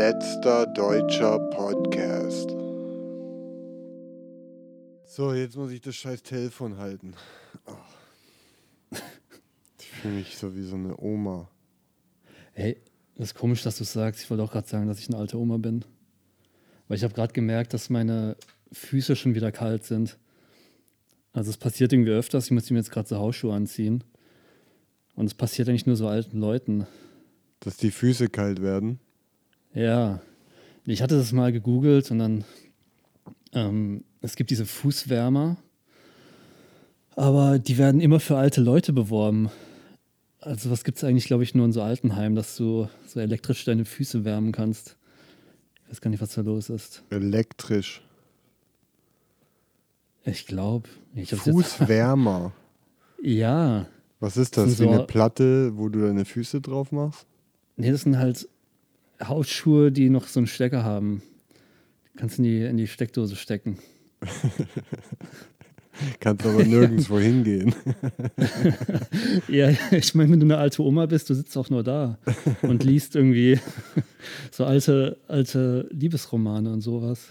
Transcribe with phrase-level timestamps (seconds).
[0.00, 2.48] letzter deutscher Podcast.
[5.04, 7.12] So, jetzt muss ich das scheiß Telefon halten.
[7.66, 8.96] Oh.
[9.78, 11.50] Ich fühle mich so wie so eine Oma.
[12.54, 12.78] Hey,
[13.16, 14.22] das ist komisch, dass du sagst.
[14.22, 15.84] Ich wollte auch gerade sagen, dass ich eine alte Oma bin.
[16.88, 18.38] Weil ich habe gerade gemerkt, dass meine
[18.72, 20.16] Füße schon wieder kalt sind.
[21.34, 22.46] Also es passiert irgendwie öfters.
[22.46, 24.02] Ich muss mir jetzt gerade so Hausschuhe anziehen.
[25.14, 26.86] Und es passiert eigentlich nur so alten Leuten.
[27.58, 28.98] Dass die Füße kalt werden?
[29.74, 30.20] Ja.
[30.86, 32.44] Ich hatte das mal gegoogelt und dann,
[33.52, 35.56] ähm, es gibt diese Fußwärmer,
[37.16, 39.50] aber die werden immer für alte Leute beworben.
[40.40, 43.64] Also was gibt es eigentlich, glaube ich, nur in so Altenheimen, dass du so elektrisch
[43.64, 44.96] deine Füße wärmen kannst.
[45.84, 47.02] Ich weiß gar nicht, was da los ist.
[47.10, 48.02] Elektrisch.
[50.24, 50.88] Ich glaube.
[51.24, 52.52] Fußwärmer.
[53.22, 53.86] ja.
[54.18, 54.64] Was ist das?
[54.64, 57.26] Das Wie so- eine Platte, wo du deine Füße drauf machst?
[57.76, 58.48] Nee, das sind halt
[59.22, 61.22] Hausschuhe, die noch so einen Stecker haben.
[62.16, 63.78] Kannst du in die, in die Steckdose stecken.
[66.20, 67.74] Kannst aber nirgendwo hingehen.
[69.48, 72.18] Ja, ich meine, wenn du eine alte Oma bist, du sitzt auch nur da
[72.62, 73.58] und liest irgendwie
[74.50, 77.28] so alte, alte Liebesromane und sowas.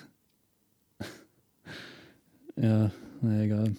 [2.56, 3.74] Ja, na egal.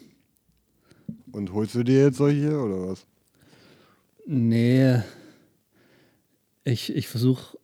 [1.32, 3.06] Und holst du dir jetzt solche oder was?
[4.26, 5.00] Nee,
[6.64, 7.58] ich, ich versuche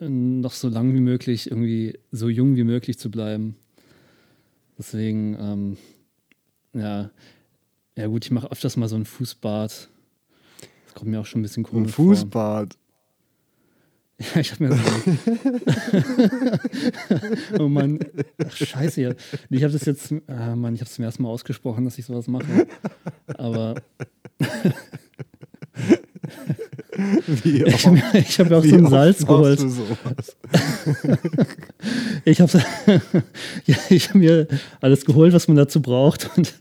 [0.00, 3.56] noch so lang wie möglich, irgendwie so jung wie möglich zu bleiben.
[4.78, 5.76] Deswegen, ähm,
[6.72, 7.10] ja,
[7.96, 9.88] ja gut, ich mache öfters mal so ein Fußbad.
[10.86, 12.74] Das kommt mir auch schon ein bisschen Ein komisch Fußbad.
[12.74, 12.80] vor.
[14.34, 14.82] Ja, ich habe mir so
[17.64, 17.98] Oh Mann,
[18.46, 19.00] Ach, scheiße.
[19.00, 19.14] ja.
[19.48, 22.04] Ich habe das jetzt, ah Mann, ich habe es zum ersten Mal ausgesprochen, dass ich
[22.04, 22.66] sowas mache.
[23.38, 23.76] Aber
[27.26, 29.64] Wie ich habe mir, ich hab mir auch so ein Salz geholt.
[32.24, 32.52] Ich habe
[33.66, 34.46] ja, ich hab mir
[34.80, 36.36] alles geholt, was man dazu braucht.
[36.36, 36.54] Und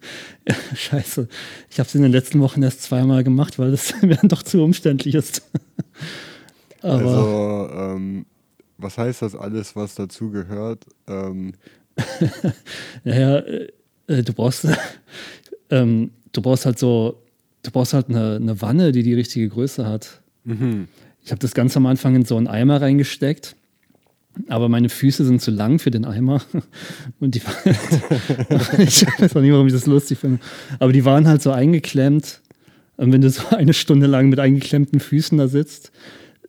[0.48, 1.28] ja, scheiße,
[1.70, 4.44] ich habe es in den letzten Wochen erst zweimal gemacht, weil es mir dann doch
[4.44, 5.42] zu umständlich ist.
[6.82, 8.26] Aber Also, ähm,
[8.78, 10.86] was heißt das alles, was dazu gehört?
[11.08, 11.54] Ähm,
[13.04, 13.68] naja, äh,
[14.08, 14.68] äh, du brauchst,
[15.70, 17.22] ähm, du brauchst halt so,
[17.64, 20.19] du brauchst halt eine, eine Wanne, die die richtige Größe hat.
[20.44, 20.88] Mhm.
[21.24, 23.56] Ich habe das ganz am Anfang in so einen Eimer reingesteckt,
[24.48, 26.42] aber meine Füße sind zu lang für den Eimer.
[27.20, 27.76] Und die waren,
[28.80, 30.40] ich weiß auch nicht, warum ich das lustig finde,
[30.80, 32.42] aber die waren halt so eingeklemmt.
[32.98, 35.92] Und wenn du so eine Stunde lang mit eingeklemmten Füßen da sitzt,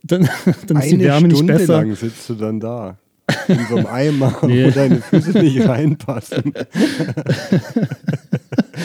[0.02, 0.28] dann,
[0.66, 1.76] dann ist die Eine Wärme Stunde nicht besser.
[1.78, 2.98] lang sitzt du dann da.
[3.46, 4.66] In so einem Eimer, Nee.
[4.66, 6.52] wo deine Füße nicht reinpassen.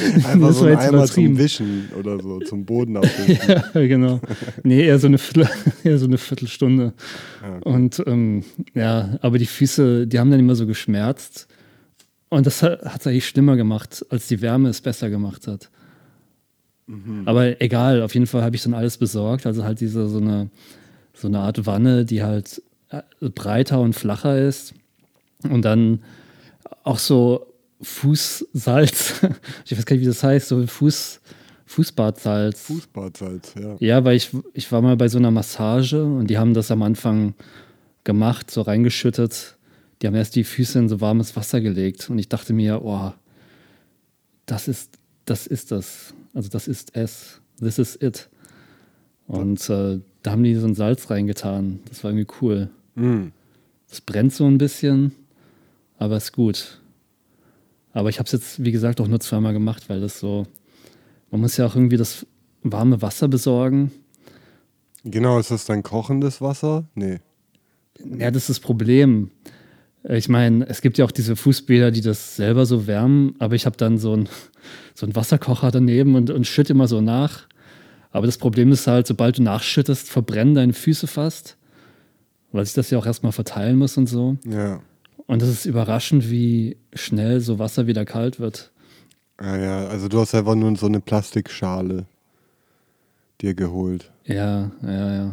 [0.13, 3.37] Einfach Das so ein Eimer zum Wischen oder so, zum Boden abwischen.
[3.73, 4.19] Ja, genau.
[4.63, 5.49] Nee, eher so eine, Viertel,
[5.83, 6.93] eher so eine Viertelstunde.
[7.41, 8.43] Ja, Und ähm,
[8.73, 11.47] ja, aber die Füße, die haben dann immer so geschmerzt.
[12.29, 15.69] Und das hat es eigentlich schlimmer gemacht, als die Wärme es besser gemacht hat.
[17.25, 19.47] Aber egal, auf jeden Fall habe ich dann alles besorgt.
[19.47, 20.49] Also halt diese so eine,
[21.13, 24.75] so eine Art Wanne, die halt äh, breiter und flacher ist.
[25.49, 26.03] Und dann
[26.83, 27.47] auch so
[27.81, 29.21] Fußsalz.
[29.65, 31.21] Ich weiß gar nicht, wie das heißt, so Fuß,
[31.65, 32.61] Fußbadsalz.
[32.61, 33.75] Fußbadsalz, ja.
[33.79, 36.81] Ja, weil ich, ich war mal bei so einer Massage und die haben das am
[36.83, 37.33] Anfang
[38.03, 39.57] gemacht, so reingeschüttet.
[40.01, 43.11] Die haben erst die Füße in so warmes Wasser gelegt und ich dachte mir, oh,
[44.45, 46.13] das ist, das ist das.
[46.33, 47.41] Also das ist es.
[47.59, 48.29] This is it.
[49.27, 51.79] Und äh, da haben die so ein Salz reingetan.
[51.89, 52.69] Das war irgendwie cool.
[53.89, 55.13] Es brennt so ein bisschen,
[55.97, 56.79] aber ist gut.
[57.95, 60.45] Aber ich habe es jetzt, wie gesagt, auch nur zweimal gemacht, weil das so,
[61.31, 62.27] man muss ja auch irgendwie das
[62.61, 63.89] warme Wasser besorgen.
[65.05, 66.83] Genau, ist das dann kochendes Wasser?
[66.93, 67.19] Nee.
[68.17, 69.31] Ja, das ist das Problem.
[70.03, 73.55] Äh, Ich meine, es gibt ja auch diese Fußbäder, die das selber so wärmen, aber
[73.55, 74.27] ich habe dann so einen
[74.93, 77.47] so einen Wasserkocher daneben und, und schütte immer so nach.
[78.11, 81.55] Aber das Problem ist halt, sobald du nachschüttest, verbrennen deine Füße fast,
[82.51, 84.37] weil sich das ja auch erstmal verteilen muss und so.
[84.45, 84.81] Ja.
[85.27, 88.71] Und es ist überraschend, wie schnell so Wasser wieder kalt wird.
[89.37, 92.05] Ah, ja, also du hast einfach nur so eine Plastikschale
[93.41, 95.23] dir geholt, Ja, ja, ja.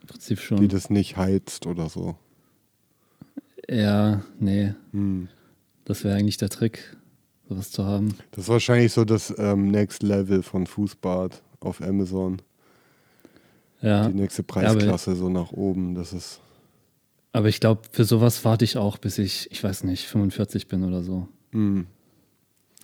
[0.00, 0.68] Im Prinzip die schon.
[0.68, 2.16] das nicht heizt oder so.
[3.68, 4.74] Ja, nee.
[4.92, 5.28] Hm.
[5.84, 6.96] Das wäre eigentlich der Trick,
[7.48, 8.14] sowas zu haben.
[8.30, 12.40] Das ist wahrscheinlich so das ähm, Next Level von Fußbad auf Amazon.
[13.82, 14.08] Ja.
[14.08, 15.94] Die nächste Preisklasse so nach oben.
[15.94, 16.40] Das ist.
[17.32, 20.82] Aber ich glaube, für sowas warte ich auch, bis ich, ich weiß nicht, 45 bin
[20.84, 21.28] oder so.
[21.52, 21.86] Hm,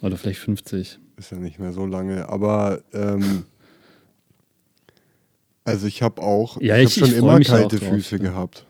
[0.02, 0.98] Oder vielleicht 50.
[1.16, 2.28] ist ja nicht mehr so lange.
[2.28, 3.44] Aber ähm,
[5.64, 8.16] also ich habe auch, Ja, ich ich- habe ich schon freu immer kalte drauf, Füße
[8.16, 8.22] ja.
[8.22, 8.66] gehabt.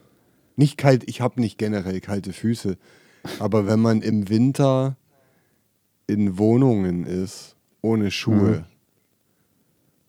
[0.57, 2.79] Nicht kalt, ich habe nicht generell kalte Füße.
[3.39, 4.97] Aber wenn man im Winter
[6.07, 8.65] in Wohnungen ist, ohne Schuhe, Mhm.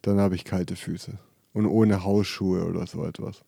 [0.04, 1.14] dann habe ich kalte Füße.
[1.54, 3.44] Und ohne Hausschuhe oder so etwas.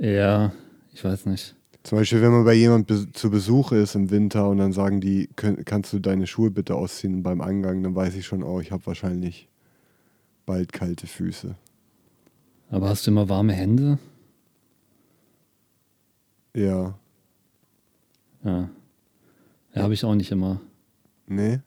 [0.00, 0.52] Ja,
[0.92, 1.54] ich weiß nicht.
[1.82, 5.00] Zum Beispiel, wenn man bei jemand be zu Besuch ist im Winter und dann sagen
[5.00, 8.60] die, "Kön- kannst du deine Schuhe bitte ausziehen beim Eingang, dann weiß ich schon, oh,
[8.60, 9.48] ich habe wahrscheinlich
[10.44, 11.54] bald kalte Füße.
[12.70, 13.98] Aber hast du immer warme Hände?
[16.54, 16.98] Ja.
[18.44, 18.68] Ja.
[19.74, 20.60] Ja, habe ich auch nicht immer.
[21.26, 21.60] Nee?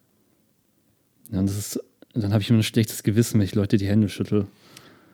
[1.30, 1.80] Ja, das ist,
[2.12, 4.46] dann habe ich immer ein schlechtes Gewissen, wenn ich Leute die Hände schüttel.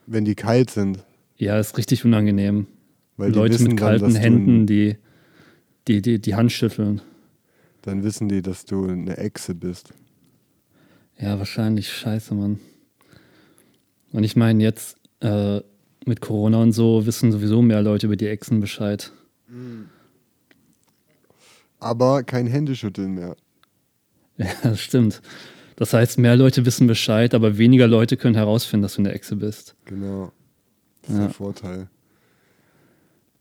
[0.06, 1.04] Wenn die kalt sind.
[1.36, 2.66] Ja, ist richtig unangenehm.
[3.18, 4.96] Weil die Leute mit dann, kalten du Händen, die,
[5.86, 7.02] die, die die Hand schütteln.
[7.82, 9.92] Dann wissen die, dass du eine Echse bist.
[11.18, 12.60] Ja, wahrscheinlich scheiße, Mann.
[14.12, 15.60] Und ich meine, jetzt äh,
[16.06, 19.12] mit Corona und so wissen sowieso mehr Leute über die Echsen Bescheid.
[21.80, 23.36] Aber kein Händeschütteln mehr.
[24.40, 25.20] Ja, das stimmt.
[25.74, 29.34] Das heißt, mehr Leute wissen Bescheid, aber weniger Leute können herausfinden, dass du eine Echse
[29.34, 29.74] bist.
[29.84, 30.30] Genau.
[31.02, 31.24] Das ist Ja.
[31.24, 31.88] der Vorteil.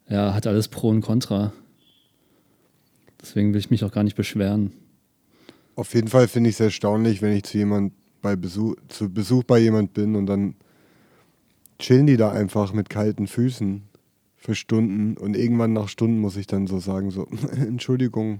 [0.09, 1.53] Ja, hat alles Pro und Contra.
[3.21, 4.71] Deswegen will ich mich auch gar nicht beschweren.
[5.75, 9.43] Auf jeden Fall finde ich es erstaunlich, wenn ich zu jemand bei Besuch, zu Besuch
[9.43, 10.55] bei jemand bin und dann
[11.79, 13.83] chillen die da einfach mit kalten Füßen
[14.35, 18.39] für Stunden und irgendwann nach Stunden muss ich dann so sagen, so, Entschuldigung,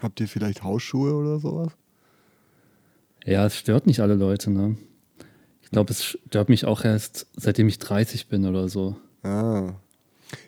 [0.00, 1.72] habt ihr vielleicht Hausschuhe oder sowas?
[3.24, 4.76] Ja, es stört nicht alle Leute, ne?
[5.62, 8.96] Ich glaube, es stört mich auch erst, seitdem ich 30 bin oder so.
[9.22, 9.74] Ah.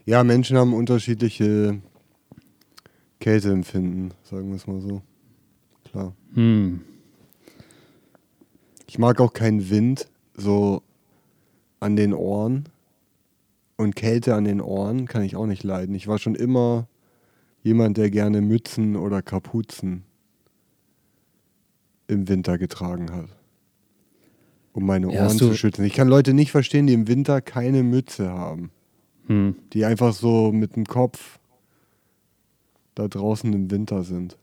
[0.05, 1.81] Ja, Menschen haben unterschiedliche
[3.21, 5.03] Kälteempfinden, sagen wir es mal so.
[5.91, 6.15] Klar.
[6.35, 6.81] Hm.
[8.87, 10.83] Ich mag auch keinen Wind so
[11.81, 12.69] an den Ohren.
[13.77, 15.95] Und Kälte an den Ohren kann ich auch nicht leiden.
[15.95, 16.87] Ich war schon immer
[17.63, 20.05] jemand, der gerne Mützen oder Kapuzen
[22.07, 23.29] im Winter getragen hat.
[24.73, 25.85] Um meine Ja, Ohren hast zu schützen.
[25.85, 28.71] Ich kann Leute nicht verstehen, die im Winter keine Mütze haben.
[29.27, 29.55] Hm.
[29.73, 31.39] Die einfach so mit dem Kopf
[32.95, 34.37] da draußen im Winter sind.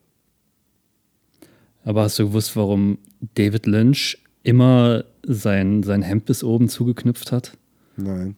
[1.84, 2.98] Aber hast du gewusst, warum
[3.36, 7.58] David Lynch immer sein, sein Hemd bis oben zugeknüpft hat?
[7.98, 8.36] Nein.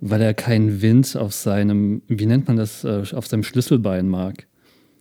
[0.00, 4.46] Weil er keinen Wind auf seinem, wie nennt man das, äh, auf seinem Schlüsselbein mag,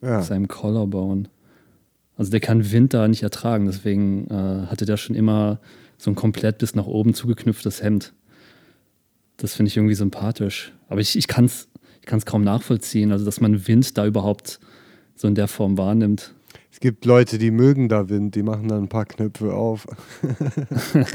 [0.02, 0.20] Ja.
[0.20, 1.30] auf seinem Collarbone.
[2.18, 5.60] Also der kann Wind da nicht ertragen, deswegen äh, hatte der schon immer
[5.98, 8.14] so ein komplett bis nach oben zugeknüpftes Hemd.
[9.38, 10.74] Das finde ich irgendwie sympathisch.
[10.88, 11.68] Aber ich, ich kann es
[12.06, 14.60] ich kann's kaum nachvollziehen, also dass man Wind da überhaupt
[15.16, 16.36] so in der Form wahrnimmt.
[16.72, 19.88] Es gibt Leute, die mögen da Wind, die machen dann ein paar Knöpfe auf.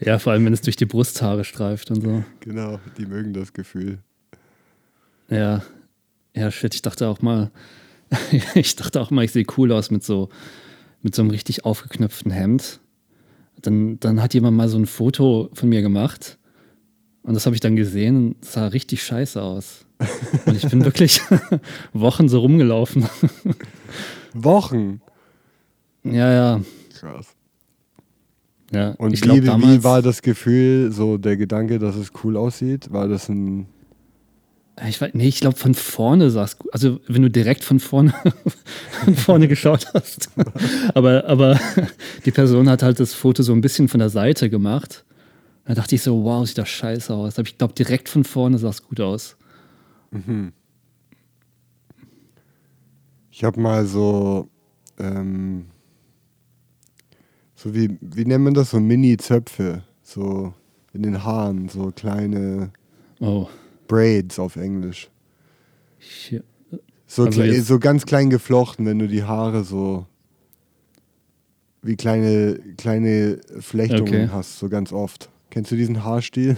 [0.00, 2.24] Ja, vor allem, wenn es durch die Brusthaare streift und so.
[2.40, 3.98] genau, die mögen das Gefühl.
[5.28, 5.62] Ja,
[6.34, 7.52] ja, shit, ich dachte auch mal,
[8.54, 10.28] ich dachte auch mal, ich sehe cool aus mit so,
[11.02, 12.80] mit so einem richtig aufgeknöpften Hemd.
[13.62, 16.39] Dann, dann hat jemand mal so ein Foto von mir gemacht
[17.22, 19.84] und das habe ich dann gesehen und sah richtig scheiße aus.
[20.46, 21.20] Und ich bin wirklich
[21.92, 23.06] Wochen so rumgelaufen.
[24.32, 25.02] Wochen.
[26.04, 26.60] ja, ja,
[26.98, 27.26] Krass.
[28.72, 28.92] ja.
[28.92, 32.36] Und ich wie, glaube wie damals, war das Gefühl, so der Gedanke, dass es cool
[32.36, 32.90] aussieht?
[32.92, 33.66] War das ein.
[34.88, 36.72] ich weiß, nee, ich glaube von vorne sah es gut.
[36.72, 38.14] Also wenn du direkt von vorne,
[39.04, 40.30] von vorne geschaut hast.
[40.94, 41.60] aber, aber
[42.24, 45.04] die Person hat halt das Foto so ein bisschen von der Seite gemacht.
[45.70, 47.38] Da dachte ich so, wow, sieht das scheiße aus.
[47.38, 49.36] Aber ich glaube, direkt von vorne sah es gut aus.
[50.10, 50.52] Mhm.
[53.30, 54.48] Ich habe mal so.
[54.98, 55.66] Ähm,
[57.54, 58.70] so wie, wie nennt man das?
[58.70, 59.84] So Mini-Zöpfe.
[60.02, 60.52] So
[60.92, 61.68] in den Haaren.
[61.68, 62.72] So kleine
[63.20, 63.46] Oh,
[63.86, 65.08] Braids auf Englisch.
[65.98, 66.42] hier.
[67.06, 70.04] So, Also klei- jetzt- so ganz klein geflochten, wenn du die Haare so
[71.82, 74.28] wie kleine, kleine Flechtungen Okay.
[74.32, 75.30] hast, so ganz oft.
[75.50, 76.56] Kennst du diesen Haarstil?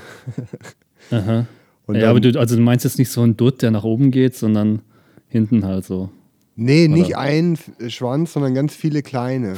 [1.11, 1.47] Aha.
[1.87, 3.85] Und ja, dann- aber du, also du meinst jetzt nicht so ein Dutt, der nach
[3.85, 4.83] oben geht, sondern
[5.29, 6.11] hinten halt so.
[6.55, 9.57] nee, nicht Oder- ein F- Schwanz, sondern ganz viele kleine.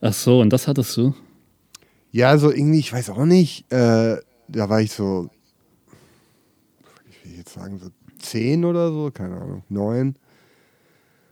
[0.00, 1.14] Ach so, und das hattest du?
[2.10, 4.16] Ja, so irgendwie, ich weiß auch nicht, äh,
[4.48, 5.30] da war ich so,
[7.08, 7.88] ich will jetzt sagen, so
[8.18, 10.16] zehn oder so, keine Ahnung, neun.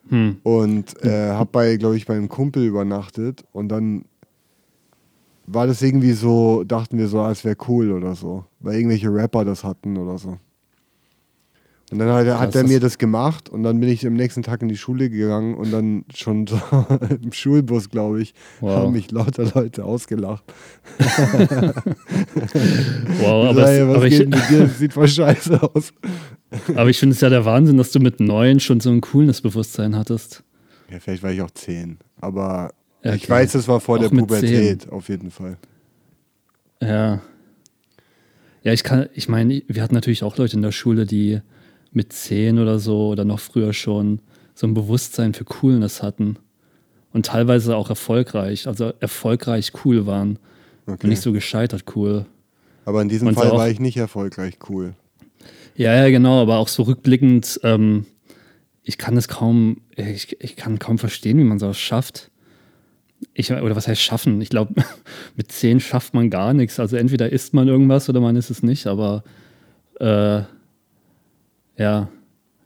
[0.09, 0.39] Hm.
[0.43, 4.05] Und äh, hab bei, glaube ich, bei einem Kumpel übernachtet und dann
[5.47, 9.13] war das irgendwie so, dachten wir so, ah, es wäre cool oder so, weil irgendwelche
[9.13, 10.39] Rapper das hatten oder so.
[11.91, 14.43] Und dann hat, er- hat er mir das gemacht und dann bin ich am nächsten
[14.43, 16.59] Tag in die Schule gegangen und dann schon so
[17.23, 18.77] im Schulbus, glaube ich, Wow.
[18.77, 20.43] haben mich lauter Leute ausgelacht.
[23.21, 24.61] Wow, aber, "Ey, was aber, geht ich, mit dir?
[24.61, 25.93] Das sieht voll scheiße aus.
[26.75, 29.97] aber ich finde es ja der Wahnsinn, dass du mit neun schon so ein Coolness-Bewusstsein
[29.97, 30.43] hattest.
[30.91, 31.99] Ja, vielleicht war ich auch zehn.
[32.21, 32.73] Aber
[33.05, 33.33] Ja, ich okay.
[33.33, 35.57] weiß, das war vor Auch der Pubertät, auf jeden Fall.
[36.81, 37.21] Ja.
[38.63, 41.41] Ja, ich kann, ich meine, wir hatten natürlich auch Leute in der Schule, die
[41.91, 44.21] mit zehn oder so oder noch früher schon
[44.55, 46.37] so ein Bewusstsein für Coolness hatten.
[47.13, 50.39] Und teilweise auch erfolgreich, also erfolgreich cool waren.
[50.87, 50.99] Okay.
[51.03, 52.25] Und nicht so gescheitert cool.
[52.85, 54.95] Aber in diesem Und Fall auch- war ich nicht erfolgreich cool.
[55.75, 58.07] Ja, ja, genau, aber auch so rückblickend, ähm,
[58.83, 62.31] ich kann es kaum, ich, ich kann kaum verstehen, wie man sowas schafft.
[63.35, 64.41] Ich, oder was heißt schaffen?
[64.41, 64.75] Ich glaube,
[65.37, 66.81] mit zehn schafft man gar nichts.
[66.81, 69.25] Also entweder isst man irgendwas oder man ist es nicht, aber
[70.01, 70.43] äh,
[71.77, 72.09] ja.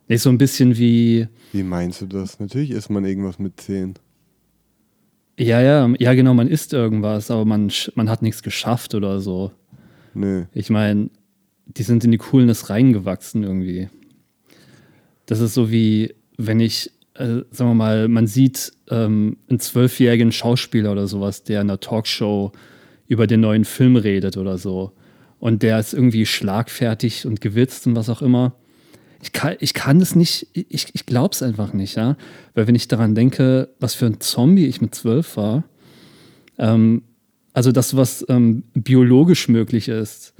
[0.08, 2.38] Nee, so ein bisschen wie, Wie meinst du das?
[2.38, 3.94] Natürlich ist man irgendwas mit zehn.
[5.38, 9.50] ja, ja, ja, genau, man isst irgendwas, aber man, man hat nichts geschafft oder so.
[10.14, 10.44] Nö.
[10.52, 11.10] Ich meine,
[11.66, 13.88] die sind in die Coolness reingewachsen irgendwie.
[15.26, 20.32] Das ist so wie, wenn ich, äh, sagen wir mal, man sieht ähm, einen zwölfjährigen
[20.32, 22.52] Schauspieler oder sowas, der in einer Talkshow
[23.06, 24.92] über den neuen Film redet oder so.
[25.38, 28.54] Und der ist irgendwie schlagfertig und gewitzt und was auch immer.
[29.23, 32.16] Ich kann, ich kann das nicht, ich, ich glaube es einfach nicht, ja.
[32.54, 35.64] Weil wenn ich daran denke, was für ein Zombie ich mit zwölf war,
[36.58, 37.02] ähm,
[37.52, 40.35] also das, was ähm, biologisch möglich ist,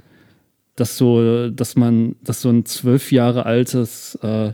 [0.75, 4.53] dass so, dass man, dass so ein zwölf Jahre altes, äh,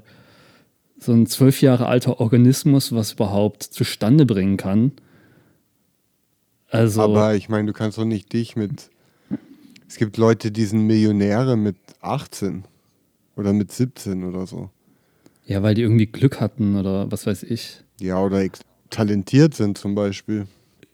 [1.03, 4.91] so ein zwölf Jahre alter Organismus was überhaupt zustande bringen kann.
[6.69, 8.89] Also, Aber ich meine, du kannst doch nicht dich mit.
[9.87, 12.63] Es gibt Leute, die sind Millionäre mit 18
[13.35, 14.69] oder mit 17 oder so.
[15.45, 17.83] ja, weil die irgendwie Glück hatten oder was weiß ich.
[17.99, 18.43] Ja, oder
[18.89, 20.47] talentiert sind zum Beispiel.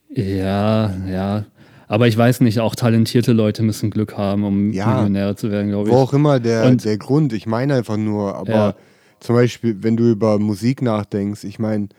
[0.10, 1.46] Ja, ja.
[1.88, 4.96] Aber ich weiß nicht, auch talentierte Leute müssen Glück haben, um Ja.
[4.96, 5.98] Millionäre zu werden, glaube Wo ich.
[6.00, 7.32] auch immer der, Und- der Grund.
[7.34, 8.76] Ich meine einfach nur, aber Ja.
[9.20, 11.90] Zum Beispiel, wenn du über Musik nachdenkst, ich meine,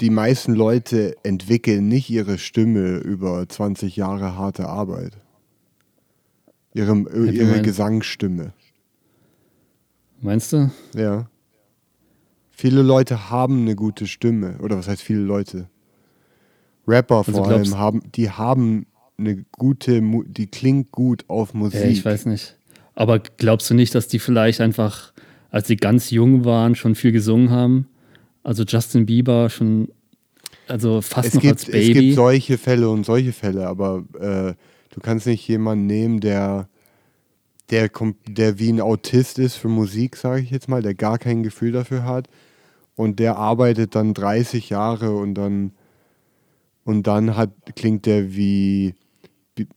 [0.00, 5.12] die meisten Leute entwickeln nicht ihre Stimme über 20 Jahre harte Arbeit.
[6.72, 8.52] Ihre, wie ihre meinst- Gesangsstimme.
[10.22, 10.70] Meinst du?
[10.94, 11.28] Ja.
[12.50, 14.58] Viele Leute haben eine gute Stimme.
[14.62, 15.68] Oder was heißt viele Leute?
[16.86, 18.86] Rapper Also vor allem haben, die haben
[19.18, 21.80] eine gute, die klingt gut auf Musik.
[21.80, 22.56] Ja, ich weiß nicht.
[22.94, 25.12] Aber glaubst du nicht, dass die vielleicht einfach,
[25.50, 27.88] als sie ganz jung waren, schon viel gesungen haben?
[28.42, 29.88] Also Justin Bieber schon,
[30.66, 31.92] also fast es noch gibt, als es Baby.
[31.92, 34.54] gibt solche Fälle und solche Fälle, aber äh,
[34.94, 36.68] du kannst nicht jemanden nehmen, der,
[37.70, 37.90] der,
[38.28, 41.72] der wie ein Autist ist für Musik, sage ich jetzt mal, der gar kein Gefühl
[41.72, 42.28] dafür hat
[42.96, 45.72] und der arbeitet dann 30 Jahre und dann
[46.84, 48.94] und dann hat, klingt der wie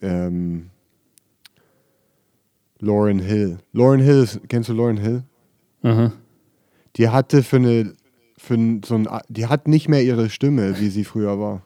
[0.01, 0.69] ähm,
[2.79, 3.59] Lauren Hill.
[3.71, 5.23] Lauren Hill, kennst du Lauren Hill?
[5.83, 6.11] Aha.
[6.97, 7.93] Die hatte für eine
[8.37, 11.61] für ein- so ein, die hat nicht mehr ihre Stimme, wie sie früher war.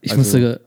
[0.00, 0.60] Ich Also- musste,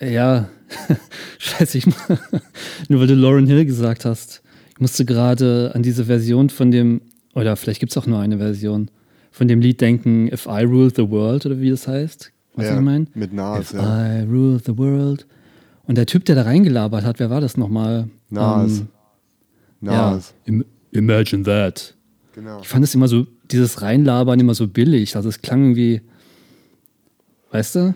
[0.00, 0.48] ja,
[1.38, 1.86] scheiße, ich,
[2.88, 7.00] nur weil du Lauren Hill gesagt hast, ich musste gerade an diese Version von dem,
[7.34, 8.90] oder vielleicht gibt es auch nur eine Version,
[9.30, 12.32] von dem Lied denken, If I Rule the World oder wie das heißt.
[12.54, 13.06] Was Ja, ich meine?
[13.14, 14.18] Mit Nas, If ja.
[14.20, 15.26] I rule the world.
[15.84, 18.10] Und der Typ, der da reingelabert hat, wer war das nochmal?
[18.28, 18.80] Nas.
[18.80, 18.88] Ähm,
[19.82, 20.34] Nas.
[20.46, 21.94] Ja, im, imagine that.
[22.34, 22.60] Genau.
[22.62, 25.16] Ich fand es immer so, dieses Reinlabern immer so billig.
[25.16, 26.00] Also es klang irgendwie,
[27.50, 27.94] weißt du?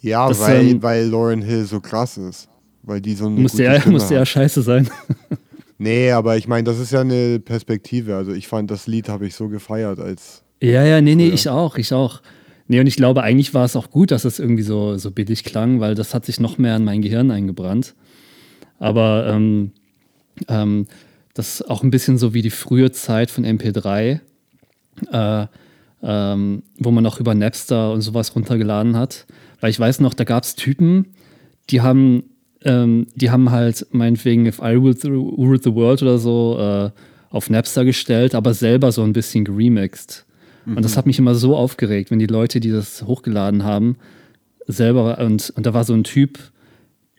[0.00, 2.48] Ja, Das, weil, ähm, weil Lauren Hill so krass ist.
[2.82, 4.28] Weil die so eine Musste gute ja, Stimme musste ja hat.
[4.28, 4.88] scheiße sein.
[5.80, 8.16] Nee, aber ich meine, das ist ja eine Perspektive.
[8.16, 10.42] Also ich fand, das Lied habe ich so gefeiert als.
[10.60, 11.34] Ja, ja, nee, nee, Früher.
[11.34, 12.20] ich auch, ich auch.
[12.66, 15.44] Nee, und ich glaube, eigentlich war es auch gut, dass es irgendwie so, so billig
[15.44, 17.94] klang, weil das hat sich noch mehr in mein Gehirn eingebrannt.
[18.80, 19.70] Aber ähm,
[20.48, 20.86] ähm,
[21.38, 24.18] das ist auch ein bisschen so wie die frühe Zeit von MP3,
[25.12, 25.46] äh,
[26.02, 29.24] ähm, wo man noch über Napster und sowas runtergeladen hat.
[29.60, 31.06] Weil ich weiß noch, da gab es Typen,
[31.70, 32.24] die haben,
[32.64, 36.90] ähm, die haben halt meinetwegen If I Ruled the, Ruled the World oder so äh,
[37.30, 40.26] auf Napster gestellt, aber selber so ein bisschen geremixed.
[40.66, 43.96] Und das hat mich immer so aufgeregt, wenn die Leute, die das hochgeladen haben,
[44.66, 46.40] selber, und, und da war so ein Typ,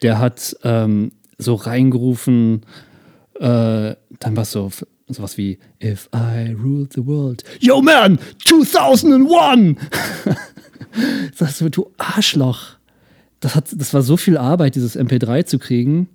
[0.03, 2.61] der hat ähm, so reingerufen,
[3.39, 4.69] äh, dann war es so
[5.07, 7.43] sowas wie If I ruled the world.
[7.59, 9.79] Yo man, 2001!
[11.35, 12.77] Sagst du, du Arschloch.
[13.39, 16.09] Das, hat, das war so viel Arbeit, dieses MP3 zu kriegen.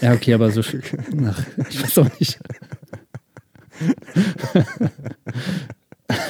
[0.00, 0.60] Ja, okay, aber so.
[0.60, 2.38] Ach, ich weiß auch nicht.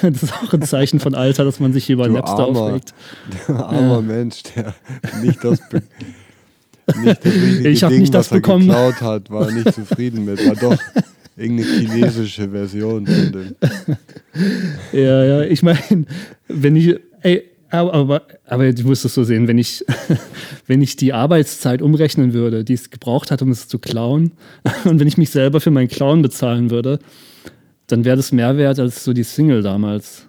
[0.03, 2.95] Das ist auch ein Zeichen von Alter, dass man sich über Du Napster aufregt.
[3.47, 4.01] du armer Ja.
[4.01, 4.75] Mensch, der
[5.23, 5.61] nicht das,
[6.99, 8.67] nicht das richtige Ich hab Ding, nicht das was er bekommen.
[8.67, 10.47] geklaut hat, war er nicht zufrieden mit.
[10.47, 10.79] War doch
[11.37, 13.55] irgendeine chinesische Version von dem.
[14.93, 15.79] Ja, ja, ich meine,
[16.49, 19.85] wenn ich, ey, aber, aber, aber du musst es so sehen, wenn ich,
[20.67, 24.33] wenn ich die Arbeitszeit umrechnen würde, die es gebraucht hat, um es zu klauen,
[24.85, 26.99] und wenn ich mich selber für meinen Clown bezahlen würde,
[27.87, 30.28] dann wäre das mehr wert als so die Single damals.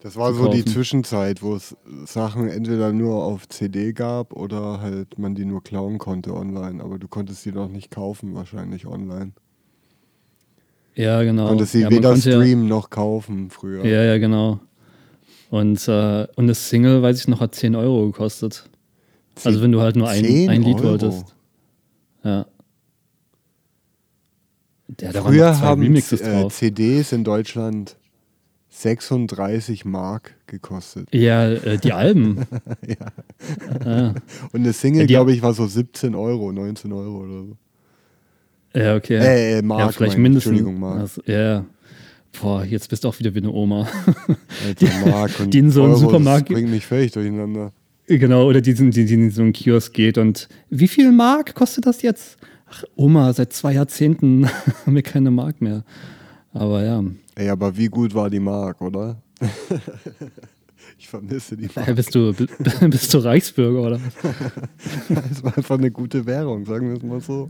[0.00, 0.64] Das war so die.
[0.64, 1.76] Zwischenzeit, wo es
[2.06, 6.82] Sachen entweder nur auf CD gab oder halt man die nur klauen konnte online.
[6.82, 9.32] Aber du konntest die noch nicht kaufen, wahrscheinlich online.
[10.94, 11.48] Ja, genau.
[11.48, 13.84] Konntest sie ja, weder konnte ja- streamen noch kaufen früher.
[13.84, 14.60] Ja, ja, genau.
[15.50, 18.70] Und, äh, und das Single, weiß ich noch, hat 10 Euro gekostet.
[19.44, 20.90] Also wenn du halt nur ein, 10 ein Lied Euro.
[20.90, 21.36] wolltest.
[22.24, 22.46] Ja.
[24.98, 26.48] Waren Früher haben äh.
[26.48, 27.96] CDs in Deutschland
[28.70, 31.08] 36 Mark gekostet.
[31.12, 32.46] Ja, äh, die Alben.
[32.86, 34.14] ja.
[34.52, 37.56] Und eine Single, glaube ich, war so 17 Euro, 19 Euro oder so.
[38.78, 39.16] ja, okay.
[39.16, 40.18] Äh, äh, Mark, ja, vielleicht meine ich.
[40.18, 40.50] mindestens.
[40.52, 41.00] Entschuldigung, Mark.
[41.00, 41.64] Also, ja.
[42.40, 43.88] Boah, jetzt bist du auch wieder wie eine Oma.
[44.66, 47.72] Alter, Mark und die in so einen Euro, Supermarkt- Das bringt mich völlig durcheinander.
[48.06, 51.86] genau, oder die, die, die in so einen Kiosk geht und wie viel Mark kostet
[51.86, 52.36] das jetzt?
[52.72, 54.48] Ach, Oma, seit zwei Jahrzehnten
[54.86, 55.84] haben wir keine Mark mehr.
[56.52, 57.02] Aber ja,
[57.36, 59.22] Ey, aber wie gut war die Mark, oder?
[60.98, 61.94] ich vermisse die Mark.
[61.94, 62.48] bist du, bi-
[62.88, 64.00] bist du Reichsbürger oder?
[65.30, 67.48] Es war einfach eine gute Währung, sagen wir es mal so.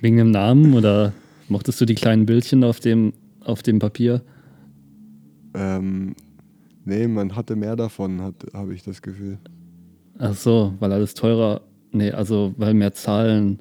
[0.00, 1.12] Wegen dem Namen oder
[1.48, 4.22] mochtest du die kleinen Bildchen auf dem, auf dem Papier?
[5.54, 6.14] Ähm,
[6.84, 8.20] nee, man hatte mehr davon,
[8.54, 9.38] habe ich das Gefühl.
[10.18, 11.62] Ach so, weil alles teurer.
[11.92, 13.60] Nee, also weil mehr Zahlen.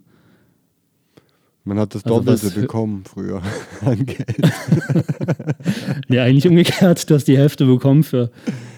[1.65, 3.41] Man hat das Also Doppelte bekommen früher
[3.85, 4.25] an Geld.
[6.07, 8.31] Nee, eigentlich umgekehrt, du hast die Hälfte bekommen für.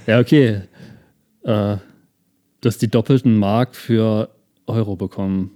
[0.07, 0.61] Ja, okay.
[1.43, 1.77] Äh,
[2.61, 4.29] du hast die doppelten Mark für
[4.67, 5.51] Euro bekommen.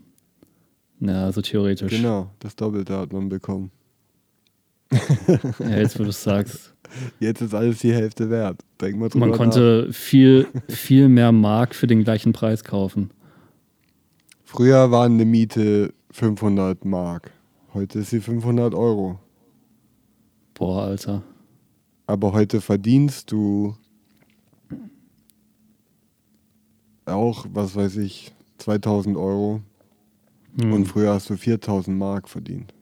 [1.00, 1.92] Ja, also theoretisch.
[1.92, 3.72] Genau, das Doppelte hat man bekommen.
[5.60, 6.74] Ja, jetzt, wo du es sagst.
[7.20, 8.62] Jetzt ist alles die Hälfte wert.
[8.80, 13.10] Denk mal drüber Man konnte viel, viel mehr Mark für den gleichen Preis kaufen.
[13.10, 13.16] nach.
[14.46, 17.32] Früher war eine Miete 500 Mark.
[17.74, 19.20] Heute ist sie 500 Euro.
[20.54, 21.24] Boah, Alter.
[22.08, 23.76] Aber heute verdienst du
[27.04, 29.62] auch, was weiß ich, 2000 Euro.
[30.58, 30.72] Hm.
[30.72, 32.74] Und früher hast du 4000 Mark verdient.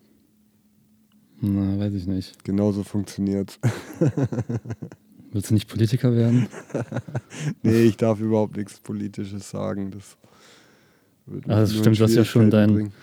[1.42, 2.44] Na, weiß ich nicht.
[2.44, 3.60] Genauso funktioniert's.
[5.32, 6.48] Willst du nicht Politiker werden?
[7.64, 9.90] nee, ich darf überhaupt nichts Politisches sagen.
[9.90, 10.18] Das
[11.26, 12.94] wird Ah, das stimmt, du hast ja schon dein- bringen.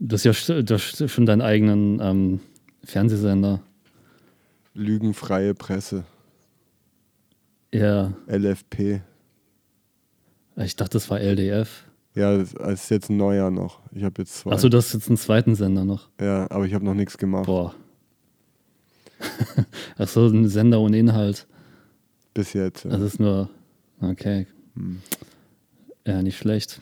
[0.00, 2.40] Du hast ja schon deinen eigenen ähm,
[2.84, 3.60] Fernsehsender.
[4.74, 6.04] Lügenfreie Presse,
[7.74, 9.00] Ja, LFP.
[10.56, 11.84] ich dachte, das war LDF.
[12.14, 13.80] Ja, das das ist jetzt ein neuer noch.
[13.92, 14.52] Ich habe jetzt zwei.
[14.52, 16.08] Achso, du hast jetzt einen zweiten Sender noch.
[16.20, 17.46] ja, aber ich habe noch nichts gemacht.
[17.46, 17.74] Boah.
[19.98, 21.48] Achso, ein Sender ohne Inhalt.
[22.34, 22.84] Bis jetzt.
[22.84, 22.90] Ja.
[22.90, 23.50] Das ist nur.
[24.00, 24.46] Okay.
[24.76, 25.02] Hm.
[26.06, 26.80] Ja, nicht schlecht.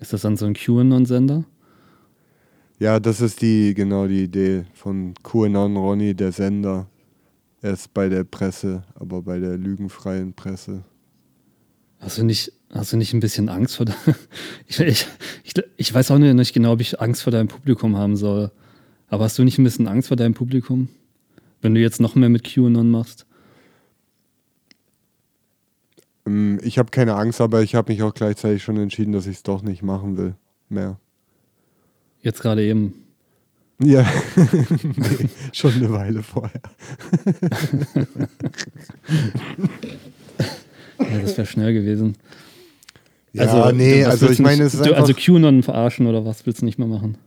[0.00, 1.44] Ist das dann so ein QAnon-Sender?
[2.78, 6.88] Ja, das ist die, genau die Idee von QAnon Ronny, der Sender.
[7.60, 10.84] Er ist bei der Presse, aber bei der lügenfreien Presse.
[11.98, 13.96] Hast du nicht, hast du nicht ein bisschen Angst vor deinem.
[14.68, 15.06] Ich, ich,
[15.42, 18.52] ich, ich weiß auch nicht genau, ob ich Angst vor deinem Publikum haben soll.
[19.08, 20.88] Aber hast du nicht ein bisschen Angst vor deinem Publikum?
[21.60, 23.26] Wenn du jetzt noch mehr mit QAnon machst?
[26.26, 29.36] Ähm, Ich habe keine Angst, aber ich habe mich auch gleichzeitig schon entschieden, dass ich
[29.38, 30.34] es doch nicht machen will.
[30.68, 31.00] Mehr.
[32.22, 32.94] Jetzt gerade eben.
[33.80, 34.04] Ja,
[34.82, 36.60] nee, schon eine Weile vorher.
[40.98, 42.16] Ja, das wäre schnell gewesen.
[43.32, 46.24] Ja, nee, du- was also ich meine, es ist du, einfach, Also QAnon verarschen oder
[46.24, 47.18] was willst du nicht mehr machen?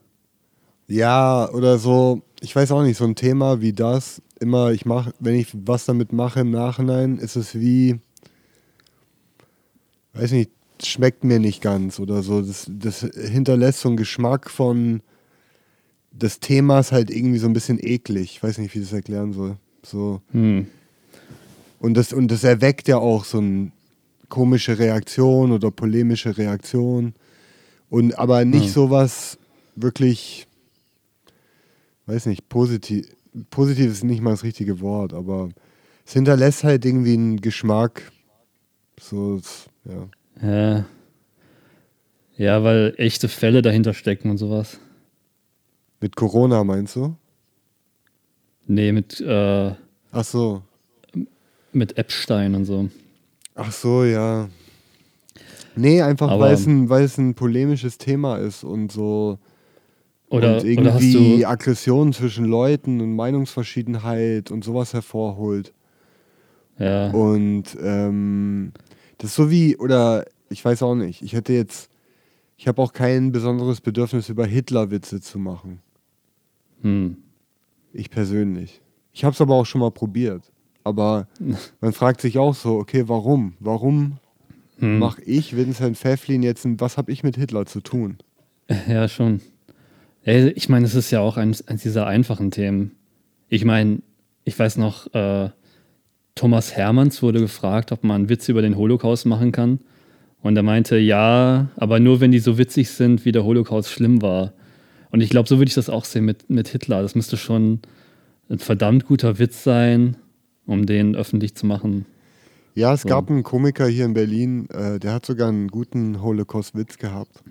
[0.88, 5.14] ja, oder so, ich weiß auch nicht, so ein Thema wie das, immer, ich mache,
[5.20, 8.02] wenn ich was damit mache im Nachhinein, ist es wie,
[10.14, 10.52] weiß nicht,
[10.86, 12.42] schmeckt mir nicht ganz oder so.
[12.42, 15.02] Das, das hinterlässt so einen Geschmack von
[16.12, 18.32] des Themas halt irgendwie so ein bisschen eklig.
[18.36, 19.58] Ich weiß nicht, wie ich das erklären soll.
[19.84, 20.22] So.
[20.32, 20.68] Hm.
[21.80, 23.72] Und das, und das erweckt ja auch so eine
[24.30, 27.14] komische Reaktion oder polemische Reaktion.
[27.90, 28.72] Und aber nicht Ja.
[28.72, 29.38] sowas
[29.76, 30.48] wirklich,
[32.06, 33.08] weiß nicht, positiv.
[33.50, 35.50] Positiv ist nicht mal das richtige Wort, aber
[36.06, 38.12] es hinterlässt halt irgendwie einen Geschmack.
[39.00, 39.40] So,
[39.86, 40.08] ja.
[40.42, 40.86] Ja.
[42.38, 44.80] Ja, weil echte Fälle dahinter stecken und sowas.
[46.00, 47.16] Mit Corona meinst du?
[48.66, 49.72] Nee, mit, äh,
[50.12, 50.64] Ach so.
[51.72, 52.90] mit Epstein und so.
[53.56, 54.50] Ach so, ja.
[55.76, 59.38] Nee, einfach weil es ein, weil es ein polemisches Thema ist und so.
[60.30, 61.48] Oder, und oder irgendwie du.
[61.48, 65.74] Aggression zwischen Leuten und Meinungsverschiedenheit und sowas hervorholt.
[66.80, 68.72] Ja, Und ähm,
[69.22, 71.90] das ist so wie, oder ich weiß auch nicht, ich hätte jetzt,
[72.58, 75.80] ich habe auch kein besonderes Bedürfnis, über Hitler-Witze zu machen.
[76.82, 77.18] hm.
[77.94, 78.82] Ich persönlich.
[79.12, 80.44] Ich habe es aber auch schon mal probiert.
[80.86, 81.28] Aber
[81.82, 83.54] man fragt sich auch so, okay, warum?
[83.60, 84.18] Warum
[84.80, 84.98] Hm.
[84.98, 88.18] mache ich, Vincent Pfefflin, jetzt ein, was habe ich mit Hitler zu tun?
[88.88, 89.42] Ja, schon.
[90.24, 92.96] Ich meine, es ist ja auch eines, eines dieser einfachen Themen.
[93.50, 94.02] Ich meine,
[94.46, 95.50] ich weiß noch, äh,
[96.36, 99.80] Thomas Hermanns wurde gefragt, ob man Witze über den Holocaust machen kann.
[100.42, 104.22] Und er meinte, ja, aber nur wenn die so witzig sind, wie der Holocaust schlimm
[104.22, 104.54] war.
[105.12, 107.02] Und ich glaube, so würde ich das auch sehen mit, mit Hitler.
[107.02, 107.80] Das müsste schon
[108.50, 110.16] ein verdammt guter Witz sein,
[110.66, 112.06] um den öffentlich zu machen.
[112.76, 113.10] Ja, es So.
[113.10, 117.44] gab einen Komiker hier in Berlin, äh, der hat sogar einen guten Holocaust-Witz gehabt.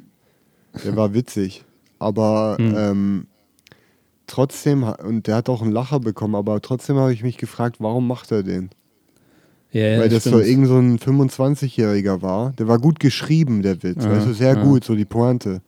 [0.85, 1.65] Der war witzig.
[1.99, 2.75] Aber Hm.
[2.77, 3.27] ähm,
[4.31, 8.07] trotzdem, und der hat auch einen Lacher bekommen, aber trotzdem habe ich mich gefragt, warum
[8.07, 8.71] macht er den?
[9.73, 10.47] Ja, Weil das so stimmt.
[10.47, 12.53] irgend so ein 25-Jähriger war.
[12.53, 14.03] Der war gut geschrieben, der Witz.
[14.03, 14.63] Ja, weißt du, sehr ja.
[14.63, 15.63] gut, so die Pointe.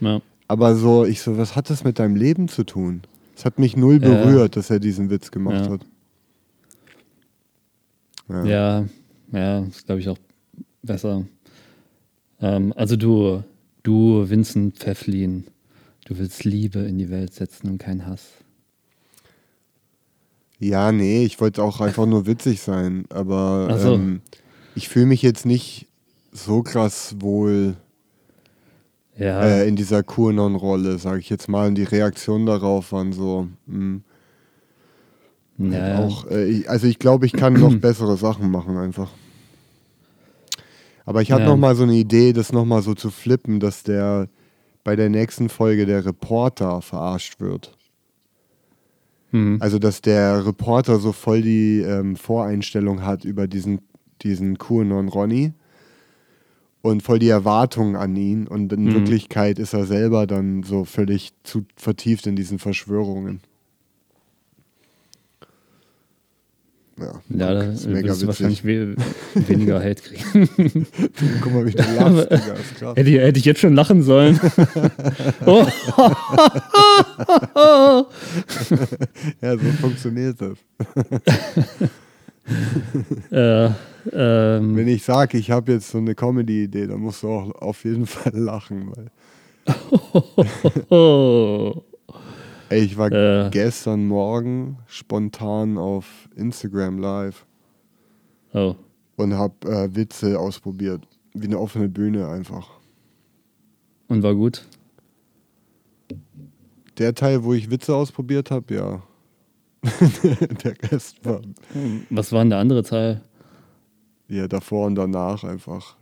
[0.00, 0.20] ja.
[0.48, 3.02] Aber so, ich so, was hat das mit deinem Leben zu tun?
[3.36, 5.80] Es hat mich null berührt, dass er diesen Witz gemacht hat.
[8.28, 8.44] Ja.
[8.44, 8.84] Ja,
[9.32, 10.18] ja, ist glaube ich auch
[10.82, 11.24] besser.
[12.40, 13.44] Ähm, also du,
[13.84, 15.44] du, Vincent Pfefflin,
[16.10, 18.22] du willst Liebe in die Welt setzen und keinen Hass.
[20.58, 23.94] Ja, nee, ich wollte auch einfach nur witzig sein, aber so.
[23.94, 24.20] ähm,
[24.74, 25.86] ich fühle mich jetzt nicht
[26.32, 27.76] so krass wohl
[29.16, 31.68] Ja, äh, in dieser QAnon-Rolle, sage ich jetzt mal.
[31.68, 34.00] Und die Reaktionen darauf waren so, mh,
[35.58, 35.98] ja, ja.
[36.00, 39.10] auch, äh, ich, also ich glaube, ich kann noch bessere Sachen machen einfach.
[41.06, 41.50] Aber ich hatte Ja.
[41.50, 44.28] noch mal so eine Idee, das noch mal so zu flippen, dass der
[44.84, 47.76] bei der nächsten Folge der Reporter verarscht wird.
[49.30, 49.58] Hm.
[49.60, 53.80] Also, dass der Reporter so voll die ähm, Voreinstellung hat über diesen,
[54.22, 55.52] diesen QAnon Ronny
[56.82, 58.46] und voll die Erwartungen an ihn.
[58.46, 58.94] Und in Mhm.
[58.94, 63.40] Wirklichkeit ist er selber dann so völlig zu vertieft in diesen Verschwörungen.
[67.00, 68.94] Ja, ja, da ist mega wirst du wahrscheinlich we
[69.34, 70.48] weniger Hate kriegen.
[71.42, 72.52] Guck mal, wie du lachst, Digga.
[72.54, 72.96] Ist krass.
[72.96, 74.38] hätte, ich- hätte ich jetzt schon lachen sollen.
[75.46, 75.66] oh.
[79.42, 80.58] Ja, so funktioniert das.
[83.30, 83.66] äh,
[84.12, 87.84] ähm, Wenn ich sage, ich habe jetzt so eine Comedy-Idee, dann musst du auch auf
[87.84, 88.92] jeden Fall lachen.
[90.90, 91.82] Weil.
[92.70, 93.50] Ey, ich war Äh.
[93.50, 97.46] gestern Morgen spontan auf Instagram live
[98.54, 98.74] oh.
[99.16, 101.06] und habe äh, Witze ausprobiert.
[101.34, 102.68] Wie eine offene Bühne einfach.
[104.08, 104.66] Und war gut?
[106.98, 109.02] Der Teil, wo ich Witze ausprobiert habe, ja.
[110.64, 111.40] der Rest war
[112.10, 113.22] Was war denn der andere Teil?
[114.28, 115.96] ja davor und danach einfach.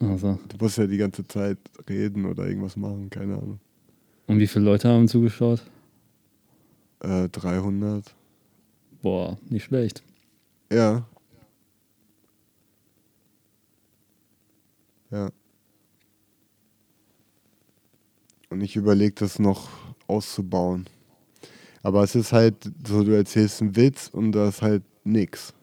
[0.00, 0.38] Also.
[0.48, 3.60] Du musst ja die ganze Zeit reden oder irgendwas machen, keine Ahnung.
[4.26, 5.62] Und wie viele Leute haben zugeschaut?
[7.00, 8.14] Äh, 300.
[9.02, 10.02] Boah, nicht schlecht.
[10.72, 11.06] Ja.
[15.10, 15.30] Ja.
[18.50, 19.68] Und ich überlege das noch
[20.06, 20.86] auszubauen.
[21.82, 25.54] Aber es ist halt so, du erzählst einen Witz und da ist halt nix.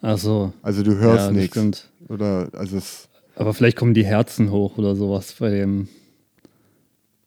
[0.00, 0.52] Ach so.
[0.62, 1.88] Also du hörst ja, nichts.
[2.08, 5.88] Oder, also es, Aber vielleicht kommen die Herzen hoch oder sowas bei dem.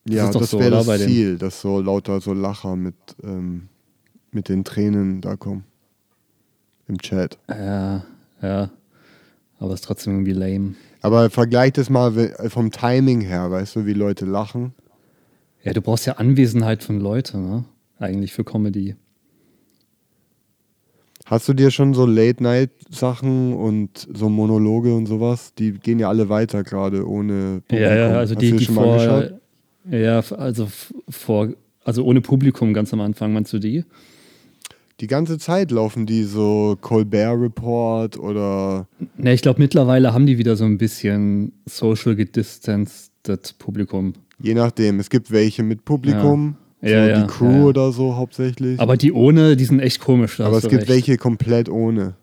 [0.05, 3.69] Das ja, das so, wäre das Ziel, dass so lauter so Lacher mit, ähm,
[4.31, 5.63] mit den Tränen da kommen.
[6.87, 7.37] Im Chat.
[7.47, 8.03] Ja,
[8.41, 8.71] ja.
[9.59, 10.73] Aber ist trotzdem irgendwie lame.
[11.01, 14.73] Aber vergleich das mal vom Timing her, weißt du, wie Leute lachen.
[15.63, 17.65] Ja, du brauchst ja Anwesenheit von Leuten, ne?
[17.99, 18.95] Eigentlich für Comedy.
[21.25, 25.53] Hast du dir schon so Late-Night-Sachen und so Monologe und sowas?
[25.53, 27.77] Die gehen ja alle weiter gerade ohne Publikum.
[27.77, 29.29] Ja, ja, also Hast die, die vor.
[29.89, 30.67] Ja, also
[31.09, 31.49] vor.
[31.83, 33.83] Also ohne Publikum ganz am Anfang, meinst du die?
[34.99, 40.37] Die ganze Zeit laufen die so Colbert Report oder Ne, ich glaube, mittlerweile haben die
[40.37, 43.09] wieder so ein bisschen social gedistanced
[43.57, 44.13] Publikum.
[44.39, 44.99] je nachdem.
[44.99, 46.87] Es gibt welche mit Publikum, Ja.
[46.89, 48.79] so Ja, ja, die Crew ja, oder so hauptsächlich.
[48.79, 50.39] Aber die ohne, die sind echt komisch.
[50.39, 50.89] Aber es gibt recht.
[50.89, 52.13] welche komplett ohne.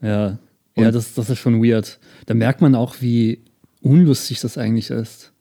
[0.00, 0.38] Ja,
[0.76, 1.98] Und- ja das, das ist schon weird.
[2.26, 3.40] Da merkt man auch, wie
[3.80, 5.32] unlustig das eigentlich ist.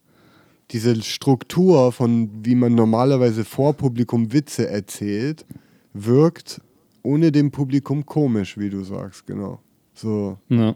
[0.73, 5.45] Diese Struktur von, wie man normalerweise vor Publikum Witze erzählt,
[5.93, 6.61] wirkt
[7.03, 9.59] ohne dem Publikum komisch, wie du sagst, genau.
[9.93, 10.39] So.
[10.49, 10.75] Ja.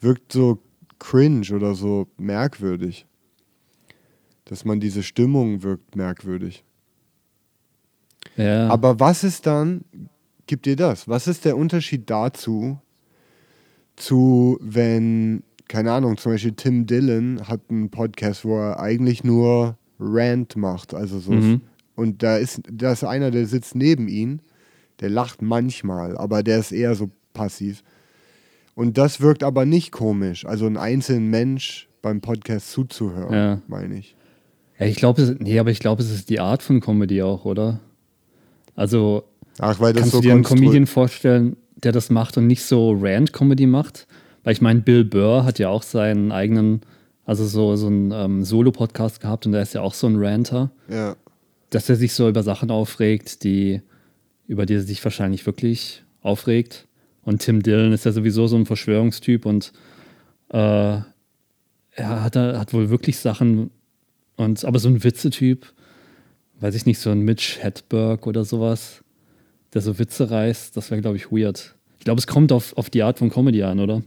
[0.00, 0.58] Wirkt so
[0.98, 3.06] cringe oder so merkwürdig.
[4.44, 6.64] Dass man diese Stimmung wirkt merkwürdig.
[8.36, 8.68] Ja.
[8.68, 9.84] Aber was ist dann,
[10.46, 12.78] gib dir das, was ist der Unterschied dazu,
[13.96, 15.42] zu wenn,
[15.72, 20.92] keine Ahnung, zum Beispiel Tim Dillon hat einen Podcast, wo er eigentlich nur Rant macht,
[20.92, 21.32] also so.
[21.32, 21.62] Mhm.
[21.96, 24.40] Und da ist, da ist einer, der sitzt neben ihm,
[25.00, 27.82] der lacht manchmal, aber der ist eher so passiv.
[28.74, 33.62] Und das wirkt aber nicht komisch, also einen einzelnen Mensch beim Podcast zuzuhören, Ja.
[33.66, 34.14] meine ich.
[34.78, 37.80] ja, ich glaube, nee, aber ich glaube, es ist die Art von Comedy auch, oder?
[38.74, 39.24] Also,
[39.58, 42.62] Ach, weil das kannst so du dir einen Comedian vorstellen, der das macht und nicht
[42.62, 44.06] so Rant-Comedy macht?
[44.44, 46.80] Weil ich meine, Bill Burr hat ja auch seinen eigenen,
[47.24, 50.70] also so, so einen ähm, Solo-Podcast gehabt und der ist ja auch so ein Ranter.
[50.88, 51.16] Ja.
[51.70, 53.80] dass er sich so über Sachen aufregt, die,
[54.46, 56.86] über die er sich wahrscheinlich wirklich aufregt.
[57.22, 59.72] Und Tim Dillon ist ja sowieso so ein Verschwörungstyp und
[60.50, 61.06] äh, er
[61.96, 63.70] hat, er hat wohl wirklich Sachen
[64.36, 65.72] und aber so ein Witzetyp,
[66.60, 69.02] weiß ich nicht, so ein Mitch Hedberg oder sowas,
[69.72, 71.74] der so Witze reißt, das wäre, glaube ich, weird.
[72.02, 74.02] Ich glaube, es kommt auf, auf die Art von Comedy an, oder?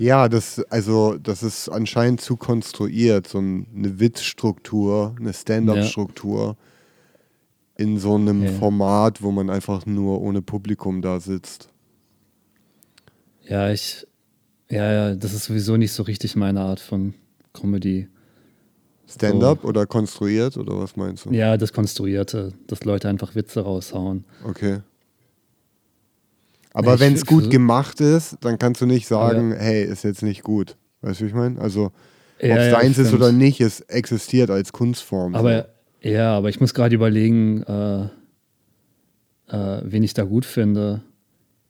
[0.00, 6.56] Ja, das, also, das ist anscheinend zu konstruiert, so ein- eine Witzstruktur, eine Stand-up-Struktur
[7.76, 8.50] in so einem Ja.
[8.50, 11.68] Format, wo man einfach nur ohne Publikum da sitzt.
[13.48, 14.08] Ja, ich,
[14.68, 17.14] ja, ja, das ist sowieso nicht so richtig meine Art von
[17.52, 18.08] Comedy.
[19.08, 21.30] Stand-up oder konstruiert oder was meinst du?
[21.30, 24.24] Ja, das Konstruierte, dass Leute einfach Witze raushauen.
[24.44, 24.80] Okay.
[26.72, 30.42] Aber wenn es gut gemacht ist, dann kannst du nicht sagen, hey, ist jetzt nicht
[30.42, 30.76] gut.
[31.02, 31.60] Weißt du, wie ich meine?
[31.60, 31.92] Also, ob
[32.42, 35.34] es deins ist oder nicht, es existiert als Kunstform.
[35.34, 35.68] Aber
[36.00, 38.04] ja, aber ich muss gerade überlegen, äh,
[39.48, 41.02] äh, wen ich da gut finde.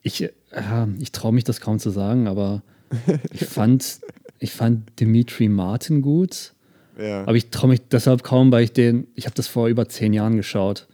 [0.03, 2.63] Ich, ja, ich traue mich das kaum zu sagen, aber
[3.33, 4.01] ich fand,
[4.39, 6.55] ich fand Dimitri Martin gut.
[6.99, 7.23] ja.
[7.23, 10.13] Aber ich traue mich deshalb kaum, weil ich den, ich habe das vor über zehn
[10.13, 10.87] Jahren geschaut.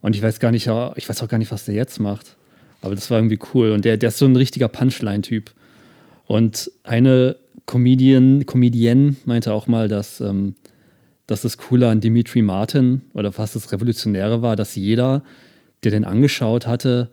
[0.00, 2.36] Und ich weiß gar nicht, ja, ich weiß auch gar nicht, was der jetzt macht.
[2.82, 3.70] Aber das war irgendwie cool.
[3.70, 5.52] Und der, der ist so ein richtiger Punchline-Typ.
[6.26, 10.56] Und eine Comedian, Comedienne meinte auch mal, dass, ähm,
[11.26, 15.22] dass das Coole an Dimitri Martin oder fast das Revolutionäre war, dass jeder,
[15.84, 17.08] der den angeschaut hatte,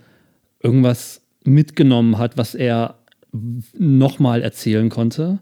[0.62, 2.96] irgendwas mitgenommen hat, was er
[3.78, 5.40] nochmal erzählen konnte.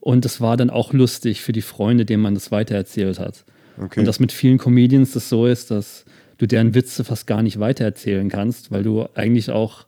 [0.00, 3.44] Und es war dann auch lustig für die Freunde, denen man das weitererzählt hat.
[3.80, 4.00] okay.
[4.00, 6.04] Und dass mit vielen Comedians das so ist, dass
[6.40, 9.84] du deren Witze fast gar nicht weitererzählen kannst, weil du eigentlich auch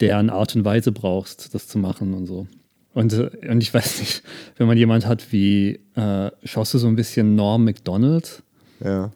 [0.00, 2.46] deren Art und Weise brauchst, das zu machen und so.
[2.94, 4.22] Und, äh, und ich weiß nicht,
[4.56, 8.42] wenn man jemand hat wie, äh, schaust du so ein bisschen Norm MacDonald?
[8.82, 9.12] ja.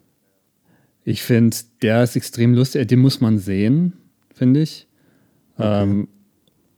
[1.09, 3.93] Ich finde, der ist extrem lustig, den muss man sehen,
[4.35, 4.89] finde ich.
[5.57, 6.09] Ähm,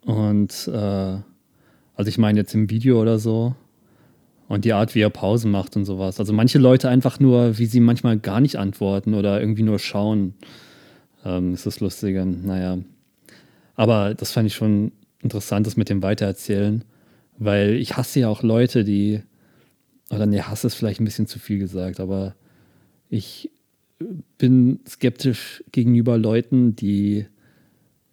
[0.02, 1.16] und äh,
[1.94, 3.56] also ich meine jetzt im Video oder so.
[4.48, 6.18] Und die Art, wie er Pausen macht und sowas.
[6.18, 10.34] Also manche Leute einfach nur, wie sie manchmal gar nicht antworten oder irgendwie nur schauen.
[11.24, 12.24] Ähm, ist das Lustige.
[12.24, 12.78] Naja.
[13.74, 16.82] Aber das fand ich schon interessant, das mit dem Weitererzählen.
[17.36, 19.20] Weil ich hasse ja auch Leute, die,
[20.10, 22.34] oder nee, Hass ist vielleicht ein bisschen zu viel gesagt, aber
[23.10, 23.50] ich
[24.38, 27.26] bin skeptisch gegenüber Leuten, die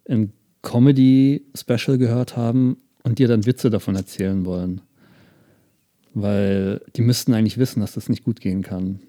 [0.08, 4.80] ein Comedy-Special gehört haben und dir dann Witze davon erzählen wollen.
[6.18, 9.00] Weil die müssten eigentlich wissen, dass das nicht gut gehen kann.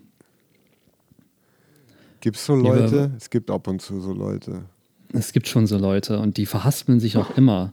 [2.20, 3.12] Gibt es so Leute?
[3.15, 4.65] Es gibt ab und zu so Leute.
[5.13, 7.72] Es gibt schon so Leute und die verhaspeln sich auch immer.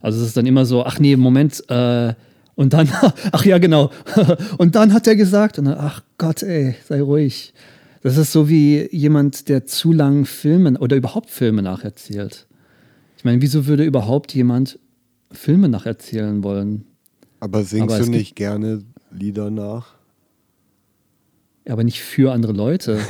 [0.00, 2.14] Also es ist dann immer so, ach nee, Moment, äh,
[2.54, 2.88] und dann,
[3.32, 3.90] ach ja, genau,
[4.56, 7.52] und dann hat er gesagt, und dann, ach Gott, ey, sei ruhig.
[8.02, 12.46] Das ist so wie jemand, der zu lang Filme oder überhaupt Filme nacherzählt.
[13.18, 14.78] Ich meine, wieso würde überhaupt jemand
[15.30, 16.86] Filme nacherzählen wollen?
[17.40, 19.94] Aber singst Aber du nicht gerne Lieder nach?
[21.70, 22.98] aber nicht für andere Leute.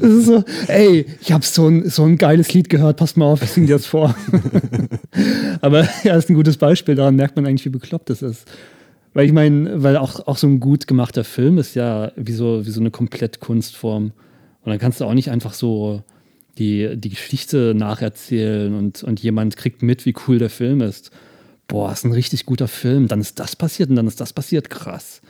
[0.00, 3.26] das ist so, ey, ich habe so ein, so ein geiles Lied gehört, passt mal
[3.26, 4.14] auf, ich singe dir das vor.
[5.60, 8.50] aber ja, das ist ein gutes Beispiel, daran merkt man eigentlich, wie bekloppt das ist.
[9.12, 12.64] Weil ich meine, weil auch, auch so ein gut gemachter Film ist ja wie so,
[12.64, 14.12] wie so eine komplett Kunstform.
[14.62, 16.02] Und dann kannst du auch nicht einfach so
[16.58, 21.10] die, die Geschichte nacherzählen und, und jemand kriegt mit, wie cool der Film ist.
[21.70, 23.08] Boah, ist ein richtig guter Film.
[23.08, 24.68] Dann ist das passiert und dann ist das passiert.
[24.70, 25.22] Krass.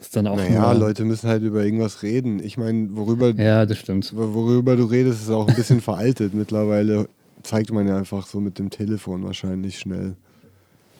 [0.00, 2.40] Ist dann auch Naja, nur, Leute müssen halt über irgendwas reden.
[2.42, 4.12] Ich meine, worüber, Ja, das stimmt.
[4.14, 6.34] worüber du redest, ist auch ein bisschen veraltet.
[6.34, 7.08] Mittlerweile
[7.42, 10.16] zeigt man ja einfach so mit dem Telefon wahrscheinlich schnell.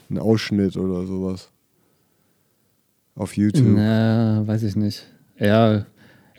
[0.09, 1.51] Ein Ausschnitt oder sowas.
[3.17, 3.67] Auf YouTube.
[3.67, 5.07] Na, weiß ich nicht.
[5.39, 5.87] Ja,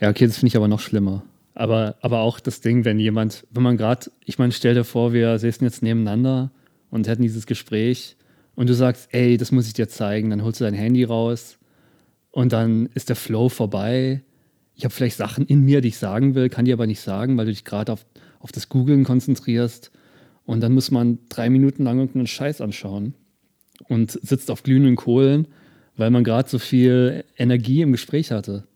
[0.00, 1.22] ja okay, das finde ich aber noch schlimmer.
[1.54, 5.12] Aber, aber auch das Ding, wenn jemand, wenn man gerade, ich meine, stell dir vor,
[5.12, 6.50] wir säßen jetzt nebeneinander
[6.90, 8.16] und hätten dieses Gespräch
[8.54, 11.58] und du sagst, ey, das muss ich dir zeigen, dann holst du dein Handy raus
[12.30, 14.22] und dann ist der Flow vorbei.
[14.74, 17.36] Ich habe vielleicht Sachen in mir, die ich sagen will, kann die aber nicht sagen,
[17.36, 18.06] weil du dich gerade auf,
[18.38, 19.90] auf das Googlen konzentrierst.
[20.44, 23.14] Und dann muss man drei Minuten lang irgendeinen Scheiß anschauen
[23.88, 25.48] und sitzt auf glühenden Kohlen,
[25.96, 28.66] weil man gerade so viel Energie im Gespräch hatte.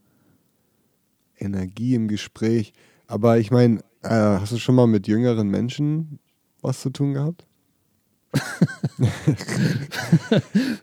[1.39, 2.73] Energie im Gespräch.
[3.07, 6.19] Aber ich meine, äh, hast du schon mal mit jüngeren Menschen
[6.61, 7.47] was zu tun gehabt?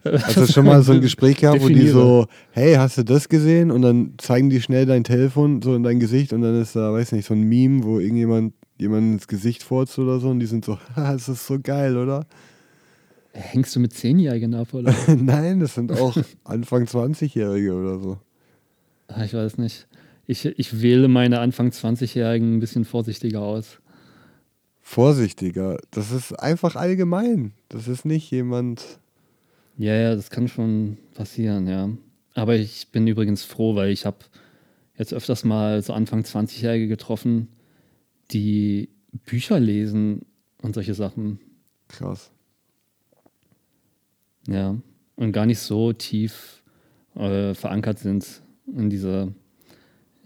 [0.05, 3.27] Hast du schon mal so ein Gespräch gehabt, wo die so, hey, hast du das
[3.29, 3.71] gesehen?
[3.71, 6.93] Und dann zeigen die schnell dein Telefon so in dein Gesicht und dann ist da,
[6.93, 10.45] weiß nicht, so ein Meme, wo irgendjemand jemand ins Gesicht furzt oder so und die
[10.45, 12.25] sind so, das ist so geil, oder?
[13.33, 14.93] Hängst du mit Zehnjährigen ab, oder?
[15.07, 18.17] Nein, das sind auch Anfang 20-Jährige oder so.
[19.07, 19.88] Ah, ich weiß nicht
[20.29, 23.79] ich, ich wähle meine Anfang 20-Jährigen ein bisschen vorsichtiger aus.
[24.89, 25.78] Vorsichtiger?
[25.91, 27.54] Das ist einfach allgemein.
[27.69, 28.99] Das ist nicht jemand.
[29.78, 31.91] Ja, ja, das kann schon passieren, ja.
[32.34, 34.17] Aber ich bin übrigens froh, weil ich habe
[34.97, 37.49] jetzt öfters mal so Anfang 20-Jährige getroffen,
[38.32, 38.89] die
[39.25, 40.25] Bücher lesen
[40.63, 41.39] und solche Sachen.
[41.88, 42.32] Krass.
[44.47, 44.75] Ja,
[45.15, 46.63] und gar nicht so tief
[47.13, 49.28] äh, verankert sind in dieser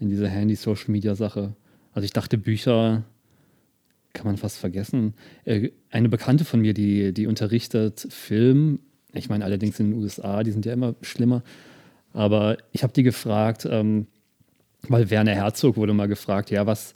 [0.00, 1.54] in dieser Handy-Social-Media-Sache.
[1.92, 3.04] Also ich dachte, Bücher
[4.14, 5.12] kann man fast vergessen.
[5.44, 8.78] Äh, eine Bekannte von mir, die, die unterrichtet Film,
[9.12, 11.42] ich meine allerdings in den USA, die sind ja immer schlimmer,
[12.14, 14.06] aber ich habe die gefragt, ähm,
[14.88, 16.94] weil Werner Herzog wurde mal gefragt, ja, was,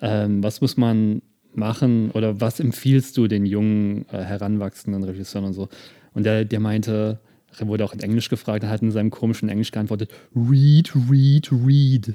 [0.00, 5.52] ähm, was muss man machen oder was empfiehlst du den jungen, äh, heranwachsenden Regisseuren und
[5.54, 5.68] so?
[6.12, 7.20] Und der, der meinte,
[7.58, 11.50] er wurde auch in Englisch gefragt, er hat in seinem komischen Englisch geantwortet, read, read,
[11.52, 12.14] read.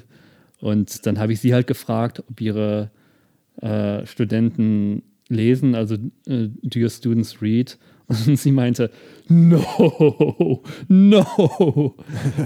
[0.60, 2.90] Und dann habe ich sie halt gefragt, ob ihre
[3.60, 5.94] äh, Studenten lesen, also
[6.26, 7.78] äh, do your students read?
[8.06, 8.90] Und sie meinte,
[9.28, 11.96] no, no.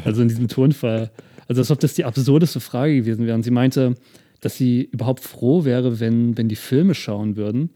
[0.04, 1.10] Also in diesem Tonfall.
[1.48, 3.34] Also als ob das die absurdeste Frage gewesen wäre.
[3.34, 3.94] Und sie meinte,
[4.40, 7.70] dass sie überhaupt froh wäre, wenn, wenn die Filme schauen würden,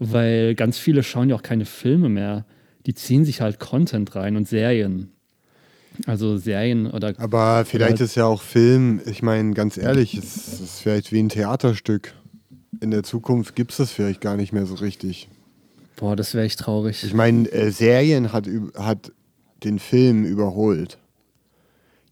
[0.00, 2.44] weil ganz viele schauen ja auch keine Filme mehr
[2.86, 5.12] die ziehen sich halt Content rein und Serien.
[6.06, 7.14] Also Serien oder.
[7.18, 11.20] Aber vielleicht oder ist ja auch Film, ich meine, ganz ehrlich, es ist vielleicht wie
[11.20, 12.14] ein Theaterstück.
[12.80, 15.28] In der Zukunft gibt es das vielleicht gar nicht mehr so richtig.
[15.96, 17.02] Boah, das wäre echt traurig.
[17.04, 19.12] Ich meine, äh, Serien hat, hat
[19.64, 20.98] den Film überholt.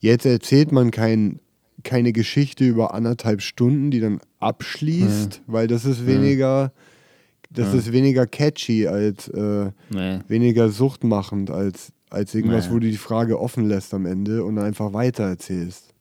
[0.01, 1.41] Jetzt erzählt man kein,
[1.85, 5.41] keine Geschichte über anderthalb Stunden, die dann abschließt, ja.
[5.47, 6.73] weil das ist weniger.
[7.51, 10.19] Das ist weniger catchy als äh, nee.
[10.29, 12.75] weniger suchtmachend als, als irgendwas, nee.
[12.75, 15.95] wo du die Frage offen lässt am Ende und einfach weiter erzählst.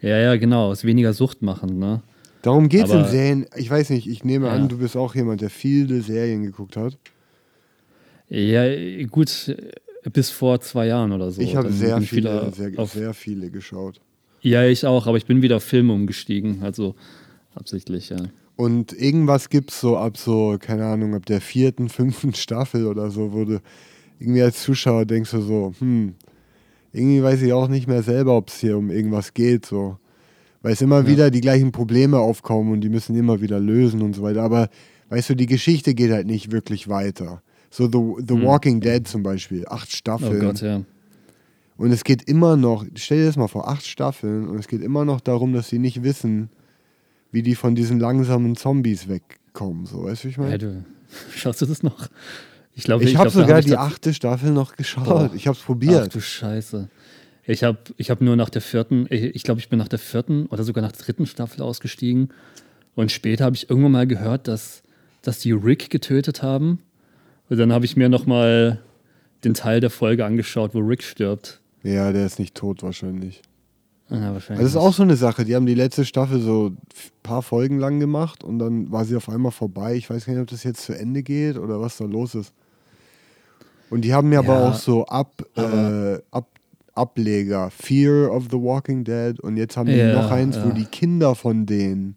[0.00, 2.02] Ja, ja, genau, ist weniger suchtmachend, ne?
[2.42, 3.46] Darum geht es in Serien.
[3.56, 4.52] Ich weiß nicht, ich nehme ja.
[4.52, 6.96] an, du bist auch jemand, der viele Serien geguckt hat.
[8.28, 8.62] Ja,
[9.06, 9.56] gut,
[10.12, 11.40] bis vor zwei Jahren oder so.
[11.40, 14.00] Ich habe sehr viele, sehr, sehr viele geschaut.
[14.40, 16.94] Ja, ich auch, aber ich bin wieder auf Filme umgestiegen, also
[17.54, 18.18] absichtlich, ja.
[18.56, 23.10] Und irgendwas gibt es so ab so, keine Ahnung, ab der vierten, fünften Staffel oder
[23.10, 23.60] so, wo du
[24.18, 26.14] irgendwie als Zuschauer denkst du so, hm,
[26.92, 29.98] irgendwie weiß ich auch nicht mehr selber, ob es hier um irgendwas geht, so.
[30.62, 31.06] Weil es immer ja.
[31.06, 34.42] wieder die gleichen Probleme aufkommen und die müssen immer wieder lösen und so weiter.
[34.42, 34.68] Aber
[35.08, 37.42] weißt du, die Geschichte geht halt nicht wirklich weiter.
[37.70, 38.44] So The, The hm.
[38.44, 40.42] Walking Dead zum Beispiel, acht Staffeln.
[40.42, 40.82] Oh Gott, ja.
[41.76, 44.82] Und es geht immer noch, stell dir das mal vor, acht Staffeln und es geht
[44.82, 46.50] immer noch darum, dass sie nicht wissen,
[47.30, 49.86] wie die von diesen langsamen Zombies wegkommen.
[49.86, 50.52] So, weißt du, wie ich meine?
[50.52, 50.84] Ja, du,
[51.36, 52.08] schaust du das noch?
[52.74, 55.04] Ich glaube, ich, ich habe sogar die achte Staffel noch geschaut.
[55.04, 55.30] Boah.
[55.34, 56.04] Ich habe es probiert.
[56.06, 56.88] Ach du Scheiße.
[57.48, 60.46] Ich habe ich hab nur nach der vierten, ich glaube, ich bin nach der vierten
[60.46, 62.28] oder sogar nach der dritten Staffel ausgestiegen.
[62.94, 64.82] Und später habe ich irgendwann mal gehört, dass,
[65.22, 66.80] dass die Rick getötet haben.
[67.48, 68.80] Und dann habe ich mir nochmal
[69.44, 71.60] den Teil der Folge angeschaut, wo Rick stirbt.
[71.82, 73.40] Ja, der ist nicht tot wahrscheinlich.
[74.10, 74.64] Ja, wahrscheinlich.
[74.64, 75.46] Das ist auch so eine Sache.
[75.46, 76.78] Die haben die letzte Staffel so ein
[77.22, 79.94] paar Folgen lang gemacht und dann war sie auf einmal vorbei.
[79.94, 82.52] Ich weiß gar nicht, ob das jetzt zu Ende geht oder was da los ist.
[83.88, 86.46] Und die haben ja, ja aber auch so Ab, äh, Ab,
[86.98, 87.70] Ableger.
[87.70, 89.38] Fear of the Walking Dead.
[89.40, 90.64] Und jetzt haben die ja, noch eins, ja.
[90.64, 92.16] wo die Kinder von denen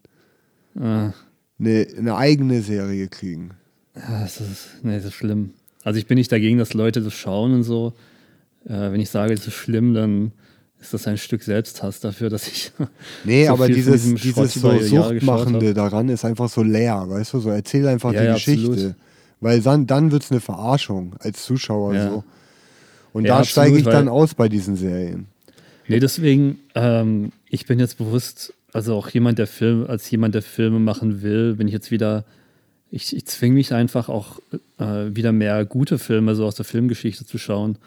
[0.74, 1.12] eine,
[1.58, 3.50] eine eigene Serie kriegen.
[3.94, 5.50] Ja, das ist, nee, das ist schlimm.
[5.84, 7.92] Also ich bin nicht dagegen, dass Leute das schauen und so.
[8.64, 10.32] Äh, wenn ich sage, es ist schlimm, dann
[10.80, 12.72] ist das ein Stück Selbsthass dafür, dass ich.
[13.24, 17.40] Nee, so aber dieses, dieses so Suchtmachende daran ist einfach so leer, weißt du?
[17.40, 18.70] So erzähl einfach ja, die Geschichte.
[18.70, 18.94] Absolut.
[19.40, 22.24] Weil dann, dann wird es eine Verarschung als Zuschauer so.
[23.12, 25.26] Und Ja, da steige ich dann aus bei diesen Serien.
[25.88, 30.42] Nee, deswegen, ähm, ich bin jetzt bewusst, also auch jemand, der Film, als jemand, der
[30.42, 32.24] Filme machen will, bin ich jetzt wieder,
[32.90, 34.38] ich, ich zwinge mich einfach auch
[34.78, 37.78] äh, wieder mehr gute Filme so aus der Filmgeschichte zu schauen.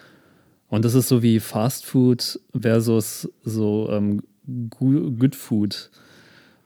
[0.67, 4.21] Und das ist so wie Fast Food versus so ähm,
[4.79, 5.89] Good Food.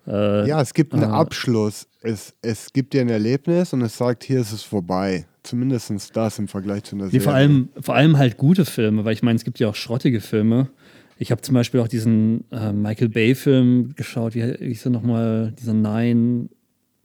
[0.08, 1.20] Äh, Ja, es gibt einen ah.
[1.20, 1.88] Abschluss.
[2.02, 5.26] Es, es gibt dir ein Erlebnis und es sagt, hier ist es vorbei.
[5.50, 7.24] Zumindest das im Vergleich zu einer Nee, Serie.
[7.24, 10.22] vor allem, vor allem halt gute Filme, weil ich meine, es gibt ja auch schrottige
[10.22, 10.70] Filme.
[11.18, 15.74] Ich habe zum Beispiel auch diesen äh, Michael Bay-Film geschaut, wie hieß er nochmal, dieser
[15.74, 16.50] Nine,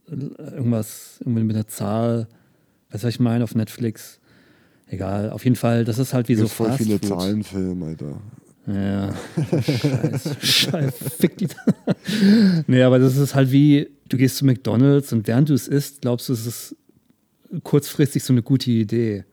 [0.09, 0.15] äh,
[0.55, 2.27] irgendwas, irgendwie mit einer Zahl,
[2.91, 4.19] weißt du, was ich meine, auf Netflix.
[4.87, 7.07] Egal, auf jeden Fall, das ist halt wie so voll Fast viele Food.
[7.19, 8.21] Zahlenfilme, Alter.
[8.67, 9.13] Ja,
[9.61, 11.47] scheiße, scheiße, fick die.
[12.67, 16.01] nee, aber das ist halt wie, du gehst zu McDonalds und während du es isst,
[16.01, 16.75] glaubst du, es ist
[17.63, 19.23] kurzfristig so eine gute Idee.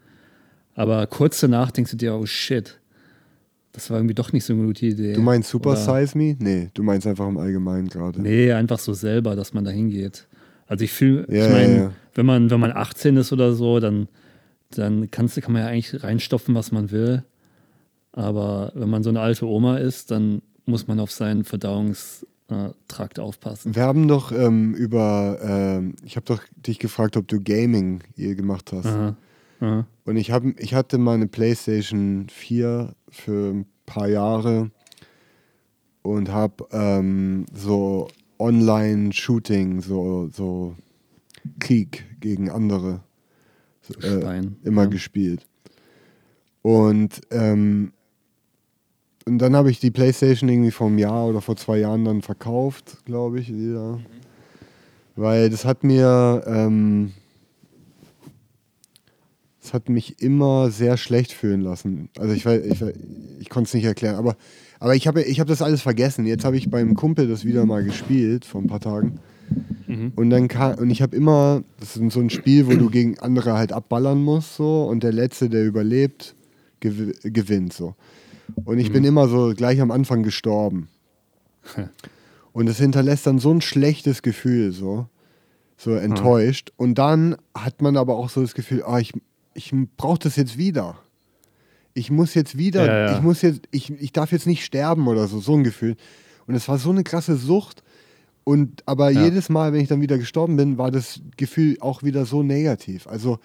[0.75, 2.79] Aber kurz danach denkst du dir, oh shit,
[3.73, 5.13] das war irgendwie doch nicht so eine gute Idee.
[5.15, 6.37] Du meinst Super Oder- Size Me?
[6.39, 8.21] Nee, du meinst einfach im Allgemeinen gerade.
[8.21, 10.27] Nee, einfach so selber, dass man da hingeht.
[10.67, 11.93] Also ich fühle, Ja, ich meine, ja, ja.
[12.15, 14.09] wenn man, wenn man 18 ist oder so, dann,
[14.71, 17.25] dann kannst, du- kann man ja eigentlich reinstopfen, was man will.
[18.13, 21.45] Aber wenn man so eine alte Oma ist, dann muss man auf seinen
[22.53, 23.75] Verdauungstrakt aufpassen.
[23.75, 28.35] Wir haben doch ähm, über, ähm, ich habe doch dich gefragt, ob du Gaming je
[28.35, 28.87] gemacht hast.
[28.87, 29.17] Aha.
[29.61, 29.87] Aha.
[30.05, 34.71] Und ich, hab, ich hatte mal eine PlayStation 4 für ein paar Jahre
[36.03, 40.75] und habe ähm, so Online-Shooting, so, so
[41.61, 43.03] Krieg gegen andere
[44.01, 44.57] äh, Stein.
[44.65, 44.89] immer ja.
[44.89, 45.47] gespielt.
[46.63, 47.93] Und, ähm,
[49.27, 52.23] und dann habe ich die PlayStation irgendwie vor einem Jahr oder vor zwei Jahren dann
[52.23, 54.01] verkauft, glaube ich, wieder.
[55.17, 57.13] Weil das hat mir, ähm,
[59.61, 62.09] das hat mich immer sehr schlecht fühlen lassen.
[62.19, 62.83] Also ich, ich,
[63.41, 64.37] ich konnte es nicht erklären, aber,
[64.81, 66.27] aber ich habe ich hab das alles vergessen.
[66.27, 69.21] Jetzt habe ich beim Kumpel das wieder mal gespielt vor ein paar Tagen.
[69.87, 70.13] Mhm.
[70.17, 73.19] Und dann kam, und ich habe immer, das ist so ein Spiel, wo du gegen
[73.19, 76.35] andere halt abballern musst, so, und der Letzte, der überlebt,
[76.81, 77.95] gew gewinnt, so.
[78.65, 80.89] Und ich bin immer so gleich am Anfang gestorben.
[82.53, 85.07] Und es hinterlässt dann so ein schlechtes Gefühl, so,
[85.77, 86.71] so enttäuscht.
[86.77, 89.13] Und dann hat man aber auch so das Gefühl, ah, ich,
[89.55, 90.99] ich brauche das jetzt wieder.
[91.95, 93.17] Ich muss jetzt wieder, Ja, ja.
[93.17, 95.97] ich muss jetzt, ich, ich darf jetzt nicht sterben oder so, so ein Gefühl.
[96.47, 97.83] Und es war so eine krasse Sucht.
[98.45, 99.25] Und aber Ja.
[99.25, 103.07] jedes Mal, wenn ich dann wieder gestorben bin, war das Gefühl auch wieder so negativ.
[103.07, 103.39] Also,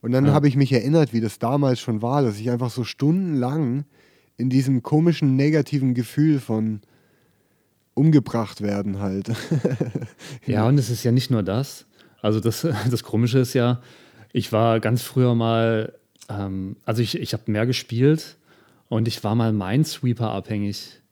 [0.00, 2.84] und dann habe ich mich erinnert, wie das damals schon war, dass ich einfach so
[2.84, 3.84] stundenlang
[4.38, 6.80] in diesem komischen negativen Gefühl von
[7.94, 9.30] umgebracht werden halt.
[10.46, 11.84] Ja, und es ist ja nicht nur das.
[12.22, 13.82] Also das, das Komische ist ja,
[14.32, 15.92] ich war ganz früher mal,
[16.28, 18.36] ähm, also ich, ich habe mehr gespielt
[18.88, 21.02] und ich war mal Minesweeper abhängig.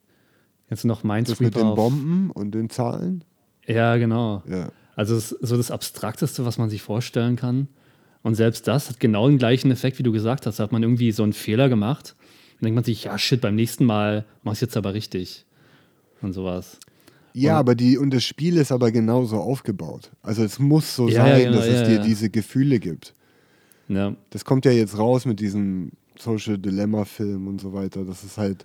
[0.71, 1.61] Jetzt noch Das mit Minesweeper.
[1.61, 3.25] den Bomben und den Zahlen.
[3.67, 4.43] Ja, genau.
[4.49, 4.71] Ja.
[4.95, 7.69] Also ist so das Abstrakteste, was man sich vorstellen kann.
[8.23, 10.59] Und selbst das hat genau den gleichen Effekt, wie du gesagt hast.
[10.59, 12.17] Da hat man irgendwie so einen Fehler gemacht.
[12.61, 15.45] Dann denkt man sich, ja, shit, beim nächsten Mal mach ich jetzt aber richtig.
[16.23, 16.79] Und sowas.
[17.35, 20.11] Ja, Und- aber die, und das Spiel ist aber genauso aufgebaut.
[20.23, 22.03] Also es muss so Ja, ja, sein, genau, dass es ja, dir ja.
[22.03, 23.15] diese Gefühle gibt.
[23.89, 28.25] Ja, Das kommt ja jetzt raus mit diesem Social Dilemma Film und so weiter, dass
[28.25, 28.65] es halt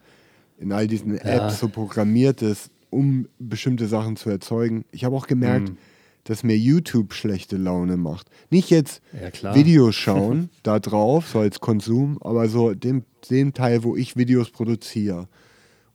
[0.57, 1.21] in all diesen Ja.
[1.47, 4.85] Apps so programmiert ist, um bestimmte Sachen zu erzeugen.
[4.91, 5.77] Ich habe auch gemerkt, Mhm.
[6.25, 8.27] Dass mir YouTube schlechte Laune macht.
[8.49, 9.01] Nicht jetzt
[9.41, 9.55] ja.
[9.55, 14.51] Videos schauen, da drauf, so als Konsum, aber so dem, dem Teil, wo ich Videos
[14.51, 15.27] produziere.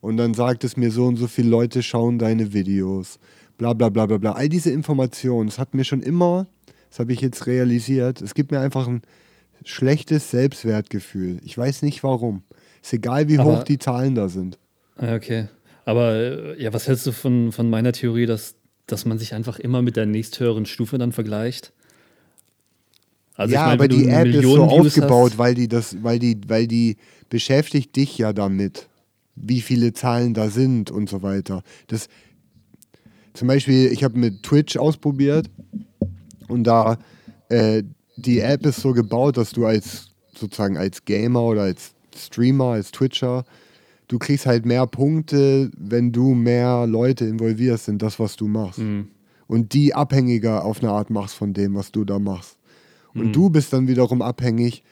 [0.00, 3.18] Und dann sagt es mir so und so viele Leute schauen deine Videos,
[3.58, 4.32] bla bla bla bla bla.
[4.32, 6.46] All diese Informationen, das hat mir schon immer,
[6.90, 9.02] das habe ich jetzt realisiert, es gibt mir einfach ein
[9.64, 11.40] schlechtes Selbstwertgefühl.
[11.44, 12.42] Ich weiß nicht warum.
[12.82, 14.58] Ist egal, wie Aber- hoch die Zahlen da sind.
[14.96, 15.48] Ah, Okay.
[15.88, 18.55] Aber äh, ja, was hältst du von, von meiner Theorie, dass,
[18.86, 21.72] dass man sich einfach immer mit der nächsthöheren Stufe dann vergleicht?
[23.34, 25.68] Also ja, ich mein, aber die App ist so Millionen Views aufgebaut, hast- weil die
[25.68, 26.96] das, weil die, weil die
[27.28, 28.88] beschäftigt dich ja damit,
[29.34, 31.62] wie viele Zahlen da sind und so weiter.
[31.88, 32.08] Das,
[33.34, 35.50] zum Beispiel, ich habe mit Twitch ausprobiert
[36.48, 36.98] und da
[37.50, 37.82] äh,
[38.16, 42.90] die App ist so gebaut, dass du als sozusagen als Gamer oder als Streamer, als
[42.92, 43.44] Twitcher,
[44.08, 48.78] du kriegst halt mehr Punkte, wenn du mehr Leute involvierst in das, was du machst.
[48.78, 49.08] Mhm.
[49.48, 52.56] Und die abhängiger auf eine Art machst von dem, was du da machst.
[53.14, 53.32] Und Mhm.
[53.32, 54.82] du bist dann wiederum abhängig,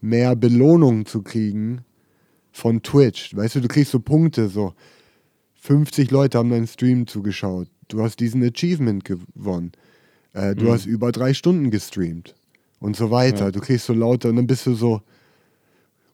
[0.00, 1.80] mehr Belohnung zu kriegen
[2.52, 3.34] von Twitch.
[3.36, 4.72] Weißt du, du kriegst so Punkte, so
[5.60, 7.68] 50 Leute haben deinen Stream zugeschaut.
[7.88, 9.72] Du hast diesen Achievement gewonnen.
[10.32, 10.70] Äh, du Mhm.
[10.70, 12.34] hast über drei Stunden gestreamt.
[12.82, 13.44] und so weiter.
[13.46, 13.50] Ja.
[13.50, 15.02] Du kriegst so lauter und dann bist du so.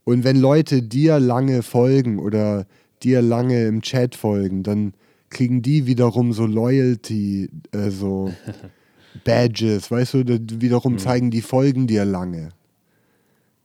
[0.06, 2.66] Und wenn Leute dir lange folgen oder
[3.02, 4.94] dir lange im Chat folgen, dann
[5.30, 8.32] kriegen die wiederum so Loyalty, äh, so
[9.24, 10.24] Badges, weißt du,
[10.60, 10.98] wiederum hm.
[11.00, 12.50] zeigen die folgen dir lange.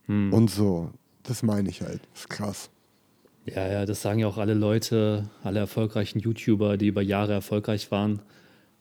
[0.08, 0.34] Hm.
[0.34, 0.90] Und so.
[1.22, 2.02] Das meine ich halt.
[2.14, 2.70] Das ist krass.
[3.46, 7.92] Ja, ja, das sagen ja auch alle Leute, alle erfolgreichen YouTuber, die über Jahre erfolgreich
[7.92, 8.20] waren,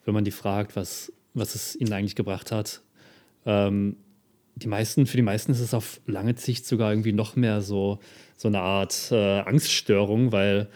[0.06, 2.80] wenn man die fragt, was, was es ihnen eigentlich gebracht hat.
[3.44, 3.96] Ähm,
[4.62, 7.98] die meisten, für die meisten ist es auf lange Sicht sogar irgendwie noch mehr so,
[8.36, 10.68] so eine Art äh, Angststörung, weil,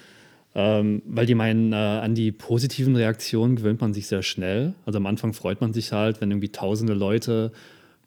[0.54, 4.74] ähm, weil die meinen, äh, an die positiven Reaktionen gewöhnt man sich sehr schnell.
[4.86, 7.52] Also am Anfang freut man sich halt, wenn irgendwie tausende Leute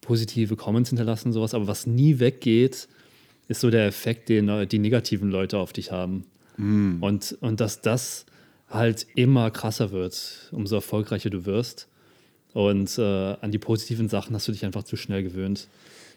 [0.02, 2.88] positive Comments hinterlassen, sowas, aber was nie weggeht,
[3.48, 6.26] ist so der Effekt, den äh, die negativen Leute auf dich haben.
[6.58, 7.02] Mm.
[7.02, 8.26] Und, und dass das
[8.70, 11.88] halt immer krasser wird, umso erfolgreicher du wirst.
[12.58, 15.68] Und äh, an die positiven Sachen hast du dich einfach zu schnell gewöhnt.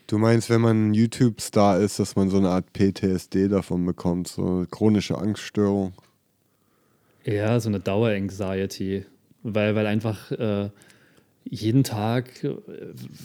[0.06, 4.64] Du meinst, wenn man YouTube-Star ist, dass man so eine Art PTSD davon bekommt, so
[4.70, 5.92] chronische Angststörung?
[7.26, 9.04] Ja, so eine Dauer-Anxiety.
[9.42, 10.70] Weil, weil einfach äh,
[11.44, 12.54] jeden Tag, äh,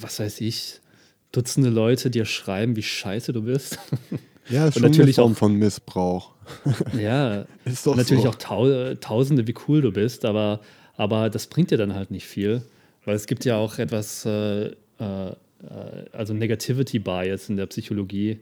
[0.01, 0.81] was weiß ich,
[1.31, 3.79] Dutzende Leute dir schreiben, wie scheiße du bist.
[4.47, 6.33] Ja, ist schon natürlich eine Form auch, von Missbrauch.
[6.99, 8.29] Ja, ist doch natürlich so.
[8.29, 10.59] auch tau Tausende, wie cool du bist, aber,
[10.97, 12.61] aber das bringt dir dann halt nicht viel,
[13.05, 14.73] weil es gibt ja auch etwas, äh, äh,
[16.11, 18.39] also Negativity Bias in der Psychologie,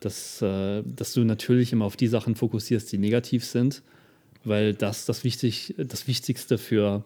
[0.00, 3.82] dass, äh, dass du natürlich immer auf die Sachen fokussierst, die negativ sind,
[4.44, 7.04] weil das das, wichtig, das Wichtigste für,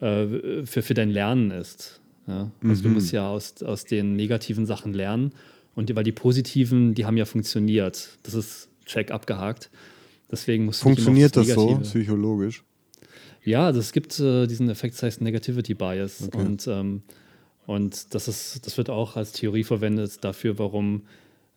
[0.00, 2.00] äh, für, für dein Lernen ist.
[2.26, 2.50] Ja?
[2.62, 2.82] Also mhm.
[2.82, 5.32] du musst ja aus, aus den negativen Sachen lernen.
[5.74, 8.18] Und weil die positiven, die haben ja funktioniert.
[8.22, 9.70] Das ist Check abgehakt.
[10.30, 12.64] Deswegen musst Funktioniert das so psychologisch?
[13.44, 16.24] Ja, also es gibt äh, diesen Effekt, das heißt Negativity Bias.
[16.26, 16.38] Okay.
[16.38, 17.02] Und, ähm,
[17.66, 21.02] und das, ist, das wird auch als Theorie verwendet dafür, warum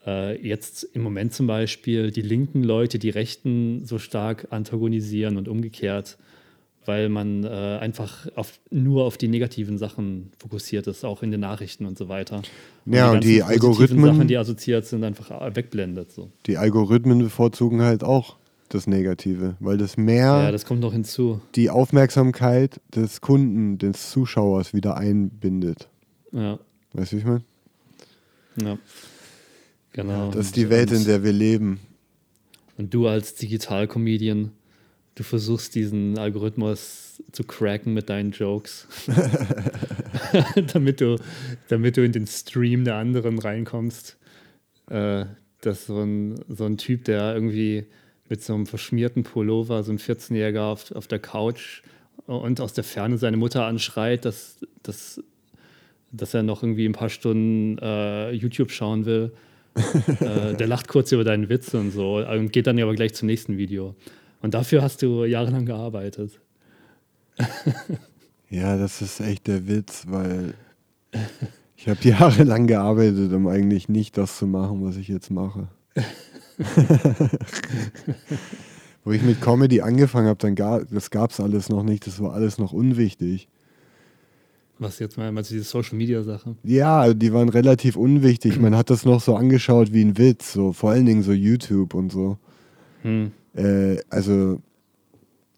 [0.05, 5.47] äh, jetzt im Moment zum Beispiel die linken Leute die Rechten so stark antagonisieren und
[5.47, 6.17] umgekehrt
[6.85, 11.39] weil man äh, einfach auf, nur auf die negativen Sachen fokussiert ist, auch in den
[11.39, 12.41] Nachrichten und so weiter.
[12.85, 14.05] Und ja, die und die Algorithmen.
[14.05, 16.11] Sachen, die assoziiert sind, einfach wegblendet.
[16.11, 16.29] So.
[16.45, 18.35] Die Algorithmen bevorzugen halt auch
[18.73, 21.41] das Negative, weil das mehr ja, das kommt noch hinzu.
[21.55, 25.89] die Aufmerksamkeit des Kunden, des Zuschauers wieder einbindet.
[26.31, 26.59] Ja.
[26.93, 27.43] Weißt du, wie ich meine?
[28.61, 28.77] Ja.
[29.93, 30.31] Genau.
[30.31, 31.79] Das ist die Welt, in der wir leben.
[32.77, 34.51] Und du als Digital-Comedian
[35.15, 38.87] du versuchst diesen Algorithmus zu cracken mit deinen Jokes,
[40.73, 41.17] damit, du,
[41.67, 44.17] damit du in den Stream der anderen reinkommst.
[44.89, 45.25] Äh,
[45.61, 47.85] dass so ein, so ein Typ, der irgendwie
[48.29, 51.81] mit so einem verschmierten Pullover, so ein 14-Jähriger auf, auf der Couch
[52.25, 55.21] und aus der Ferne seine Mutter anschreit, dass, dass,
[56.11, 59.33] dass er noch irgendwie ein paar Stunden äh, YouTube schauen will.
[60.19, 63.25] äh, der lacht kurz über deinen Witz und so und geht dann aber gleich zum
[63.25, 63.95] nächsten Video.
[64.41, 66.39] Und dafür hast du jahrelang gearbeitet.
[68.49, 70.53] ja, das ist echt der Witz, weil
[71.75, 75.67] ich habe jahrelang gearbeitet, um eigentlich nicht das zu machen, was ich jetzt mache.
[79.03, 82.21] Wo ich mit Comedy angefangen habe, dann gab das gab es alles noch nicht, das
[82.21, 83.47] war alles noch unwichtig.
[84.79, 86.55] Was jetzt mal, meinst du diese Social Media Sache?
[86.63, 88.59] Ja, die waren relativ unwichtig.
[88.59, 91.93] Man hat das noch so angeschaut wie ein Witz, so vor allen Dingen so YouTube
[91.93, 92.37] und so.
[93.03, 93.31] Hm.
[93.55, 94.59] Äh, also,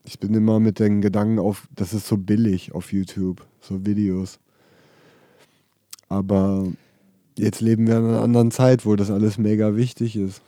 [0.03, 4.39] ich bin immer mit den Gedanken auf, das ist so billig auf YouTube, so Videos.
[6.09, 6.67] Aber
[7.37, 10.41] jetzt leben wir in einer anderen Zeit, wo das alles mega wichtig ist.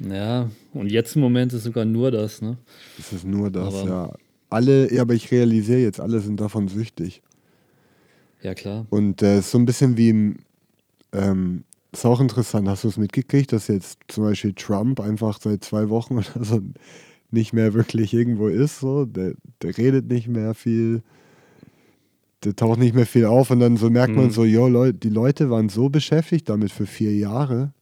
[0.00, 2.56] Ja, und jetzt im Moment ist sogar nur das, ne?
[2.98, 4.12] Es ist nur das, aber ja.
[4.50, 7.22] Alle, ja, aber ich realisiere jetzt, alle sind davon süchtig.
[8.42, 8.86] Ja, klar.
[8.90, 10.36] Und es äh, ist so ein bisschen wie im,
[11.12, 12.68] ähm, ist auch interessant.
[12.68, 16.60] Hast du es mitgekriegt, dass jetzt zum Beispiel Trump einfach seit zwei Wochen oder so
[17.30, 18.80] nicht mehr wirklich irgendwo ist?
[18.80, 19.04] So?
[19.04, 21.02] Der, der redet nicht mehr viel.
[22.44, 24.30] Der taucht nicht mehr viel auf und dann so merkt man mhm.
[24.30, 27.72] so, jo, Leute, die Leute waren so beschäftigt damit für vier Jahre.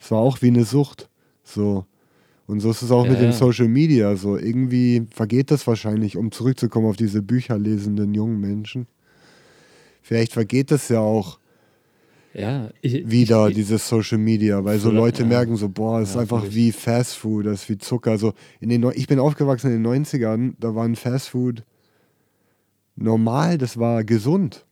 [0.00, 1.08] Es war auch wie eine Sucht.
[1.42, 1.86] So.
[2.46, 3.26] Und so ist es auch ja, mit ja.
[3.26, 4.16] dem Social Media.
[4.16, 8.86] So irgendwie vergeht das wahrscheinlich, um zurückzukommen auf diese bücherlesenden jungen Menschen.
[10.02, 11.38] Vielleicht vergeht das ja auch
[12.34, 15.28] ja, ich, wieder ich, dieses Social Media, weil so Leute ja.
[15.28, 18.10] merken so, boah, es ja, ist einfach wie Fast Food, das ist wie Zucker.
[18.10, 21.62] Also in den, ich bin aufgewachsen in den 90ern, da war ein Fast Food
[22.96, 24.63] normal, das war gesund.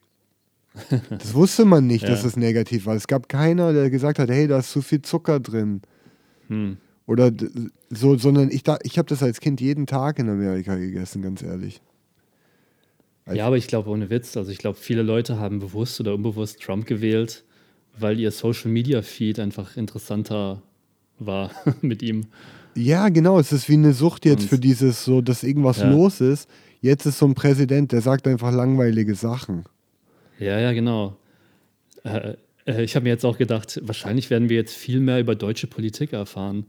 [1.11, 2.11] Das wusste man nicht, ja.
[2.11, 2.95] dass es negativ war.
[2.97, 5.83] Es gab keiner, der gesagt hat, hey, da ist zu viel Zucker drin.
[6.49, 6.79] Hm.
[7.07, 7.31] Oder
[7.91, 11.83] so, sondern ich, ich habe das als Kind jeden Tag in Amerika gegessen, ganz ehrlich.
[13.33, 16.61] Ja, aber ich glaube ohne Witz, also ich glaube, viele Leute haben bewusst oder unbewusst
[16.61, 17.45] Trump gewählt,
[17.99, 20.63] weil ihr Social Media Feed einfach interessanter
[21.19, 21.51] war
[21.83, 22.27] mit ihm.
[22.75, 23.39] Ja, genau.
[23.39, 25.91] Es ist wie eine Sucht jetzt Und- für dieses, so, dass irgendwas Ja.
[25.91, 26.49] los ist.
[26.81, 29.65] Jetzt ist so ein Präsident, der sagt einfach langweilige Sachen.
[30.39, 31.17] Ja, ja, genau.
[32.05, 32.35] Äh,
[32.67, 35.67] äh, ich habe mir jetzt auch gedacht, wahrscheinlich werden wir jetzt viel mehr über deutsche
[35.67, 36.67] Politik erfahren.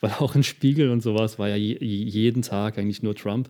[0.00, 3.48] Weil auch in Spiegel und sowas war ja je, jeden Tag eigentlich nur Trump.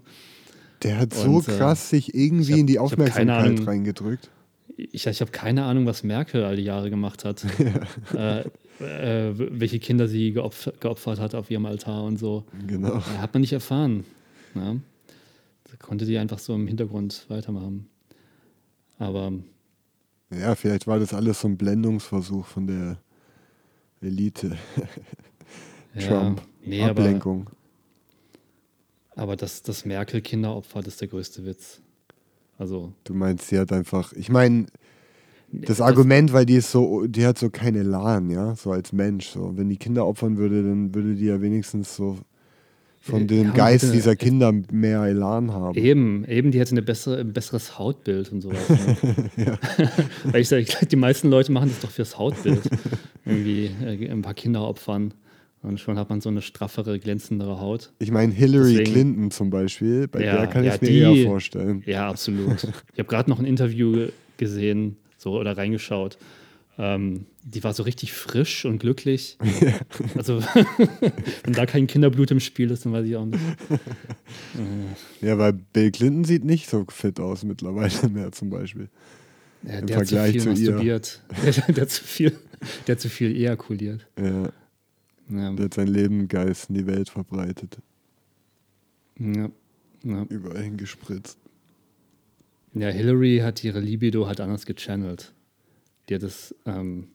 [0.82, 3.64] Der hat so Und, äh, krass sich irgendwie hab- in die Aufmerksamkeit Ahnung.
[3.64, 4.28] reingedrückt.
[4.76, 7.44] Ich, ich habe keine Ahnung, was Merkel all die Jahre gemacht hat.
[8.14, 8.40] äh,
[8.80, 12.44] äh, welche Kinder sie geopf geopfert hat auf ihrem Altar und so.
[12.66, 12.96] Genau.
[12.96, 14.04] Äh, hat man nicht erfahren.
[14.54, 14.74] Ja?
[15.70, 17.86] Da konnte die einfach so im Hintergrund weitermachen.
[18.98, 19.32] Aber
[20.38, 22.98] Ja, vielleicht war das alles so ein Blendungsversuch von der
[24.00, 24.56] Elite.
[25.94, 26.42] ja, Trump.
[26.64, 27.50] nee, aber, Ablenkung.
[29.14, 31.80] aber das, das Merkel-Kinder opfert ist der größte Witz.
[32.58, 34.12] Also, Du meinst, sie hat einfach.
[34.12, 34.66] Ich meine,
[35.52, 39.28] das Argument, weil die ist so, die hat so keinen Elan, ja, so als Mensch.
[39.28, 39.56] So.
[39.56, 42.18] Wenn die Kinder opfern würde, dann würde die ja wenigstens so
[43.02, 45.76] von Ja, dem und Geist bitte- dieser Kinder mehr Elan haben.
[45.76, 48.58] Eben, eben, die hätte eine bessere, ein besseres Hautbild und sowas.
[49.36, 49.58] Ne?
[50.24, 52.60] Weil ich sage, die meisten Leute machen das doch fürs Hautbild.
[53.24, 55.12] Irgendwie äh, ein paar Kinder opfern.
[55.62, 57.92] Und schon hat man so eine straffere, glänzendere Haut.
[58.00, 60.98] Ich meine, Hillary Deswegen- Clinton zum Beispiel, bei Ja, der kann ja, ich mir die-
[61.20, 61.82] eher vorstellen.
[61.86, 62.64] Ja, absolut.
[62.92, 66.18] Ich habe gerade noch ein Interview gesehen, so oder reingeschaut.
[66.78, 69.38] Ähm, die war so richtig frisch und glücklich.
[70.16, 70.40] Also,
[71.44, 73.40] wenn da kein Kinderblut im Spiel ist, dann weiß ich auch nicht.
[75.20, 78.88] Ja, weil Bill Clinton sieht nicht so fit aus mittlerweile mehr zum Beispiel.
[79.62, 80.76] Ja, Im der hat zu Vergleich viel zu ihr.
[80.78, 82.38] Der, der, hat zu viel,
[82.86, 84.06] der hat zu viel ejakuliert.
[84.18, 84.50] Ja,
[85.28, 87.78] Ja, der hat sein Lebengeist in die Welt verbreitet,
[89.18, 89.48] ja,
[90.04, 90.26] ja.
[90.28, 91.38] überall hingespritzt.
[92.74, 95.32] ja, Hillary hat ihre Libido halt anders gechannelt.
[96.08, 97.08] Die hat es, ähm,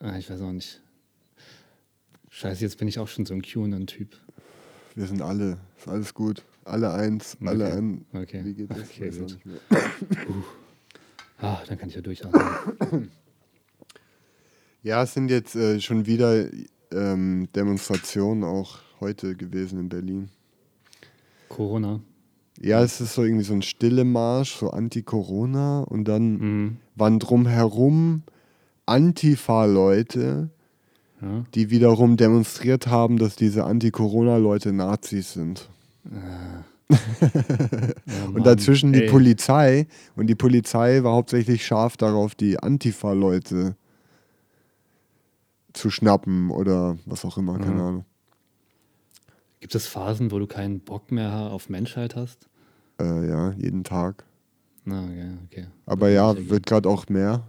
[0.00, 0.80] ah, ich weiß auch nicht.
[2.30, 4.16] Scheiße, jetzt bin ich auch schon so ein QAnon-Typ.
[4.94, 6.42] Wir sind alle, ist alles gut.
[6.64, 7.76] Alle eins, alle Okay.
[7.78, 8.04] an.
[8.12, 8.44] Okay.
[8.44, 8.80] Wie geht das?
[8.80, 9.38] Okay, gut.
[11.40, 13.10] Ah, dann kann ich ja durchatmen.
[14.82, 16.46] Ja, es sind jetzt äh, schon wieder
[16.92, 20.28] ähm, Demonstrationen auch heute gewesen in Berlin.
[21.48, 22.00] Corona.
[22.60, 26.76] Ja, es ist so irgendwie so ein stille Marsch, so Anti-Corona und dann Mhm.
[26.96, 28.22] waren drumherum
[28.86, 30.50] Antifa-Leute,
[31.22, 31.44] Ja.
[31.54, 35.68] die wiederum demonstriert haben, dass diese Anti-Corona-Leute Nazis sind.
[36.90, 39.10] Ja, Und dazwischen die ey.
[39.10, 39.86] Polizei.
[40.16, 43.76] Und die Polizei war hauptsächlich scharf darauf, die Antifa-Leute
[45.74, 47.80] zu schnappen oder was auch immer, keine Mhm.
[47.80, 48.04] Ahnung.
[49.60, 52.48] Gibt es Phasen, wo du keinen Bock mehr auf Menschheit hast?
[53.00, 54.24] Äh, ja, jeden Tag.
[54.84, 55.66] Na, okay, okay.
[55.86, 57.46] Aber ja, wird gerade auch mehr.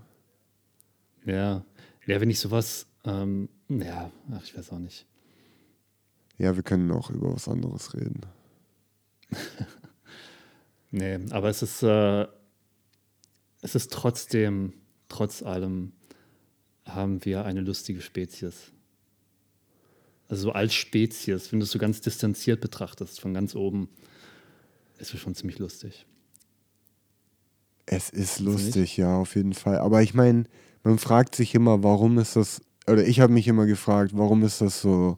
[1.25, 1.63] Ja.
[2.05, 5.05] Ja, wenn ich sowas, ähm, ja, ach, ich weiß auch nicht.
[6.37, 8.21] Ja, wir können auch über was anderes reden.
[10.91, 12.25] Nee, aber es ist, äh,
[13.61, 14.73] es ist trotzdem,
[15.07, 15.93] trotz allem,
[16.85, 18.71] haben wir eine lustige Spezies.
[20.29, 23.89] Also so als Spezies, wenn du es so ganz distanziert betrachtest, von ganz oben,
[24.97, 26.05] ist es schon ziemlich lustig.
[27.85, 29.79] Es ist lustig, ja, auf jeden Fall.
[29.79, 30.45] Aber ich meine,
[30.83, 34.61] man fragt sich immer, warum ist das, oder ich habe mich immer gefragt, warum ist
[34.61, 35.17] das so,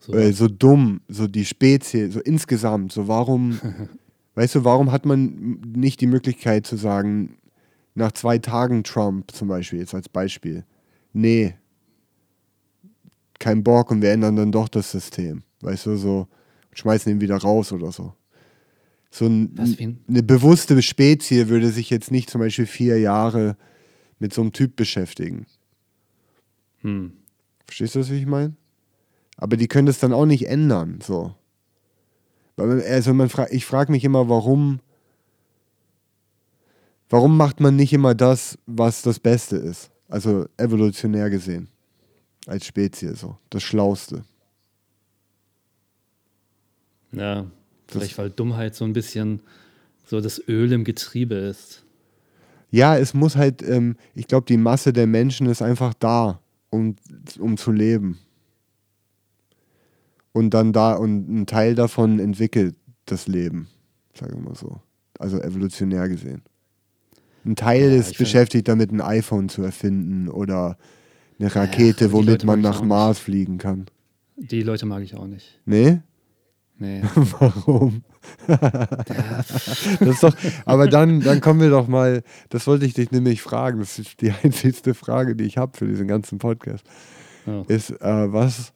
[0.00, 3.60] So, äh, so dumm, so die Spezies, so insgesamt, so warum,
[4.34, 7.36] weißt du, warum hat man nicht die Möglichkeit zu sagen,
[7.94, 10.64] nach zwei Tagen Trump zum Beispiel, jetzt als Beispiel,
[11.12, 11.54] nee,
[13.42, 16.28] kein Bock und wir ändern dann doch das System, weißt du, so,
[16.72, 18.14] schmeißen ihn wieder raus oder so.
[19.10, 19.52] So ein,
[20.08, 23.56] eine bewusste Spezie würde sich jetzt nicht zum Beispiel vier Jahre
[24.18, 25.46] mit so einem Typ beschäftigen.
[26.80, 27.12] hm.
[27.66, 28.54] Verstehst du, was ich meine?
[29.36, 31.34] Aber die können das dann auch nicht ändern, so.
[32.56, 34.80] Also man fra ich frage mich immer, warum,
[37.08, 39.90] warum macht man nicht immer das, was das Beste ist?
[40.08, 41.68] Also evolutionär gesehen.
[42.46, 43.38] Als Spezies so.
[43.50, 44.24] Das Schlauste.
[47.12, 47.46] Ja,
[47.86, 49.42] vielleicht weil Dummheit so ein bisschen
[50.04, 51.84] so das Öl im Getriebe ist.
[52.70, 56.40] Ja, es muss halt, ähm, ich glaube, die Masse der Menschen ist einfach da,
[56.70, 56.96] um,
[57.38, 58.18] um zu leben.
[60.32, 62.74] Und dann da, und ein Teil davon entwickelt
[63.04, 63.68] das Leben,
[64.14, 64.80] sagen wir mal so.
[65.18, 66.42] Also evolutionär gesehen.
[67.44, 70.78] Ein Teil Ja, ist beschäftigt damit, ein iPhone zu erfinden oder
[71.42, 72.84] eine Rakete, die womit man nach auch.
[72.84, 73.86] Mars fliegen kann.
[74.36, 75.60] Die Leute mag ich auch nicht.
[75.64, 76.00] Nee?
[76.78, 77.02] Nee.
[77.38, 78.02] Warum?
[78.46, 79.60] das
[80.00, 80.34] ist doch,
[80.64, 84.20] aber dann, dann kommen wir doch mal, das wollte ich dich nämlich fragen, das ist
[84.20, 86.84] die einzigste Frage, die ich habe für diesen ganzen Podcast.
[87.46, 87.64] Oh.
[87.68, 88.72] Ist, äh, was,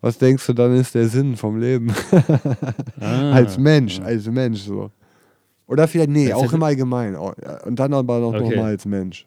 [0.00, 1.92] was denkst du dann ist der Sinn vom Leben?
[3.00, 4.90] Ah, als Mensch, als Mensch so.
[5.66, 7.16] Oder vielleicht, nee, Das auch im Allgemeinen.
[7.16, 8.56] auch- ja, Und dann aber noch, noch Okay.
[8.56, 9.26] mal als Mensch.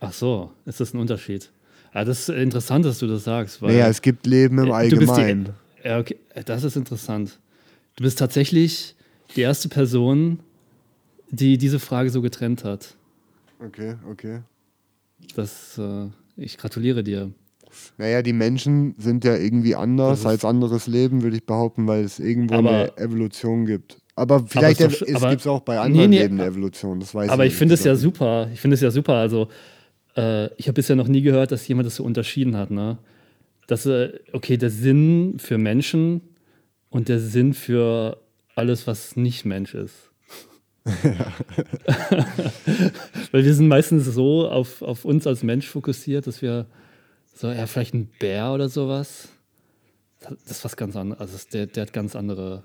[0.00, 1.50] Ach so, ist das ein Unterschied?
[1.94, 3.60] Ja, das ist interessant, dass du das sagst.
[3.62, 5.48] Weil, Naja, es gibt Leben im Äh, die- Allgemeinen.
[5.84, 7.38] Ja, okay, das ist interessant.
[7.96, 8.94] Du bist tatsächlich
[9.36, 10.40] die erste Person,
[11.30, 12.94] die diese Frage so getrennt hat.
[13.64, 14.40] Okay, okay.
[15.34, 17.30] Das, äh, ich gratuliere dir.
[17.98, 22.18] Naja, die Menschen sind ja irgendwie anders als anderes Leben, würde ich behaupten, weil es
[22.18, 23.98] irgendwo Aber- eine Evolution gibt.
[24.14, 26.98] Aber vielleicht ist doch sch- aber- gibt es auch bei anderen nee, Leben eine Evolution,
[26.98, 27.58] das weiß Aber ich nicht.
[27.58, 28.48] finde es ja super.
[28.52, 29.14] Ich finde es ja super.
[29.14, 29.48] Also,
[30.18, 32.70] äh, ich habe bisher noch nie gehört, dass jemand das so unterschieden hat.
[32.70, 32.98] Ne?
[33.66, 36.22] Dass, äh, okay, der Sinn für Menschen
[36.90, 38.20] und der Sinn für
[38.54, 40.10] alles, was nicht Mensch ist.
[43.30, 46.66] Weil wir sind meistens so auf, auf uns als Mensch fokussiert, dass wir
[47.34, 49.28] so, ja, vielleicht ein Bär oder sowas.
[50.20, 51.20] Das ist was ganz anderes.
[51.20, 52.64] Also, der, der hat ganz andere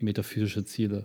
[0.00, 1.04] metaphysische Ziele.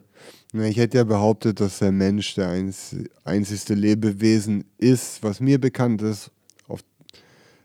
[0.52, 5.60] Na, Ich hätte ja behauptet, dass der Mensch der einz einzigste Lebewesen ist, was mir
[5.60, 6.32] bekannt ist,
[6.68, 6.82] auf,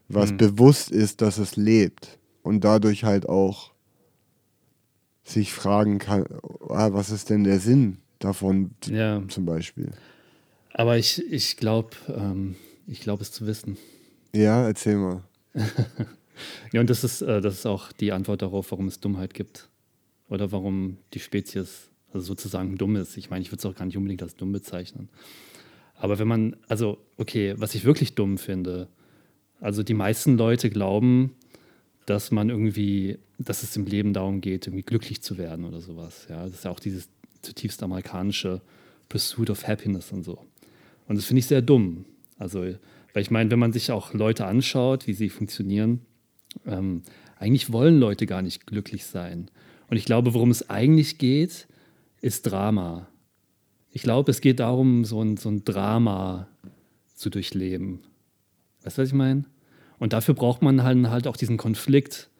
[0.08, 0.36] was Hm.
[0.38, 3.72] bewusst ist, dass es lebt und dadurch halt auch
[5.24, 6.24] sich fragen kann,
[6.68, 9.22] ah, was ist denn der Sinn davon Ja.
[9.28, 9.90] zum Beispiel.
[10.72, 12.56] Aber ich, ich glaube, ähm,
[12.86, 13.76] ich glaube es zu wissen.
[14.34, 15.22] Ja, erzähl mal.
[16.72, 19.68] Ja, und das ist, äh, das ist auch die Antwort darauf, warum es Dummheit gibt.
[20.28, 23.16] Oder warum die Spezies also sozusagen dumm ist.
[23.16, 25.08] Ich meine, ich würde es auch gar nicht unbedingt als dumm bezeichnen.
[25.94, 28.88] Aber wenn man, also, okay, was ich wirklich dumm finde,
[29.60, 31.34] also die meisten Leute glauben,
[32.06, 36.26] dass man irgendwie, dass es im Leben darum geht, irgendwie glücklich zu werden oder sowas.
[36.30, 37.08] Ja, das ist ja auch dieses
[37.42, 38.62] zutiefst amerikanische
[39.08, 40.46] Pursuit of Happiness und so.
[41.06, 42.04] Und das finde ich sehr dumm.
[42.38, 46.00] Also, weil ich meine, wenn man sich auch Leute anschaut, wie sie funktionieren,
[46.66, 47.02] ähm,
[47.36, 49.50] eigentlich wollen Leute gar nicht glücklich sein.
[49.90, 51.66] Und ich glaube, worum es eigentlich geht,
[52.20, 53.08] ist Drama.
[53.90, 56.48] Ich glaube, es geht darum, so ein, so ein Drama
[57.14, 58.00] zu durchleben.
[58.82, 59.44] Weißt du, was ich meine?
[59.98, 62.30] Und dafür braucht man halt, halt auch diesen Konflikt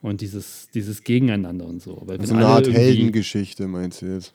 [0.00, 2.02] und dieses, dieses Gegeneinander und so.
[2.06, 4.32] Weil wenn So eine Art Heldengeschichte, meinst du jetzt?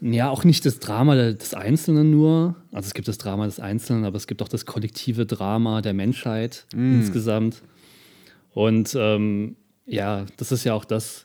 [0.00, 2.56] ja, auch nicht das Drama des Einzelnen nur.
[2.72, 5.94] Also es gibt das Drama des Einzelnen, aber es gibt auch das kollektive Drama der
[5.94, 7.62] Menschheit insgesamt.
[8.52, 11.24] Und ähm, ja, das ist ja auch das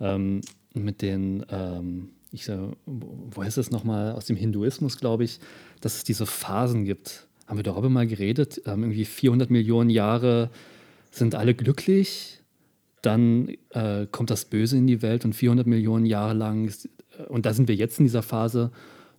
[0.00, 0.40] ähm,
[0.74, 5.40] mit den, ähm, ich sag, wo ist es nochmal, aus dem Hinduismus, glaube ich,
[5.80, 7.26] dass es diese Phasen gibt.
[7.46, 8.62] Haben wir darüber mal geredet?
[8.66, 10.50] Ähm, irgendwie 400 Millionen Jahre
[11.10, 12.40] sind alle glücklich,
[13.02, 16.86] dann äh, kommt das Böse in die Welt und 400 Millionen Jahre lang, ist,
[17.18, 18.70] äh, und da sind wir jetzt in dieser Phase,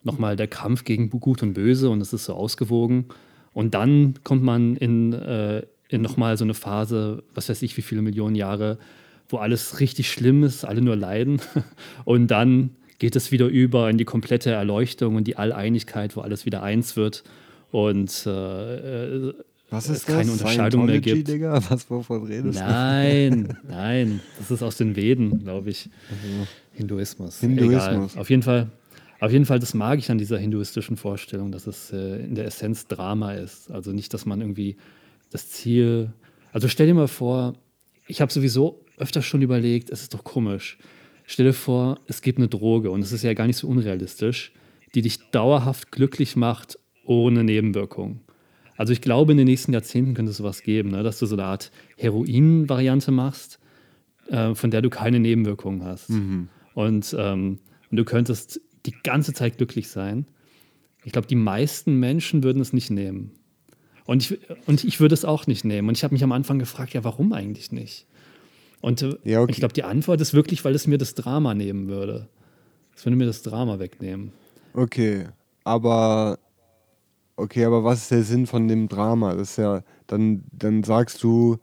[0.03, 3.05] nochmal der Kampf gegen Gut und Böse und es ist so ausgewogen.
[3.53, 7.82] Und dann kommt man in, äh, in nochmal so eine Phase, was weiß ich, wie
[7.82, 8.77] viele Millionen Jahre,
[9.32, 11.41] wo alles richtig schlimm ist, alle nur leiden.
[12.05, 16.45] Und dann geht es wieder über in die komplette Erleuchtung und die Alleinigkeit, wo alles
[16.45, 17.23] wieder eins wird.
[17.71, 19.34] Und äh, äh,
[19.71, 20.34] Was es ist keine das?
[20.34, 21.27] Unterscheidung mehr gibt.
[21.27, 21.59] Digga?
[21.69, 22.63] Was, wovon redest du?
[22.63, 25.89] Nein, nein, das ist aus den Veden, glaube ich.
[26.73, 27.39] Hinduismus.
[27.39, 28.11] Hinduismus.
[28.11, 28.21] Egal.
[28.21, 28.69] Auf jeden Fall.
[29.19, 32.45] Auf jeden Fall, das mag ich an dieser hinduistischen Vorstellung, dass es äh, in der
[32.45, 33.71] Essenz Drama ist.
[33.71, 34.77] Also nicht, dass man irgendwie
[35.32, 36.11] das Ziel.
[36.51, 37.53] Also stell dir mal vor,
[38.07, 40.77] ich habe sowieso öfter schon überlegt, es ist doch komisch.
[41.25, 44.51] Stell dir vor, es gibt eine Droge und es ist ja gar nicht so unrealistisch,
[44.95, 48.21] die dich dauerhaft glücklich macht ohne Nebenwirkungen.
[48.77, 51.03] Also ich glaube, in den nächsten Jahrzehnten könnte es sowas geben, ne?
[51.03, 53.59] dass du so eine Art Heroin-Variante machst,
[54.27, 56.09] äh, von der du keine Nebenwirkungen hast.
[56.73, 60.25] Und, ähm, und du könntest die ganze Zeit glücklich sein.
[61.03, 63.31] Ich glaube, die meisten Menschen würden es nicht nehmen.
[64.05, 65.87] Und ich, und ich würde es auch nicht nehmen.
[65.87, 68.07] Und ich habe mich am Anfang gefragt, ja, warum eigentlich nicht?
[68.82, 69.51] Und äh, Ja, okay.
[69.51, 72.27] ich glaube, die Antwort ist wirklich, weil es mir das Drama nehmen würde.
[72.95, 74.32] Es würde mir das Drama wegnehmen.
[74.73, 75.27] Okay,
[75.63, 76.39] aber
[77.36, 79.34] okay, aber was ist der Sinn von dem Drama?
[79.36, 81.57] Das ist ja, dann, dann sagst du,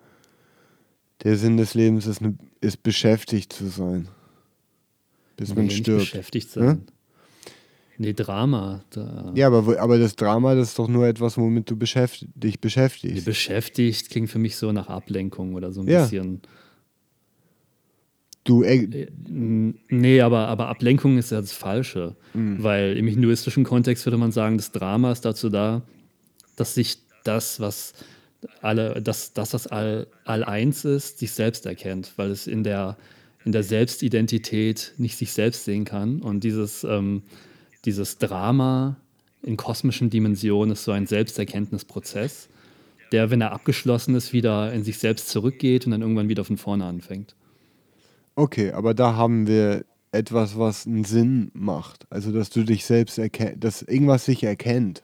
[1.25, 4.09] der Sinn des Lebens ist, ne, ist beschäftigt zu sein.
[5.37, 6.01] Bis man Nee, nicht stirbt.
[6.01, 6.83] beschäftigt sein.
[8.01, 8.85] Nee, Drama.
[8.91, 9.33] Da.
[9.35, 12.59] Ja, aber, aber das Drama, das ist doch nur etwas, womit du beschäft dich Nee,
[12.61, 13.25] beschäftigst.
[13.25, 16.03] beschäftigt klingt für mich so nach Ablenkung oder so ein Ja.
[16.03, 16.41] bisschen.
[18.49, 19.09] Du, ey, Äh,
[19.91, 22.17] Nee, aber, aber Ablenkung ist ja das Falsche.
[22.33, 22.63] Mhm.
[22.63, 25.83] Weil im hinduistischen Kontext würde man sagen, das Drama ist dazu da,
[26.57, 27.93] dass sich das, was
[28.63, 32.15] alle, dass das, was all, all eins ist, sich selbst erkennt.
[32.17, 32.97] Weil es in der,
[33.45, 36.23] in der Selbstidentität nicht sich selbst sehen kann.
[36.23, 37.25] Und dieses, ähm,
[37.85, 38.97] dieses Drama
[39.43, 42.49] in kosmischen Dimensionen ist so ein Selbsterkenntnisprozess,
[43.13, 46.57] der, wenn er abgeschlossen ist, wieder in sich selbst zurückgeht und dann irgendwann wieder von
[46.57, 47.35] vorne anfängt.
[48.39, 52.07] Okay, aber da haben wir etwas, was einen Sinn macht.
[52.09, 55.03] Also, dass du dich selbst erkennst, dass irgendwas sich erkennt.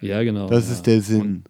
[0.00, 0.48] Ja, genau.
[0.48, 0.72] Das ja.
[0.72, 1.20] ist der Sinn.
[1.20, 1.44] Und,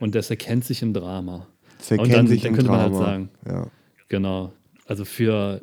[0.00, 1.46] und das erkennt sich im Drama.
[1.78, 2.98] Das erkennt und dann, sich dann im könnte man Drama.
[2.98, 3.66] halt sagen, Ja.
[4.08, 4.52] genau.
[4.84, 5.62] Also für,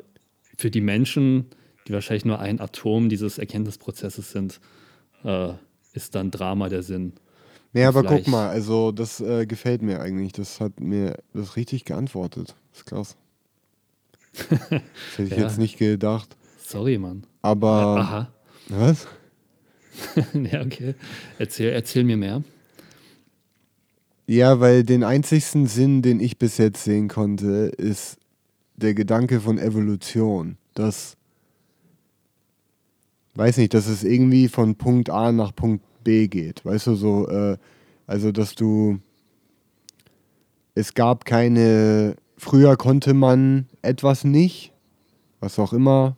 [0.56, 1.50] für die Menschen,
[1.86, 4.60] die wahrscheinlich nur ein Atom dieses Erkenntnisprozesses sind,
[5.24, 5.52] äh,
[5.92, 7.12] ist dann Drama der Sinn.
[7.74, 10.32] Nee, aber guck mal, also das äh, gefällt mir eigentlich.
[10.32, 12.54] Das hat mir das richtig geantwortet.
[12.70, 13.16] Das ist krass.
[14.32, 14.82] Das hätte
[15.24, 15.36] ich Ja.
[15.38, 16.36] jetzt nicht gedacht.
[16.64, 17.24] Sorry, Mann.
[17.42, 17.70] Aber.
[17.98, 18.32] Aha.
[18.68, 19.06] Was?
[20.34, 20.94] ja, okay.
[21.38, 22.42] Erzähl, erzähl mir mehr.
[24.26, 28.16] Ja, weil den einzigsten Sinn, den ich bis jetzt sehen konnte, ist
[28.76, 30.56] der Gedanke von Evolution.
[30.74, 31.16] Das.
[33.34, 36.64] Weiß nicht, dass es irgendwie von Punkt A nach Punkt B geht.
[36.64, 37.56] Weißt du, so, äh,
[38.06, 39.00] also dass du.
[40.74, 42.14] Es gab keine.
[42.40, 44.72] Früher konnte man etwas nicht,
[45.40, 46.16] was auch immer.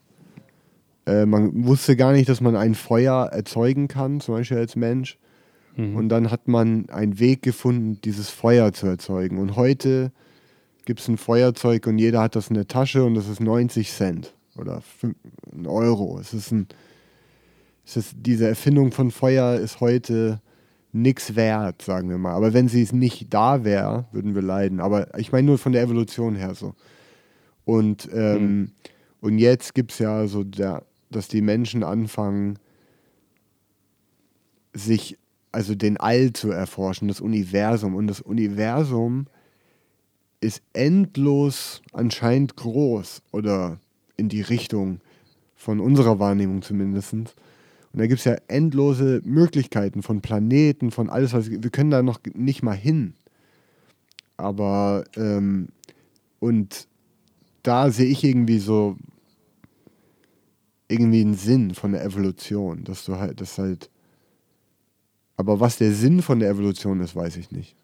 [1.05, 5.19] Äh, man wusste gar nicht, dass man ein Feuer erzeugen kann, zum Beispiel als Mensch.
[5.75, 5.97] Mhm.
[5.97, 9.39] Und dann hat man einen Weg gefunden, dieses Feuer zu erzeugen.
[9.39, 10.13] Und heute
[10.85, 13.91] gibt es ein Feuerzeug und jeder hat das in der Tasche und das ist 90
[13.91, 15.17] Cent oder 5,
[15.53, 16.21] ein Euro.
[16.21, 16.69] Es ist ein,
[17.85, 20.41] es ist, diese Erfindung von Feuer ist heute
[20.93, 22.35] nichts wert, sagen wir mal.
[22.35, 24.81] Aber wenn sie es nicht da wäre, würden wir leiden.
[24.81, 26.75] Aber ich meine nur von der Evolution her so.
[27.65, 28.73] Und, ähm,
[29.21, 32.59] und jetzt gibt es ja so, der, dass die Menschen anfangen,
[34.75, 35.19] sich,
[35.51, 37.95] also den All zu erforschen, das Universum.
[37.95, 39.27] Und das Universum
[40.41, 43.79] ist endlos anscheinend groß oder
[44.17, 45.01] in die Richtung
[45.55, 47.15] von unserer Wahrnehmung zumindest.
[47.93, 52.03] Und da gibt es ja endlose Möglichkeiten von Planeten, von alles, was wir können da
[52.03, 53.15] noch nicht mal hin.
[54.37, 55.69] Aber ähm,
[56.41, 56.89] und
[57.63, 58.97] da sehe ich irgendwie so
[60.89, 63.91] irgendwie einen Sinn von der Evolution, dass du halt, das halt.
[65.37, 67.77] Aber was der Sinn von der Evolution ist, weiß ich nicht.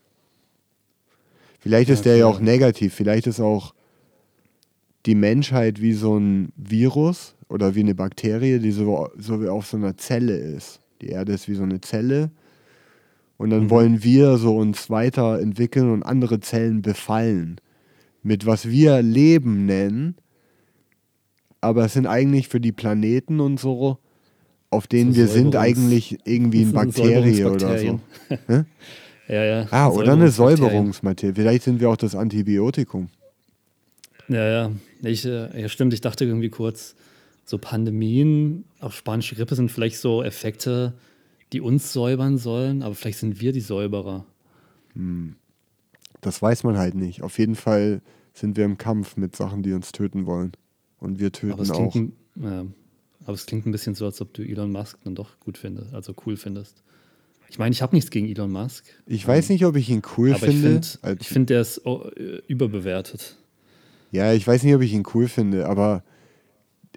[1.59, 2.95] Vielleicht ist der ja auch negativ.
[2.95, 3.75] Vielleicht ist auch
[5.07, 9.67] die Menschheit wie so ein Virus oder wie eine Bakterie, die so, so wie auf
[9.67, 10.81] so einer Zelle ist.
[11.01, 12.31] Die Erde ist wie so eine Zelle.
[13.37, 13.71] Und dann Mhm.
[13.71, 17.61] wollen wir so uns weiterentwickeln und andere Zellen befallen.
[18.23, 20.17] Mit was wir Leben nennen.
[21.61, 23.99] Aber es sind eigentlich für die Planeten und so,
[24.71, 28.01] auf denen So wir sind, eigentlich irgendwie ein Bakterie oder so.
[29.29, 29.67] Ja, ja.
[29.71, 30.31] Ah, oder eine.
[30.31, 31.35] Säuberungsmaterie.
[31.35, 33.09] Vielleicht sind wir auch das Antibiotikum.
[34.29, 34.73] Ja, ja.
[35.03, 35.93] Ich, äh, ja, stimmt.
[35.93, 36.95] Ich dachte irgendwie kurz,
[37.49, 40.93] so Pandemien, auch spanische Grippe sind vielleicht so Effekte,
[41.55, 44.27] die uns säubern sollen, aber vielleicht sind wir die Säuberer.
[46.21, 47.23] Das weiß man halt nicht.
[47.23, 48.03] Auf jeden Fall
[48.35, 50.53] sind wir im Kampf mit Sachen, die uns töten wollen.
[50.99, 51.95] Und wir Aber töten klingt, auch.
[51.95, 52.67] ein- ja,
[53.25, 55.95] aber es klingt ein bisschen so, als ob du Elon Musk dann doch gut findest,
[55.95, 56.83] also cool findest.
[57.51, 60.35] Ich meine, ich habe nichts gegen Elon Musk, Ich weiß nicht, ob ich ihn cool
[60.35, 60.83] aber ich finde.
[61.01, 63.37] finde, ich find, der ist äh, überbewertet.
[64.11, 66.03] ja, ich weiß nicht, ob ich ihn cool finde, aber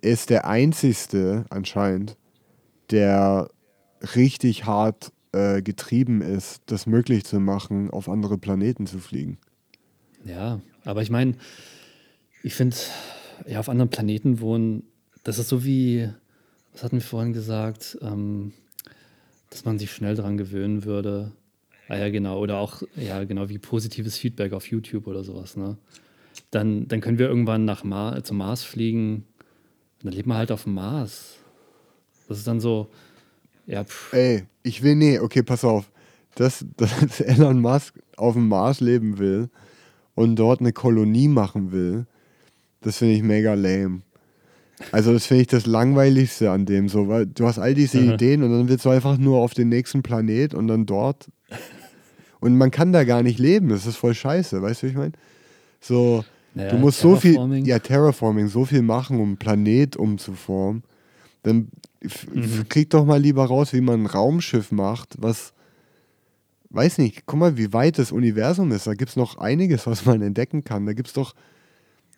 [0.02, 2.18] ist der Einzigste anscheinend,
[2.89, 3.49] der
[4.16, 9.38] richtig hart äh, getrieben ist, das möglich zu machen, auf andere Planeten zu fliegen.
[10.26, 11.36] Ja, aber ich meine,
[12.43, 12.76] ich finde,
[13.47, 14.84] ja, auf anderen Planeten wohnen,
[15.24, 16.10] das ist so wie,
[16.74, 18.54] was hatten wir vorhin gesagt, ähm,
[19.49, 21.32] dass man sich schnell daran gewöhnen würde.
[21.88, 25.78] Ah ja, genau, oder auch, ja, genau, wie positives Feedback auf YouTube oder sowas, ne?
[26.49, 29.26] Dann, dann können wir irgendwann nach Mar zum Mars fliegen
[30.02, 31.36] und dann leben wir halt auf dem Mars.
[32.28, 32.88] Das ist dann so,
[33.68, 35.91] ja, pff, Ey, ich will, nee, okay, pass auf.
[36.36, 39.49] Dass, dass Elon Musk auf dem Mars leben will
[40.16, 42.06] und dort eine Kolonie machen will,
[42.82, 44.02] das finde ich mega lame.
[44.91, 48.06] Also das finde ich das Langweiligste an dem so, weil du hast all diese Aha.
[48.14, 51.30] Ideen und dann willst du einfach nur auf den nächsten Planet und dann dort.
[52.39, 54.97] Und man kann da gar nicht leben, das ist voll scheiße, weißt du, wie ich
[54.97, 55.14] meine?
[55.80, 57.66] So, naja, du musst so viel, Terraforming.
[57.66, 60.84] ja, Terraforming, so viel machen, um einen Planet umzuformen.
[61.43, 61.70] Dann
[62.34, 62.68] Mhm.
[62.68, 65.54] krieg doch mal lieber raus, wie man ein Raumschiff macht, was,
[66.72, 68.88] weiß nicht, guck mal, wie weit das Universum ist.
[68.88, 70.86] Da gibt es noch einiges, was man entdecken kann.
[70.88, 71.36] Da gibt es doch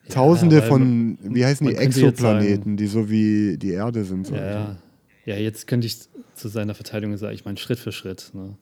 [0.08, 4.26] Ja, tausende weil von, wie heißen die, Exoplaneten, die so wie die Erde sind.
[4.28, 4.36] So.
[4.36, 4.78] Ja, ja.
[5.26, 5.98] ja, jetzt könnte ich
[6.34, 8.32] zu seiner Verteidigung sagen, ich meine Schritt für Schritt.
[8.34, 8.56] Ne?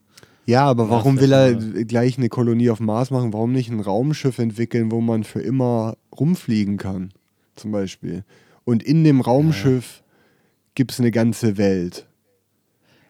[0.46, 1.54] Ja, aber warum will er
[1.86, 3.34] gleich eine Kolonie auf Mars machen?
[3.34, 7.14] Warum nicht ein Raumschiff entwickeln, wo man für immer rumfliegen kann?
[7.62, 8.24] zum Beispiel.
[8.66, 10.44] Und in dem Raumschiff ja.
[10.76, 12.06] gibt es eine ganze Welt.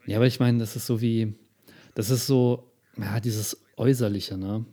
[0.06, 1.34] Ja, aber ich meine, das ist so wie,
[1.96, 4.66] das ist so, ja, dieses Äußerliche, ne?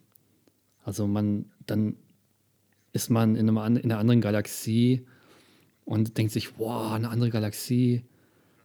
[0.85, 1.97] Also man, dann
[2.93, 5.07] ist man in, einem, in einer anderen Galaxie
[5.85, 8.05] und denkt sich, wow, eine andere Galaxie.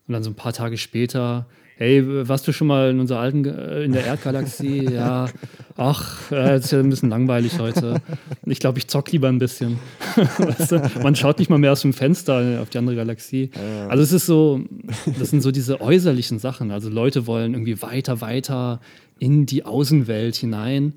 [0.08, 1.48] Und dann so ein paar Tage später
[1.84, 4.86] hey, warst du schon mal in unserer alten, äh, in der Erdgalaxie?
[4.94, 5.28] ja,
[5.76, 8.02] ach, äh, ist ja ein bisschen langweilig heute.
[8.46, 9.80] Ich glaube, ich zock lieber ein bisschen.
[10.16, 10.92] weißt du?
[11.04, 13.52] Man schaut nicht mal mehr aus dem Fenster auf die andere Galaxie.
[13.90, 14.62] Also es ist so,
[15.20, 16.72] das sind so diese äußerlichen Sachen.
[16.72, 18.80] Also Leute wollen irgendwie weiter, weiter
[19.20, 20.94] in die Außenwelt hinein.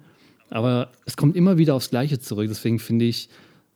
[0.51, 2.47] Aber es kommt immer wieder aufs Gleiche zurück.
[2.49, 3.29] Deswegen finde ich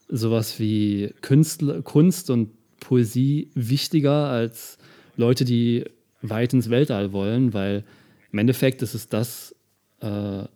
[0.09, 4.79] sowas wie Künstler, Kunst und Poesie wichtiger als
[5.17, 5.85] Leute, die
[6.23, 7.85] weit ins Weltall wollen, weil
[8.33, 9.55] im Endeffekt ist es das,
[10.01, 10.47] äh, äh,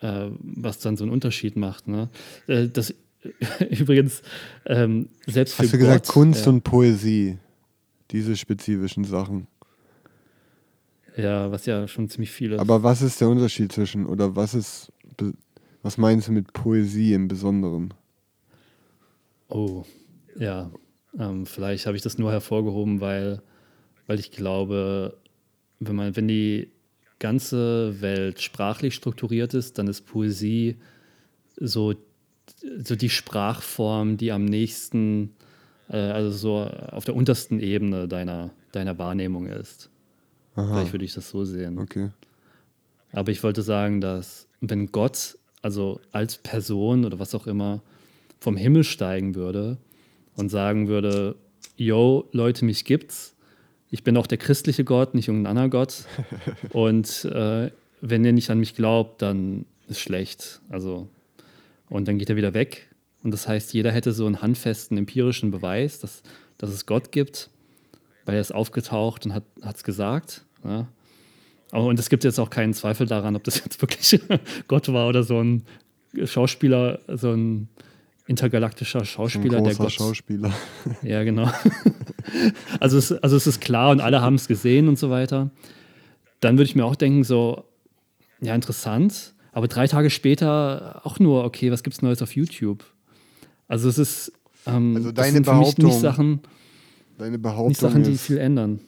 [0.00, 1.88] was dann so einen Unterschied macht.
[1.88, 2.08] Ne?
[2.46, 2.94] Äh, das
[3.70, 4.22] übrigens
[4.66, 7.38] ähm, selbst für Hast du gesagt Gott, Kunst und Poesie,
[8.10, 9.46] diese spezifischen Sachen?
[11.16, 12.60] Ja, was ja schon ziemlich viel ist.
[12.60, 14.92] Aber was ist der Unterschied zwischen, oder was ist,
[15.82, 17.92] was meinst du mit Poesie im Besonderen?
[19.48, 19.84] Oh,
[20.38, 20.70] ja,
[21.18, 23.42] ähm, vielleicht habe ich das nur hervorgehoben, weil
[24.08, 25.16] weil ich glaube,
[25.78, 26.72] wenn man, wenn die
[27.20, 30.76] ganze Welt sprachlich strukturiert ist, dann ist Poesie
[31.56, 31.94] so,
[32.82, 35.34] so die Sprachform, die am nächsten,
[35.88, 39.90] äh, also so auf der untersten Ebene deiner, deiner Wahrnehmung ist.
[40.54, 40.74] Aha.
[40.74, 41.78] Vielleicht würde ich das so sehen.
[41.78, 42.10] Okay.
[43.12, 47.82] Aber ich wollte sagen, dass wenn Gott, also als Person oder was auch immer,
[48.40, 49.76] vom Himmel steigen würde
[50.34, 51.36] und sagen würde,
[51.76, 53.34] yo, Leute, mich gibt's,
[53.90, 56.04] ich bin auch der christliche Gott, nicht irgendein anderer Gott.
[56.70, 57.70] Und äh,
[58.00, 60.60] wenn ihr nicht an mich glaubt, dann ist schlecht.
[60.68, 61.08] Also,
[61.88, 62.88] und dann geht er wieder weg.
[63.22, 66.22] Und das heißt, jeder hätte so einen handfesten empirischen Beweis, dass,
[66.58, 67.50] dass es Gott gibt,
[68.24, 70.44] weil er ist aufgetaucht und hat es gesagt.
[70.64, 70.86] Ja.
[71.72, 74.20] Und es gibt jetzt auch keinen Zweifel daran, ob das jetzt wirklich
[74.68, 75.64] Gott war oder so ein
[76.24, 77.68] Schauspieler, so ein
[78.28, 79.92] intergalaktischer Schauspieler, der Gott.
[79.92, 80.52] Schauspieler.
[81.02, 81.50] Ja, genau.
[82.80, 85.50] also, es, also es ist klar und alle haben es gesehen und so weiter.
[86.40, 87.64] Dann würde ich mir auch denken, so,
[88.40, 89.34] ja, interessant.
[89.52, 92.84] Aber drei Tage später auch nur, okay, was gibt es Neues auf YouTube?
[93.66, 94.32] Also es ist,
[94.66, 96.40] ähm, also deine Behauptung, nicht Sachen,
[97.16, 98.80] deine Behauptung nicht Sachen, die viel ändern.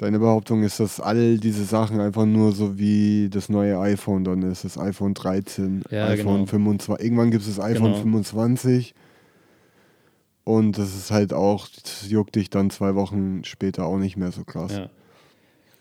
[0.00, 4.40] Deine Behauptung ist, dass all diese Sachen einfach nur so wie das neue iPhone dann
[4.40, 6.46] ist, das iPhone 13, ja, iPhone genau.
[6.46, 7.04] 25.
[7.04, 7.98] Irgendwann gibt es das iPhone genau.
[7.98, 8.94] 25
[10.44, 14.32] und das ist halt auch, das juckt dich dann zwei Wochen später auch nicht mehr
[14.32, 14.72] so krass.
[14.72, 14.90] Ja,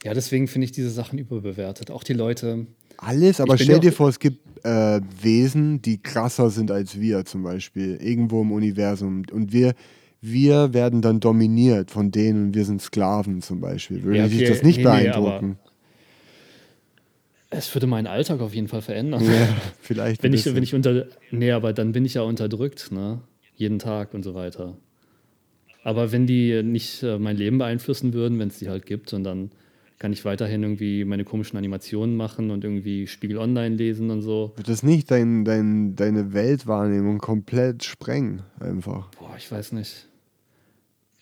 [0.04, 1.90] ja deswegen finde ich diese Sachen überbewertet.
[1.90, 2.68] Auch die Leute.
[2.98, 7.44] Alles, aber stell dir vor, es gibt äh, Wesen, die krasser sind als wir zum
[7.44, 9.24] Beispiel, irgendwo im Universum.
[9.32, 9.76] Und wir
[10.22, 14.04] wir werden dann dominiert von denen und wir sind Sklaven zum Beispiel.
[14.04, 14.36] Würde ja, okay.
[14.36, 15.58] sich das nicht nee, beeindrucken?
[15.62, 15.70] Nee,
[17.52, 19.24] es würde meinen Alltag auf jeden Fall verändern.
[19.24, 19.48] Ja,
[19.82, 20.22] vielleicht.
[20.22, 21.06] wenn, ich, wenn ich unter.
[21.32, 23.22] Nee, aber dann bin ich ja unterdrückt, ne?
[23.56, 24.78] Jeden Tag und so weiter.
[25.84, 29.24] Aber wenn die nicht äh, mein Leben beeinflussen würden, wenn es die halt gibt, und
[29.24, 29.52] dann
[29.98, 34.54] kann ich weiterhin irgendwie meine komischen Animationen machen und irgendwie Spiegel Online lesen und so.
[34.56, 39.10] Wird das nicht dein, dein, deine Weltwahrnehmung komplett sprengen, einfach?
[39.12, 40.09] Boah, ich weiß nicht.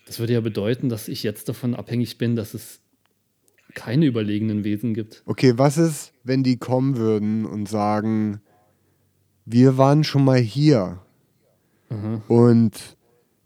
[0.08, 2.80] Das würde ja bedeuten, dass ich jetzt davon abhängig bin, dass es
[3.76, 5.22] keine überlegenen Wesen gibt.
[5.26, 8.42] Okay, was ist, wenn die kommen würden und sagen,
[9.46, 11.00] wir waren schon mal hier
[11.90, 12.22] Aha.
[12.28, 12.72] und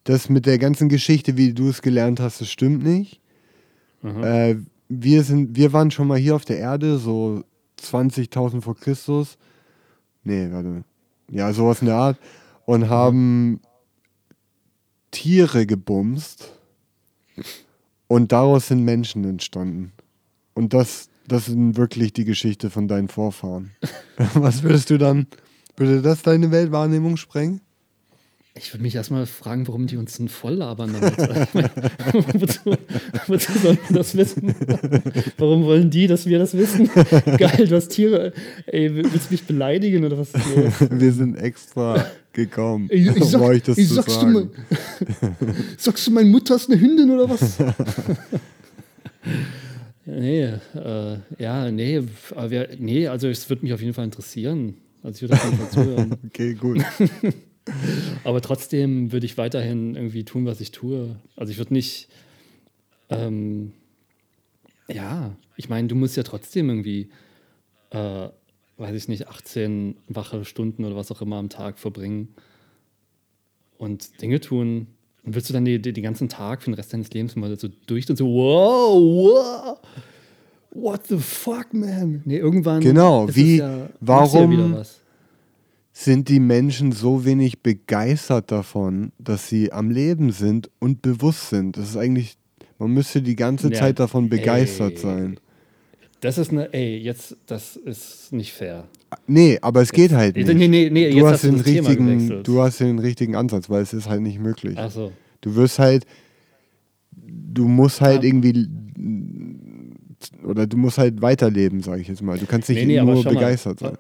[0.04, 3.22] das mit der ganzen Geschichte, wie du es gelernt hast, das stimmt nicht.
[4.04, 4.56] Äh,
[4.90, 7.44] wir, sind, wir waren schon mal hier auf der Erde, so
[7.82, 9.38] 20.000 vor Christus.
[10.24, 10.84] Nee, warte.
[11.30, 12.20] Ja, sowas in der Art.
[12.66, 13.62] Und haben
[15.12, 16.52] Tiere gebumst
[18.08, 19.94] und daraus sind Menschen entstanden.
[20.54, 23.72] Und das, das ist wirklich die Geschichte von deinen Vorfahren.
[24.34, 25.28] Was würdest du dann,
[25.78, 27.62] würde das deine Weltwahrnehmung sprengen?
[28.54, 31.18] Ich würde mich erstmal fragen, warum die uns denn voll labern damit.
[32.34, 32.76] wozu,
[33.28, 34.54] wozu sollen wir das wissen?
[35.38, 36.90] Warum wollen die, dass wir das wissen?
[37.38, 38.34] Geil, du hast Tiere.
[38.66, 40.74] Ey, willst du mich beleidigen oder was ist los?
[40.92, 44.34] Wir sind extra gekommen, ich, ich sag, um euch das ich, zu sagst sagen.
[44.34, 44.50] Du
[45.30, 47.58] mein, sagst du, meine Mutter ist eine Hündin oder was?
[50.06, 52.02] nee, äh, ja, nee,
[52.36, 54.76] aber nee, also es würde mich auf jeden Fall interessieren.
[55.04, 56.16] Also ich würde auf jeden Fall zuhören.
[56.26, 56.86] okay, gut.
[58.24, 61.16] Aber trotzdem würde ich weiterhin irgendwie tun, was ich tue.
[61.36, 62.08] Also ich würde nicht,
[63.10, 63.74] ähm,
[64.88, 67.10] ja, ich meine, du musst ja trotzdem irgendwie,
[67.92, 68.30] äh,
[68.78, 72.30] weiß ich nicht, 18 wache Stunden oder was auch immer am Tag verbringen.
[73.78, 74.88] und Dinge tun.
[75.24, 77.56] Und willst du dann die, die, den ganzen Tag für den Rest deines Lebens mal
[77.58, 79.80] so durch und so, wow, wow,
[80.72, 82.22] what the fuck, man?
[82.26, 82.82] Nee, irgendwann.
[82.82, 85.01] Genau, wie, ja, warum- Ja wieder was.
[85.94, 91.76] Sind die Menschen so wenig begeistert davon, dass sie am Leben sind und bewusst sind?
[91.76, 92.38] Das ist eigentlich,
[92.80, 94.98] man müsste die ganze Ja, Zeit davon begeistert ey.
[94.98, 95.40] sein.
[96.22, 98.88] Das ist eine, ey, jetzt, das ist nicht fair.
[99.28, 100.48] Nee, aber es geht halt nicht.
[100.48, 103.92] nee, nee, nee, du, hast hast den richtigen, du hast den richtigen Ansatz, weil es
[103.92, 104.78] ist halt nicht möglich.
[104.78, 105.12] Ach so.
[105.42, 106.06] Du wirst halt,
[107.12, 108.30] du musst halt Ja.
[108.30, 108.68] irgendwie,
[110.44, 112.38] oder du musst halt weiterleben, sage ich jetzt mal.
[112.38, 113.34] Du kannst nicht Nee, nee, nur schau mal.
[113.40, 113.98] begeistert sein.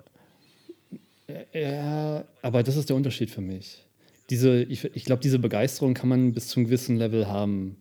[1.53, 3.85] Ja, aber das ist der Unterschied für mich.
[4.29, 7.77] Diese, ich ich glaube, diese Begeisterung kann man bis zu einem gewissen Level haben.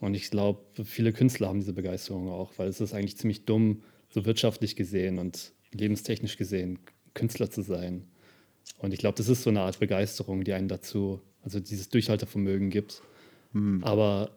[0.00, 3.82] Und ich glaube, viele Künstler haben diese Begeisterung auch, weil es ist eigentlich ziemlich dumm,
[4.08, 6.78] so wirtschaftlich gesehen und lebenstechnisch gesehen,
[7.14, 8.04] Künstler zu sein.
[8.78, 12.70] Und ich glaube, das ist so eine Art Begeisterung, die einen dazu, also dieses Durchhaltevermögen
[12.70, 13.02] gibt.
[13.82, 14.30] Aber,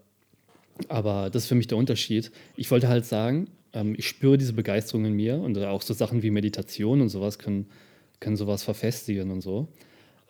[0.87, 2.31] aber das ist für mich der Unterschied.
[2.55, 6.21] Ich wollte halt sagen, ähm, ich spüre diese Begeisterung in mir und auch so Sachen
[6.21, 7.67] wie Meditation und sowas können,
[8.19, 9.67] können sowas verfestigen und so.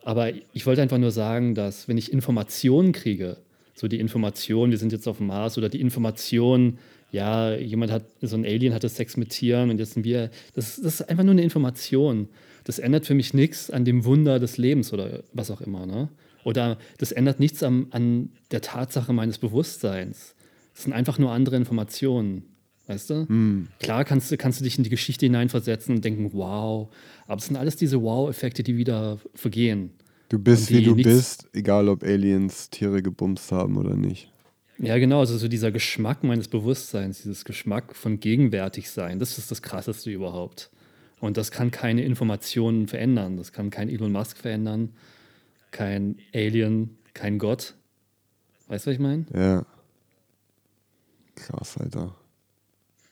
[0.02, 3.38] Aber ich wollte einfach nur sagen, dass wenn ich Informationen kriege,
[3.74, 6.78] so die Information, wir sind jetzt auf dem Mars oder die Information,
[7.12, 10.76] ja, jemand hat, so ein Alien hatte Sex mit Tieren und jetzt sind wir, das,
[10.76, 12.28] das ist einfach nur eine Information.
[12.64, 16.08] Das ändert für mich nichts an dem Wunder des Lebens oder was auch immer, ne?
[16.44, 20.36] Oder das ändert nichts am, an der Tatsache meines Bewusstseins.
[20.74, 22.44] Das sind einfach nur andere Informationen.
[22.86, 23.66] Weißt du?
[23.80, 26.88] Klar kannst du, kannst du dich in die Geschichte hineinversetzen und denken, wow.
[27.26, 29.90] Aber es sind alles diese Wow-Effekte, die wieder vergehen.
[30.28, 34.32] Du bist, wie du bist, egal ob Aliens Tiere gebumst haben oder nicht.
[34.78, 39.50] Ja, genau, also so dieser Geschmack meines Bewusstseins, dieses Geschmack von gegenwärtig sein, das ist
[39.50, 40.70] das Krasseste überhaupt.
[41.20, 43.36] Und das kann keine Informationen verändern.
[43.38, 44.90] Das kann kein Elon Musk verändern,
[45.70, 47.74] kein Alien, kein Gott.
[48.68, 49.24] Weißt du, was ich meine?
[49.34, 49.64] Ja.
[51.36, 52.14] Krass, Alter.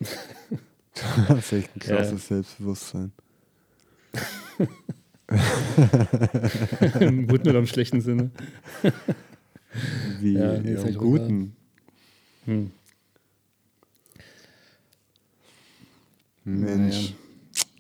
[1.29, 3.13] das ist echt ein krasses Selbstbewusstsein.
[7.01, 8.31] Im guten oder im schlechten Sinne.
[10.21, 11.57] Wie Ja, nee, ja, im Guten.
[12.45, 12.71] Hm.
[16.45, 17.15] Mensch, Naja.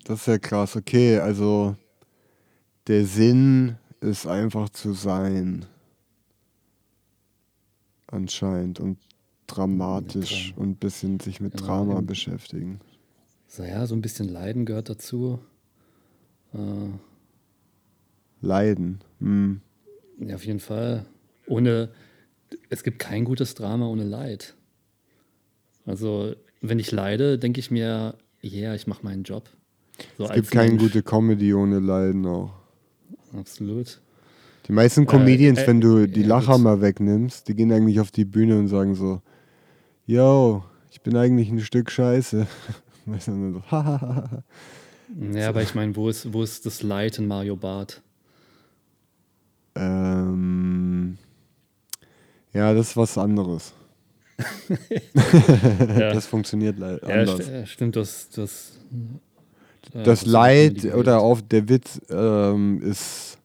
[0.04, 0.74] das ist ja krass.
[0.74, 1.76] Okay, also
[2.86, 5.66] der Sinn ist einfach zu sein.
[8.06, 8.80] Anscheinend.
[8.80, 8.98] Und
[9.56, 12.06] dramatisch Mit und ein bisschen sich mit Genau, Drama eben.
[12.06, 12.80] beschäftigen.
[13.46, 15.38] So, ja, so ein bisschen Leiden gehört dazu.
[16.52, 16.58] Äh,
[18.40, 19.00] Leiden.
[19.20, 19.60] Hm.
[20.18, 21.06] ja, auf jeden Fall.
[21.46, 21.90] Ohne,
[22.68, 24.54] es gibt kein gutes Drama ohne Leid.
[25.86, 29.48] Also, wenn ich leide, denke ich mir, ja, ich mache meinen Job.
[30.18, 32.52] So Es gibt keine gute Comedy ohne Leiden auch.
[33.32, 34.00] Absolut.
[34.66, 36.62] Die meisten Comedians, äh, wenn du die ja, Lacher gut.
[36.62, 39.20] mal wegnimmst, die gehen eigentlich auf die Bühne und sagen so,
[40.06, 42.46] yo, ich bin eigentlich ein Stück Scheiße.
[43.06, 44.42] Weißt du, dann so, hahaha.
[45.32, 48.02] Ja, aber ich meine, wo ist, wo ist das Leid in Mario Barth?
[49.76, 51.18] ähm,
[52.52, 53.72] ja, das ist was anderes.
[55.96, 57.44] Das funktioniert leider ja, anders.
[57.44, 58.80] st ja stimmt, das, das,
[59.92, 63.38] äh, das Leid oder auch der Witz ähm, ist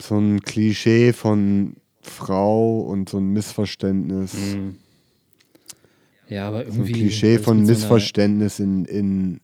[0.00, 4.34] so ein Klischee von Frau und so ein Missverständnis.
[4.34, 4.76] Hm.
[6.28, 6.92] Ja, aber So ein irgendwie.
[6.92, 9.40] Klischee von mit so Missverständnis in, in,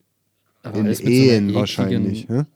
[0.74, 2.28] in so Ehen ekligen- wahrscheinlich.
[2.28, 2.46] Ne?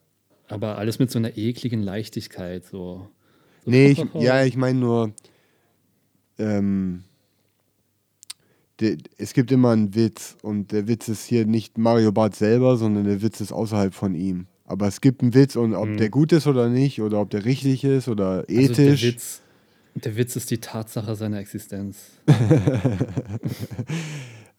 [0.49, 2.65] Aber alles mit so einer ekligen Leichtigkeit.
[2.65, 3.09] So.
[3.65, 5.13] so Nee, ich, ja, ich meine nur,
[6.39, 7.05] ähm,
[8.81, 12.77] de, es gibt immer einen Witz und der Witz ist hier nicht Mario Barth selber,
[12.77, 14.47] sondern der Witz ist außerhalb von ihm.
[14.65, 15.97] Aber es gibt einen Witz und ob Mhm.
[15.99, 19.01] der gut ist oder nicht oder ob der richtig ist oder Also ethisch.
[19.01, 19.42] der, Witz,
[19.95, 22.11] der Witz ist die Tatsache seiner Existenz.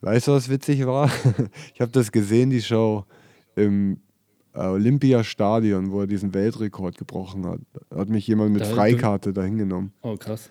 [0.02, 1.10] Weißt du, was witzig war?
[1.74, 3.06] Ich habe das gesehen, die Show
[3.56, 4.00] im
[4.54, 7.60] Olympiastadion, wo er diesen Weltrekord gebrochen hat.
[7.90, 9.94] Da hat mich jemand mit Da- Freikarte dahin genommen.
[10.02, 10.50] Oh, krass.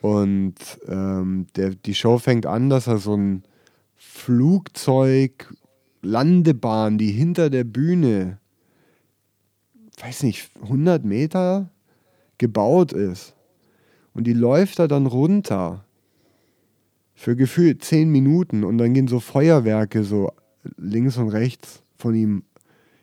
[0.00, 0.54] Und
[0.86, 3.42] ähm, der, die Show fängt an, dass er so ein
[3.96, 5.52] Flugzeug,
[6.02, 8.38] Landebahn, die hinter der Bühne,
[10.00, 11.70] weiß nicht, 100 Meter
[12.38, 13.34] gebaut ist.
[14.16, 15.84] Und die läuft da dann runter.
[17.14, 18.64] Für gefühlt 10 Minuten.
[18.64, 20.32] Und dann gehen so Feuerwerke so
[20.78, 22.44] links und rechts von ihm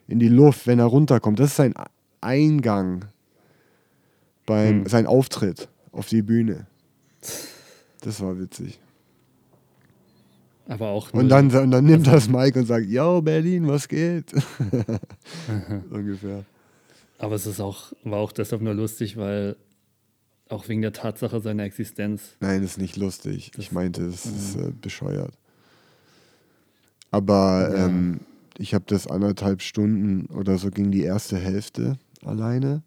[0.08, 1.38] in die Luft, wenn er runterkommt.
[1.38, 1.74] Das ist sein
[2.20, 3.04] Eingang
[4.44, 4.86] beim Hm.
[4.86, 6.66] sein Auftritt auf die Bühne.
[8.00, 8.80] Das war witzig.
[10.66, 11.12] Aber auch.
[11.12, 14.32] Und dann, und dann nimmt das Mike und sagt, yo, Berlin, was geht?
[15.90, 16.44] Ungefähr.
[17.18, 19.56] Aber es ist auch, war auch deshalb nur lustig, weil
[20.48, 22.36] auch wegen der Tatsache seiner Existenz.
[22.40, 23.50] Nein, das ist nicht lustig.
[23.54, 25.34] Das, ich meinte, es ist äh, bescheuert.
[27.10, 27.86] Aber ja.
[27.86, 28.20] ähm,
[28.58, 32.82] ich habe das anderthalb Stunden oder so ging die erste Hälfte alleine.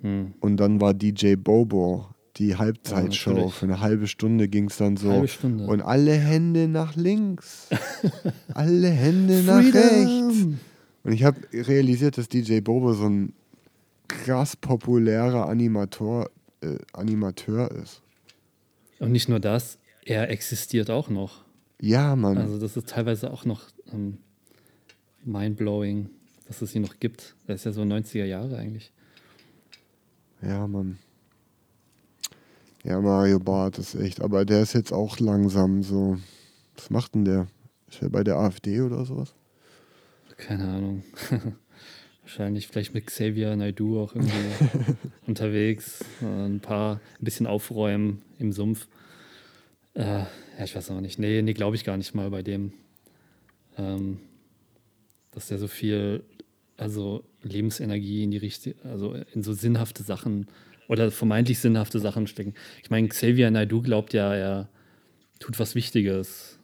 [0.00, 0.34] Hm.
[0.40, 2.06] Und dann war DJ Bobo
[2.36, 3.36] die Halbzeitshow.
[3.36, 5.10] Ja, Für eine halbe Stunde ging es dann so.
[5.10, 5.66] Halbe Stunde.
[5.66, 7.68] Und alle Hände nach links.
[8.54, 10.46] alle Hände nach rechts.
[11.04, 13.34] Und ich habe realisiert, dass DJ Bobo so ein
[14.12, 16.30] krass populärer Animator,
[16.60, 18.02] äh, Animateur ist.
[18.98, 21.44] Und nicht nur das, er existiert auch noch.
[21.80, 22.38] Ja, Mann.
[22.38, 23.62] Also das ist teilweise auch noch
[23.92, 24.18] ähm,
[25.24, 26.10] mindblowing,
[26.46, 27.34] dass es ihn noch gibt.
[27.46, 28.92] Er ist ja so 90er Jahre eigentlich.
[30.40, 30.98] Ja, Mann.
[32.84, 36.18] Ja, Mario Barth ist echt, aber der ist jetzt auch langsam so.
[36.76, 37.46] Was macht denn der?
[37.88, 39.34] Ist er bei der AfD oder sowas?
[40.36, 41.02] Keine Ahnung.
[42.32, 44.32] Wahrscheinlich vielleicht mit Xavier Naidu auch irgendwie
[45.26, 46.02] unterwegs.
[46.22, 48.88] Ein paar, ein bisschen aufräumen im Sumpf.
[49.92, 51.18] Äh, ja, ich weiß auch nicht.
[51.18, 52.72] Nee, nee, glaube ich gar nicht mal bei dem.
[53.76, 54.18] Ähm,
[55.32, 56.24] dass der so viel,
[56.78, 60.46] also Lebensenergie in die richtige, also in so sinnhafte Sachen
[60.88, 62.54] oder vermeintlich sinnhafte Sachen stecken.
[62.82, 64.70] Ich meine, Xavier Naidu glaubt ja, er
[65.38, 66.58] tut was Wichtiges.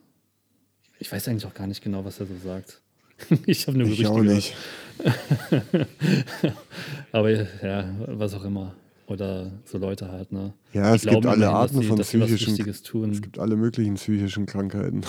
[0.99, 2.81] Ich weiß eigentlich auch gar nicht genau, was er so sagt.
[3.47, 4.55] ich habe eine Ich auch nicht.
[7.13, 8.75] Aber ja, was auch immer.
[9.07, 10.53] Oder so Leute halt, ne?
[10.75, 13.11] Ja, es gibt alle Arten von psychischen.
[13.11, 15.01] Es gibt alle möglichen psychischen Krankheiten.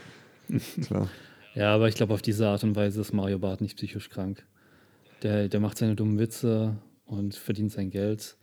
[0.82, 1.08] Klar.
[1.54, 4.44] Ja, aber ich glaube, auf diese Art und Weise ist Mario Barth nicht psychisch krank.
[5.22, 8.36] Der, der macht seine dummen Witze und verdient sein Geld.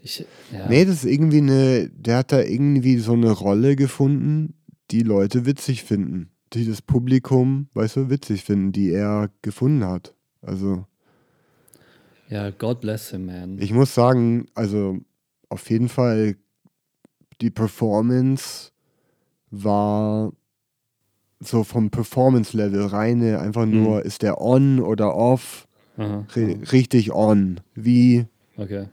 [0.00, 0.68] Ich, ja.
[0.68, 4.54] Nee, das ist irgendwie eine, der hat da irgendwie so eine Rolle gefunden,
[4.90, 6.30] die Leute witzig finden.
[6.52, 10.14] Die das Publikum, weißt du, witzig finden, die er gefunden hat.
[10.46, 10.84] Also.
[12.28, 13.58] Ja, God bless him, man.
[13.60, 14.98] Ich muss sagen, also
[15.48, 16.36] auf jeden Fall
[17.40, 18.70] die Performance
[19.50, 20.32] war
[21.40, 24.06] so vom Performance-Level reine, einfach nur, mhm.
[24.06, 25.66] ist der on oder off?
[25.96, 26.54] Aha, aha.
[26.72, 27.60] Richtig on.
[27.74, 28.26] Wie.
[28.56, 28.86] Okay.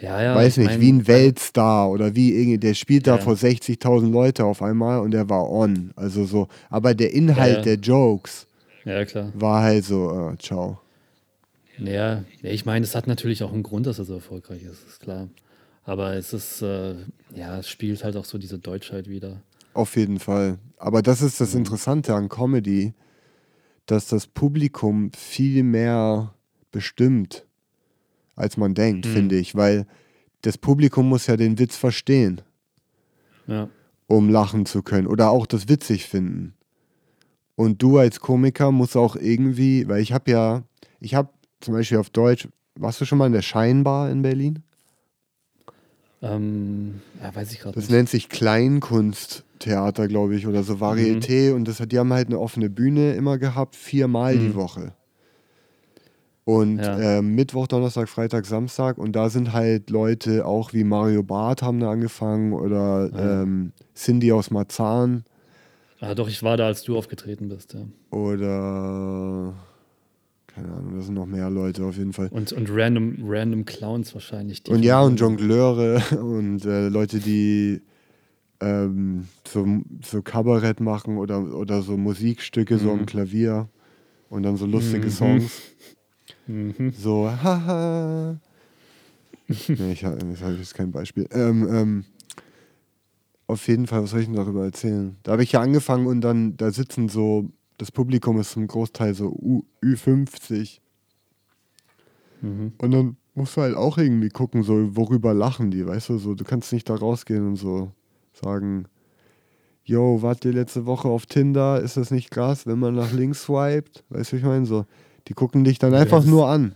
[0.00, 3.22] Ja, ja, weiß nicht, mein, wie ein Weltstar oder wie irgendwie, der spielt da ja.
[3.22, 5.92] vor 60.000 Leute auf einmal und der war on.
[5.96, 8.46] Also so, aber der Inhalt der Jokes
[8.84, 9.32] ja, klar.
[9.34, 10.80] war halt so, äh, ciao.
[11.78, 15.00] Ja, ich meine, es hat natürlich auch einen Grund, dass er so erfolgreich ist, ist
[15.00, 15.28] klar.
[15.84, 16.96] Aber es ist, äh,
[17.34, 19.42] ja, es spielt halt auch so diese Deutschheit wieder.
[19.74, 20.58] Auf jeden Fall.
[20.76, 21.60] Aber das ist das mhm.
[21.60, 22.94] Interessante an Comedy,
[23.86, 26.34] dass das Publikum viel mehr
[26.72, 27.46] bestimmt
[28.38, 29.10] als man denkt, mhm.
[29.10, 29.86] finde ich, weil
[30.42, 32.40] das Publikum muss ja den Witz verstehen,
[33.46, 33.68] ja.
[34.06, 36.54] um lachen zu können oder auch das witzig finden.
[37.58, 40.62] Und du als Komiker musst auch irgendwie, weil ich habe ja,
[41.00, 44.62] ich habe zum Beispiel auf Deutsch, warst du schon mal in der Scheinbar in Berlin?
[46.22, 47.96] Ähm, ja, weiß ich gerade Das nicht.
[47.96, 51.50] nennt sich Kleinkunsttheater, glaube ich, oder so Varieté.
[51.50, 51.56] Mhm.
[51.56, 54.40] Und das, die haben halt eine offene Bühne immer gehabt, viermal mhm.
[54.40, 54.92] die Woche.
[56.44, 57.18] Und ja.
[57.18, 58.98] äh, Mittwoch, Donnerstag, Freitag, Samstag.
[58.98, 63.42] Und da sind halt Leute auch wie Mario Barth haben da angefangen oder ja.
[63.42, 65.24] ähm, Cindy aus Marzahn.
[66.00, 67.86] Ah, doch, ich war da, als du aufgetreten bist, ja.
[68.10, 69.54] Oder
[70.58, 72.28] keine Ahnung, da sind noch mehr Leute auf jeden Fall.
[72.28, 74.62] Und, und random, random Clowns wahrscheinlich.
[74.68, 77.80] Und ja, und Jongleure und äh, Leute, die
[78.60, 79.66] ähm, so,
[80.04, 82.78] so Kabarett machen oder, oder so Musikstücke mhm.
[82.78, 83.68] so am Klavier
[84.30, 85.10] und dann so lustige mhm.
[85.10, 85.62] Songs.
[86.46, 86.92] Mhm.
[86.98, 88.36] So, haha.
[89.46, 90.18] nee, ich habe
[90.58, 91.28] jetzt kein Beispiel.
[91.30, 92.04] Ähm, ähm,
[93.48, 95.16] auf jeden Fall, was soll ich denn darüber erzählen?
[95.22, 99.14] Da habe ich ja angefangen und dann, da sitzen so, das Publikum ist zum Großteil
[99.14, 100.78] so U, Ü50.
[102.42, 102.72] Mhm.
[102.78, 106.18] Und dann musst du halt auch irgendwie gucken, so, worüber lachen die, weißt du?
[106.18, 107.90] So, du kannst nicht da rausgehen und so
[108.34, 108.84] sagen,
[109.82, 111.80] yo, wart ihr letzte Woche auf Tinder?
[111.80, 114.04] Ist das nicht krass, wenn man nach links swiped?
[114.10, 114.84] Weißt du, ich meine, so,
[115.26, 116.74] die gucken dich dann einfach nur an.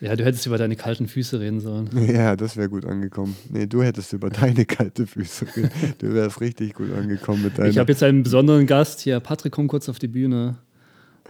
[0.00, 1.90] Ja, du hättest über deine kalten Füße reden sollen.
[2.08, 3.36] Ja, das wäre gut angekommen.
[3.50, 5.70] Nee, du hättest über deine kalten Füße reden.
[5.98, 7.70] Du wärst richtig gut angekommen mit deinen.
[7.70, 9.20] Ich habe jetzt einen besonderen Gast hier.
[9.20, 10.58] Patrick, komm kurz auf die Bühne.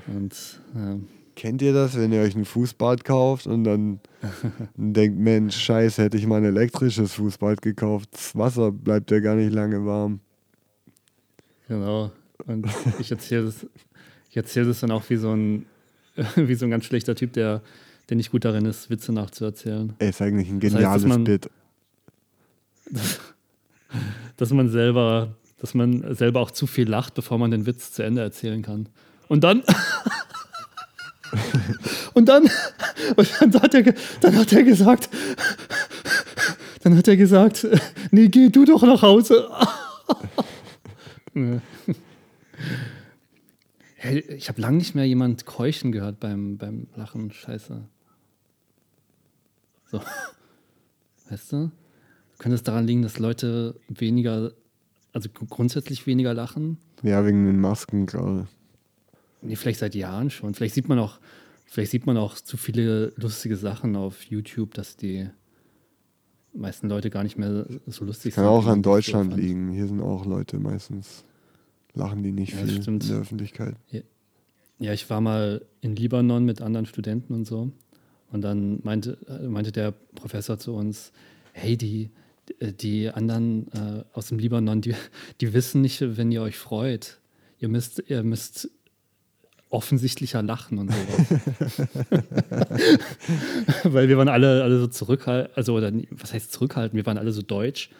[0.07, 0.35] Und,
[0.74, 0.97] ja.
[1.35, 4.01] Kennt ihr das, wenn ihr euch ein Fußbad kauft und dann
[4.77, 8.11] denkt, Mensch, scheiße, hätte ich mal ein elektrisches Fußbad gekauft.
[8.12, 10.20] Das Wasser bleibt ja gar nicht lange warm.
[11.69, 12.11] Genau.
[12.47, 12.66] Und
[12.99, 13.66] ich erzähle das,
[14.35, 15.66] erzähl das dann auch wie so ein
[16.36, 17.62] wie so ein ganz schlechter Typ, der,
[18.09, 19.95] der nicht gut darin ist, Witze nachzuerzählen.
[19.99, 21.51] Ey, ist eigentlich ein geniales das heißt, Bit.
[24.37, 28.03] dass man selber, dass man selber auch zu viel lacht, bevor man den Witz zu
[28.03, 28.89] Ende erzählen kann.
[29.29, 29.63] Und dann
[32.15, 32.45] und dann,
[33.17, 35.09] und dann, hat er, dann hat er gesagt,
[36.83, 37.67] dann hat er gesagt,
[38.11, 39.51] nee, geh du doch nach Hause.
[43.97, 47.31] hey, ich habe lange nicht mehr jemand keuchen gehört beim, beim Lachen.
[47.33, 47.83] Scheiße.
[49.90, 50.01] So.
[51.28, 51.70] Weißt du?
[52.39, 54.52] Könnte es daran liegen, dass Leute weniger,
[55.12, 56.78] also grundsätzlich weniger lachen?
[57.02, 58.47] Ja, wegen den Masken gerade.
[59.43, 60.55] Nee, vielleicht seit Jahren schon.
[60.55, 61.19] Vielleicht sieht man auch,
[61.66, 65.28] vielleicht sieht man auch zu viele lustige Sachen auf YouTube, dass die
[66.52, 68.52] meisten Leute gar nicht mehr so lustig Kann sind.
[68.52, 69.70] Kann auch an Deutschland so liegen.
[69.70, 71.24] Hier sind auch Leute meistens,
[71.94, 73.05] lachen die nicht ja, viel stimmt.
[73.05, 73.77] in der Öffentlichkeit.
[73.90, 74.01] Ja.
[74.78, 77.73] ja, ich war mal in Libanon mit anderen Studenten und so.
[78.31, 79.19] Und dann meinte,
[79.49, 81.13] meinte der Professor zu uns,
[81.53, 82.11] hey, die,
[82.61, 84.95] die anderen äh, aus dem Libanon, die,
[85.41, 87.19] die wissen nicht, wenn ihr euch freut.
[87.59, 88.71] Ihr müsst, ihr müsst
[89.71, 91.41] offensichtlicher lachen und sowas.
[93.85, 97.33] Weil wir waren alle, alle so zurückhaltend, also oder was heißt zurückhaltend, wir waren alle
[97.33, 97.91] so deutsch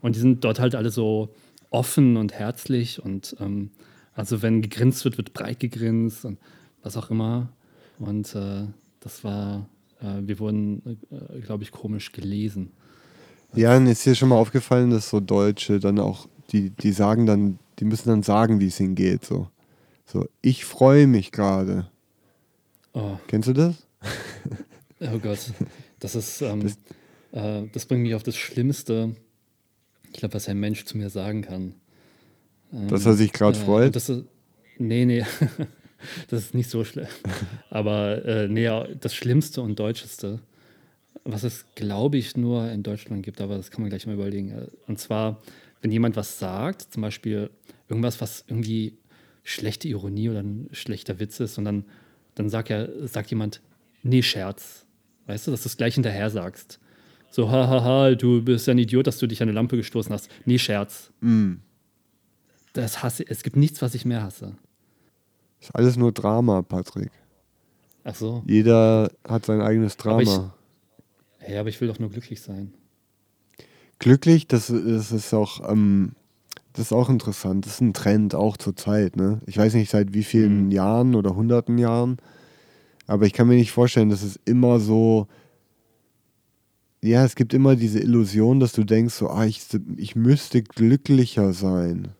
[0.00, 1.34] und die sind dort halt alle so
[1.70, 3.70] offen und herzlich und ähm,
[4.14, 6.38] also wenn gegrinst wird, wird breit gegrinst und
[6.82, 7.50] was auch immer.
[7.98, 8.66] Und äh,
[9.02, 9.68] das war,
[10.00, 12.72] äh, wir wurden, äh, glaube ich, komisch gelesen.
[13.54, 17.26] Ja, und ist dir schon mal aufgefallen, dass so Deutsche dann auch, die, die sagen
[17.26, 19.24] dann, die müssen dann sagen, wie es ihnen geht.
[19.24, 19.48] So.
[20.06, 21.88] So, ich freue mich gerade.
[22.94, 23.18] Oh.
[23.26, 23.86] Kennst du das?
[25.00, 25.38] oh Gott.
[26.00, 26.78] Das ist, ähm, das,
[27.32, 29.14] äh, das, bringt mich auf das Schlimmste,
[30.06, 31.74] ich glaube, was ein Mensch zu mir sagen kann.
[32.72, 33.96] Ähm, dass er sich gerade äh, freut?
[33.96, 34.24] Das ist,
[34.78, 35.24] nee, nee.
[36.28, 37.06] das ist nicht so schlimm.
[37.70, 38.68] Aber äh, nee,
[39.00, 40.40] das Schlimmste und Deutscheste,
[41.24, 44.68] was es, glaube ich, nur in Deutschland gibt, aber das kann man gleich mal überlegen.
[44.88, 45.40] Und zwar,
[45.80, 47.50] wenn jemand was sagt, zum Beispiel
[47.88, 48.96] irgendwas, was irgendwie
[49.44, 51.84] schlechte Ironie oder ein schlechter Witz ist und dann,
[52.34, 53.60] dann sagt, ja, sagt jemand,
[54.02, 54.86] nee, Scherz.
[55.26, 56.80] Weißt du, dass du es gleich hinterher sagst.
[57.30, 60.28] So, hahaha, du bist ja ein Idiot, dass du dich an eine Lampe gestoßen hast.
[60.44, 61.12] Nee, Scherz.
[61.20, 61.54] Mm.
[62.72, 64.56] Das hasse Es gibt nichts, was ich mehr hasse.
[65.62, 67.10] Ist alles nur Drama, Patrick.
[68.04, 68.42] Ach so.
[68.46, 70.16] Jeder hat sein eigenes Drama.
[70.16, 70.52] Aber
[71.40, 72.74] ich, ja, aber ich will doch nur glücklich sein.
[73.98, 76.12] Glücklich, das, das ist auch ähm,
[76.72, 77.66] das ist auch interessant.
[77.66, 79.16] Das ist ein Trend auch zur Zeit.
[79.16, 79.40] Ne?
[79.46, 80.70] Ich weiß nicht seit wie vielen mhm.
[80.70, 82.16] Jahren oder hunderten Jahren,
[83.06, 85.26] aber ich kann mir nicht vorstellen, dass es immer so.
[87.04, 89.66] Ja, es gibt immer diese Illusion, dass du denkst, so, ah, ich,
[89.96, 92.12] ich müsste glücklicher sein.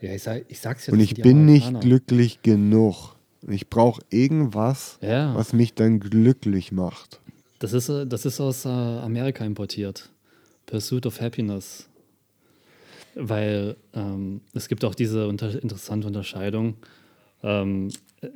[0.00, 0.92] Ja, ich, sag, ich sag's ja.
[0.92, 3.16] Und ich bin nicht glücklich genug.
[3.46, 5.34] Ich brauche irgendwas, ja.
[5.34, 7.20] was mich dann glücklich macht.
[7.58, 10.10] Das ist, äh, das ist aus äh, Amerika importiert.
[10.66, 11.88] Pursuit of Happiness.
[13.14, 16.76] Weil ähm, es gibt auch diese unter interessante Unterscheidung.
[17.42, 17.90] Ähm,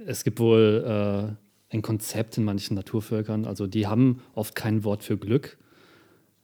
[0.06, 5.02] es gibt wohl äh, ein Konzept in manchen Naturvölkern, also die haben oft kein Wort
[5.02, 5.56] für Glück,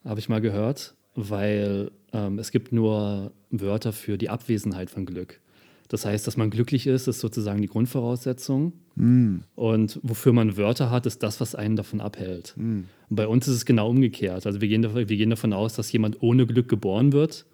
[0.05, 5.41] habe ich mal gehört, weil ähm, es gibt nur Wörter für die Abwesenheit von Glück.
[5.89, 8.75] Das heißt, dass man glücklich ist, ist sozusagen die Grundvoraussetzung.
[8.97, 9.37] Mm.
[9.55, 12.53] Und wofür man Wörter hat, ist das, was einen davon abhält.
[12.57, 12.81] Mm.
[13.09, 14.47] Bei uns ist es genau umgekehrt.
[14.47, 17.47] Also wir gehen, wir gehen davon aus, dass jemand ohne Glück geboren wird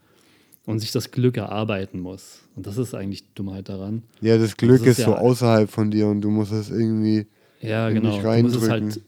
[0.67, 2.41] und sich das Glück erarbeiten muss.
[2.57, 4.03] Und das ist eigentlich die Dummheit daran.
[4.21, 6.71] Ja, das Glück das ist, ist, so ja, außerhalb von dir und du musst es
[6.71, 7.27] irgendwie
[7.65, 8.21] ja, genau.
[8.21, 9.01] Du musst es halt,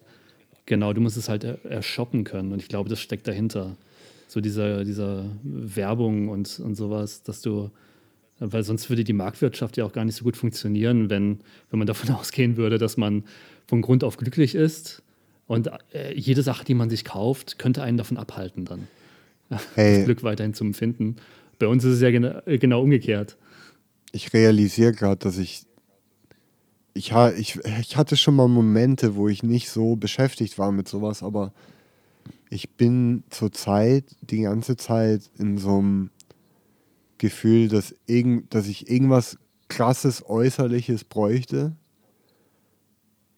[0.64, 2.52] genau, du musst es halt ershoppen können.
[2.52, 3.76] Und ich glaube, das steckt dahinter.
[4.26, 7.70] So dieser, dieser Werbung und, und sowas, dass du,
[8.38, 11.40] weil sonst würde die Marktwirtschaft ja auch gar nicht so gut funktionieren, wenn,
[11.70, 13.24] wenn man davon ausgehen würde, dass man
[13.66, 15.02] von Grund auf glücklich ist
[15.46, 18.88] und äh, jede Sache, die man sich kauft, könnte einen davon abhalten dann.
[19.74, 19.98] Hey.
[19.98, 21.16] Das Glück weiterhin zu empfinden.
[21.58, 23.36] Bei uns ist es ja genau, genau umgekehrt.
[24.12, 25.66] Ich realisiere gerade, dass ich,
[26.94, 27.58] ich, ich.
[27.80, 31.52] Ich hatte schon mal Momente, wo ich nicht so beschäftigt war mit sowas, aber
[32.50, 36.10] ich bin zurzeit die ganze Zeit in so einem
[37.18, 41.76] Gefühl, dass, irgend, dass ich irgendwas krasses Äußerliches bräuchte,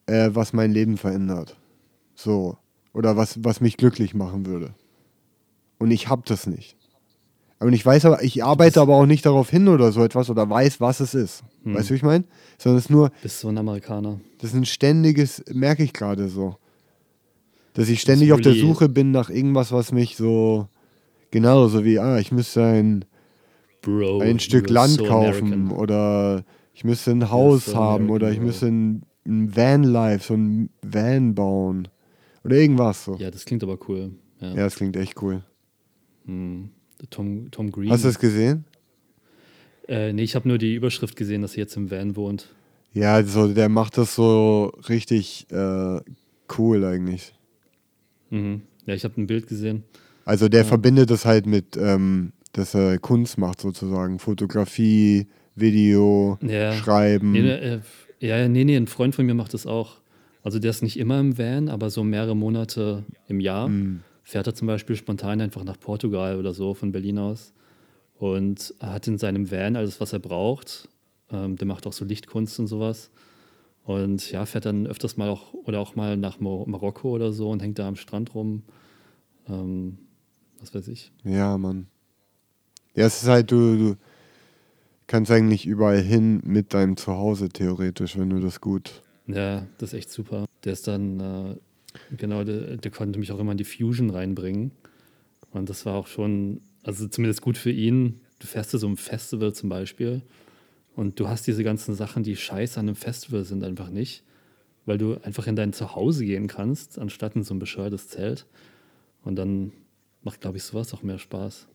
[0.06, 1.56] äh, was mein Leben verändert.
[2.14, 2.58] So.
[2.92, 4.74] Oder was, was mich glücklich machen würde.
[5.78, 6.76] Und ich habe das nicht.
[7.60, 10.48] Und ich weiß aber, ich arbeite aber auch nicht darauf hin oder so etwas oder
[10.48, 11.42] weiß, was es ist.
[11.64, 11.74] Hm.
[11.74, 12.24] Weißt du, wie ich meine?
[12.56, 13.10] Sondern es ist nur.
[13.22, 14.20] Bist so ein Amerikaner.
[14.38, 16.56] Das ist ein ständiges, merke ich gerade so.
[17.78, 20.66] Dass ich ständig auf der Suche bin nach irgendwas, was mich so.
[21.30, 23.04] Genau, so wie, ah, ich müsste ein,
[23.82, 25.78] Bro, ein Stück Land so kaufen American.
[25.78, 26.44] oder
[26.74, 30.70] ich müsste ein Haus so haben American, oder ich müsste ein, ein Vanlife, so ein
[30.82, 31.86] Van bauen.
[32.42, 33.14] Oder irgendwas so.
[33.14, 34.10] Ja, das klingt aber cool.
[34.40, 35.44] Ja, ja das klingt echt cool.
[36.26, 36.70] Hm.
[37.10, 37.90] Tom, Tom Green.
[37.90, 38.64] Hast du das gesehen?
[39.86, 42.48] Äh, nee, ich habe nur die Überschrift gesehen, dass er jetzt im Van wohnt.
[42.92, 46.00] Ja, also der macht das so richtig äh,
[46.58, 47.34] cool eigentlich.
[48.30, 48.62] Mhm.
[48.86, 49.84] Ja, ich habe ein Bild gesehen.
[50.24, 54.18] Also der verbindet das halt mit, ähm, dass er Kunst macht sozusagen.
[54.18, 56.72] Fotografie, Video, Ja.
[56.72, 57.32] Schreiben.
[57.32, 57.80] Nee, nee, äh,
[58.20, 59.96] ja, ja, nee, nee, ein Freund von mir macht das auch.
[60.42, 64.00] Also der ist nicht immer im Van, aber so mehrere Monate im Jahr Mhm.
[64.22, 67.52] fährt er zum Beispiel spontan einfach nach Portugal oder so von Berlin aus
[68.18, 70.88] und hat in seinem Van alles, was er braucht.
[71.30, 73.10] Ähm, der macht auch so Lichtkunst und sowas.
[73.88, 77.48] Und ja, fährt dann öfters mal auch oder auch mal nach Mo Marokko oder so
[77.48, 78.62] und hängt da am Strand rum.
[79.48, 79.96] Ähm,
[80.60, 81.10] was weiß ich.
[81.24, 81.86] Ja, Mann.
[82.94, 83.96] Ja, es ist halt, du, du
[85.06, 89.00] kannst eigentlich überall hin mit deinem Zuhause theoretisch, wenn du das gut.
[89.26, 90.44] Ja, das ist echt super.
[90.64, 91.56] Der ist dann, äh,
[92.14, 94.72] genau, der, der konnte mich auch immer in die Fusion reinbringen.
[95.50, 98.20] Und das war auch schon, also zumindest gut für ihn.
[98.38, 100.20] Du fährst zu so einem Festival zum Beispiel
[100.98, 104.24] und du hast diese ganzen Sachen, die scheiße an einem Festival sind, einfach nicht.
[104.84, 108.46] Weil du einfach in dein Zuhause gehen kannst, anstatt in so ein bescheuertes Zelt.
[109.22, 109.70] Und dann
[110.24, 111.68] macht, glaube ich, sowas auch mehr Spaß.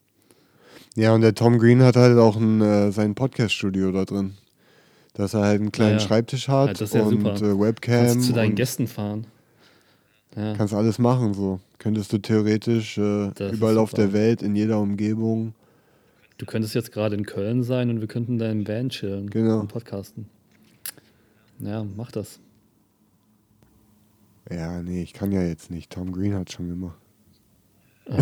[0.97, 4.33] Ja, und der Tom Green hat halt auch ein, äh, sein Podcast-Studio da drin.
[5.13, 6.05] Dass er halt einen kleinen Ah, ja.
[6.05, 8.07] Schreibtisch hat Ja, ja und äh, Webcam.
[8.07, 9.25] Kannst zu deinen Gästen fahren.
[10.35, 11.61] Kannst alles machen so.
[11.77, 15.53] Könntest du theoretisch äh, überall auf der Welt, in jeder Umgebung.
[16.37, 19.59] Du könntest jetzt gerade in Köln sein und wir könnten da im Van chillen Genau.
[19.59, 20.27] und podcasten.
[21.59, 22.39] Ja, mach das.
[24.51, 25.91] Ja, nee, ich kann ja jetzt nicht.
[25.91, 26.97] Tom Green hat schon gemacht.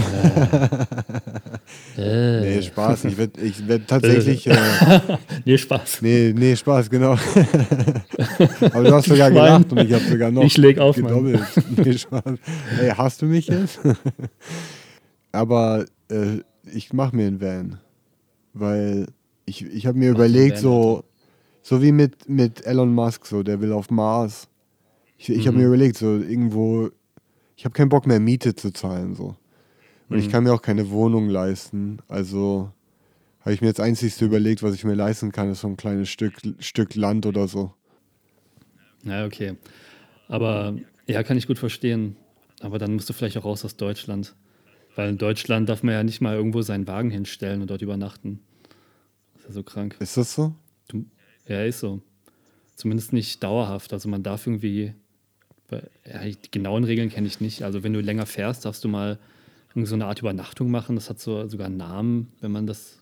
[1.98, 2.42] Äh.
[2.42, 3.06] Nee, Spaß.
[3.06, 4.46] Ich werde ich werd tatsächlich.
[4.48, 4.56] Äh,
[5.46, 6.02] Nee, Spaß.
[6.02, 7.14] nee, nee, Spaß, genau.
[7.14, 9.34] Aber du hast sogar Schwein.
[9.64, 11.24] gelacht und ich habe sogar noch Ich leg auf, Mann.
[11.34, 11.42] gedoppelt.
[11.86, 12.24] Nee, Spaß.
[12.80, 13.80] Ey, hast du mich jetzt?
[15.32, 16.40] Aber äh,
[16.72, 17.80] ich mache mir einen Van.
[18.54, 19.08] Weil
[19.46, 21.04] ich, ich habe mir Mach dir einen überlegt, so,
[21.62, 24.48] so wie mit, mit Elon Musk, so, der will auf Mars.
[25.18, 25.64] Ich, ich habe Mhm.
[25.64, 26.90] mir überlegt, so irgendwo,
[27.58, 29.36] ich habe keinen Bock mehr Miete zu zahlen, so.
[30.10, 30.32] Und ich Mhm.
[30.32, 32.00] kann mir auch keine Wohnung leisten.
[32.08, 32.72] Also
[33.42, 36.10] habe ich mir jetzt einzigste überlegt, was ich mir leisten kann, ist so ein kleines
[36.10, 37.74] Stück, Stück Land oder so.
[39.04, 39.56] Ja, okay.
[40.28, 40.76] Aber
[41.08, 42.16] ja, kann ich gut verstehen.
[42.62, 44.36] Aber dann musst du vielleicht auch raus aus Deutschland.
[44.96, 48.42] Weil in Deutschland darf man ja nicht mal irgendwo seinen Wagen hinstellen und dort übernachten.
[49.34, 49.96] Das ist ja so krank.
[50.00, 50.54] Ist das so?
[50.88, 51.06] Du,
[51.48, 52.02] ja, ist so.
[52.76, 53.94] Zumindest nicht dauerhaft.
[53.94, 54.94] Also man darf irgendwie,
[55.72, 57.64] ja, die genauen Regeln kenne ich nicht.
[57.64, 59.20] Also wenn du länger fährst, darfst du mal
[59.76, 60.96] so eine Art Übernachtung machen.
[60.96, 63.01] Das hat so sogar einen Namen, wenn man das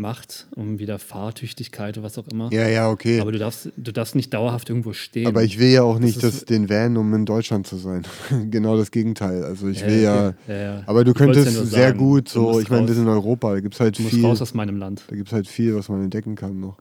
[0.00, 2.52] macht, um wieder Fahrtüchtigkeit oder was auch immer.
[2.52, 3.20] Ja, ja, okay.
[3.20, 5.26] Aber du darfst, du darfst nicht dauerhaft irgendwo stehen.
[5.26, 7.76] Aber ich will ja auch nicht Das ist- das, den Van, um in Deutschland zu
[7.76, 8.02] sein.
[8.50, 9.44] genau das Gegenteil.
[9.44, 10.34] Also ich Ja, will ja.
[10.48, 10.82] Ja, ja.
[10.86, 11.98] Aber du Ich könntest ja sehr sagen.
[11.98, 12.90] gut so, ich meine, raus.
[12.94, 14.24] sind in Europa, da gibt es halt Du musst viel.
[14.24, 15.02] raus aus meinem Land.
[15.08, 16.78] Da gibt es halt viel, was man entdecken kann noch.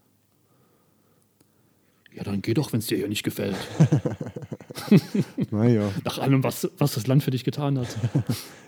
[2.15, 3.55] Ja, dann geh doch, wenn es dir hier nicht gefällt.
[5.51, 5.91] Naja.
[6.05, 7.87] Nach allem, was, was das Land für dich getan hat.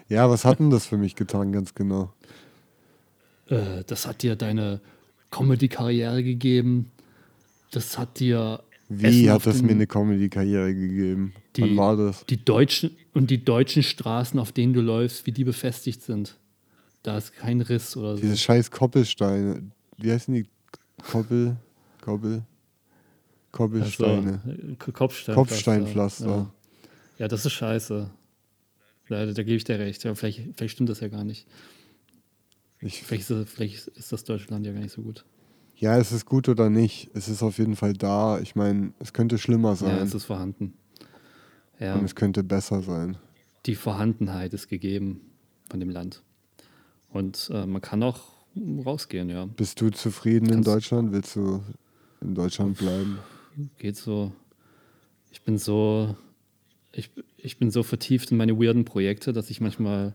[0.10, 2.12] Ja, was hat denn das für mich getan, ganz genau?
[3.52, 4.82] Äh, das hat dir deine
[5.30, 6.92] Comedy-Karriere gegeben.
[7.72, 11.34] Das hat dir Wie Essen hat das den- mir eine Comedy-Karriere gegeben?
[11.56, 12.26] die, Wann war das?
[12.26, 16.38] Die deutschen und die deutschen Straßen, auf denen du läufst, wie die befestigt sind.
[17.04, 18.22] Da ist kein Riss oder so.
[18.22, 19.64] Diese scheiß Koppelsteine.
[19.98, 20.46] Wie heißen die?
[21.12, 21.58] Koppel?
[22.02, 22.44] Koppel?
[23.52, 24.40] Koppelsteine.
[24.46, 25.34] Also, Kopfsteinpflaster.
[25.34, 26.26] Kopfsteinpflaster.
[26.28, 26.52] Ja.
[27.20, 28.10] ja, das ist scheiße.
[29.10, 30.04] Da, da gebe ich dir recht.
[30.04, 31.46] Ja, vielleicht, vielleicht stimmt das ja gar nicht.
[32.82, 35.24] Ich, Vielleicht ist, das, vielleicht ist das Deutschland ja gar nicht so gut.
[35.76, 37.10] ja, es ist gut oder nicht.
[37.14, 38.40] Es ist auf jeden Fall da.
[38.40, 39.98] Ich meine, es könnte schlimmer Ja, sein.
[40.00, 40.74] es ist vorhanden.
[41.80, 43.18] Ja, und es könnte besser sein.
[43.66, 45.22] die Vorhandenheit ist gegeben
[45.70, 46.22] von dem Land.
[47.10, 48.22] Und äh, man kann auch
[48.86, 49.46] rausgehen, ja.
[49.46, 51.12] Bist du zufrieden in Kannst- Deutschland?
[51.12, 51.64] Willst du
[52.22, 53.20] in Deutschland bleiben?
[53.78, 54.32] Geht so.
[55.32, 56.16] Ich bin so,
[56.92, 60.14] ich, ich bin so vertieft in meine weirden Projekte, dass ich manchmal,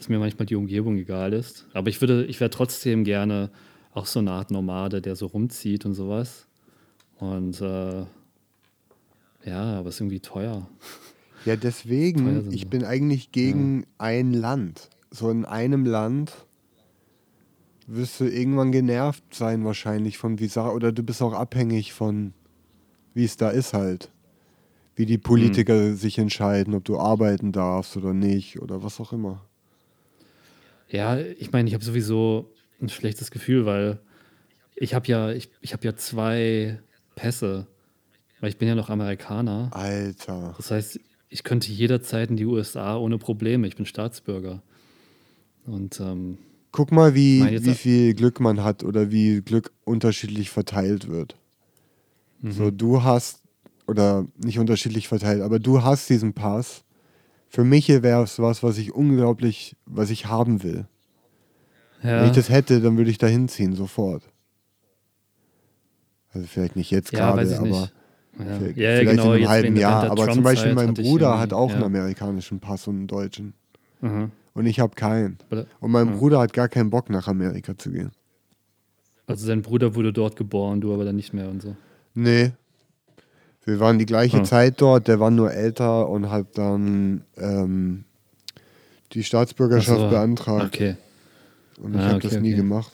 [0.00, 1.66] dass mir manchmal die Umgebung egal ist.
[1.74, 3.50] Aber ich würde, ich wäre trotzdem gerne
[3.92, 6.46] auch so eine Art Nomade, der so rumzieht und sowas.
[7.18, 8.06] Und äh,
[9.44, 10.66] ja, aber es ist irgendwie teuer.
[11.44, 14.88] Ja, deswegen, ich bin eigentlich gegen ein Land.
[15.10, 16.32] So in einem Land
[17.86, 22.32] wirst du irgendwann genervt sein wahrscheinlich von wie oder du bist auch abhängig von
[23.12, 24.10] wie es da ist halt.
[24.94, 29.44] Wie die Politiker sich entscheiden, ob du arbeiten darfst oder nicht oder was auch immer.
[30.90, 34.00] Ja, ich meine, ich habe sowieso ein schlechtes Gefühl, weil
[34.74, 36.80] ich habe ja, ich, ich habe ja zwei
[37.14, 37.66] Pässe,
[38.40, 39.70] weil ich bin ja noch Amerikaner.
[39.72, 40.54] Alter.
[40.56, 43.66] Das heißt, ich könnte jederzeit in die USA ohne Probleme.
[43.68, 44.62] Ich bin Staatsbürger.
[45.66, 46.38] Und ähm,
[46.72, 51.36] Guck mal, wie, wie viel Glück man hat oder wie Glück unterschiedlich verteilt wird.
[52.42, 53.42] So, du hast,
[53.86, 56.84] oder nicht unterschiedlich verteilt, aber du hast diesen Pass.
[57.50, 60.86] Für mich wäre es was, was ich unglaublich, was ich haben will.
[62.00, 64.22] Wenn Ja, ich das hätte, dann würde ich da hinziehen, sofort.
[66.32, 67.92] Also vielleicht nicht jetzt ja gerade, aber nicht.
[68.38, 70.10] Ja, vielleicht, ja, vielleicht genau, in einem halben Jahr.
[70.10, 73.54] Aber zum Beispiel mein Bruder hat auch einen amerikanischen Pass und einen deutschen.
[74.00, 74.30] Mhm.
[74.54, 75.38] Und ich habe keinen.
[75.80, 76.14] Und mein Ja.
[76.16, 78.12] Bruder hat gar keinen Bock, nach Amerika zu gehen.
[79.26, 81.76] Also sein Bruder wurde dort geboren, du aber dann nicht mehr und so.
[82.14, 82.52] Nee.
[83.64, 84.44] Wir waren die gleiche Ah.
[84.44, 88.04] Zeit dort, der war nur älter und hat dann ähm,
[89.12, 90.08] die Staatsbürgerschaft so.
[90.08, 90.74] beantragt.
[90.74, 90.96] Okay.
[91.80, 92.56] Und ich Ah, habe okay, das nie okay.
[92.56, 92.92] gemacht.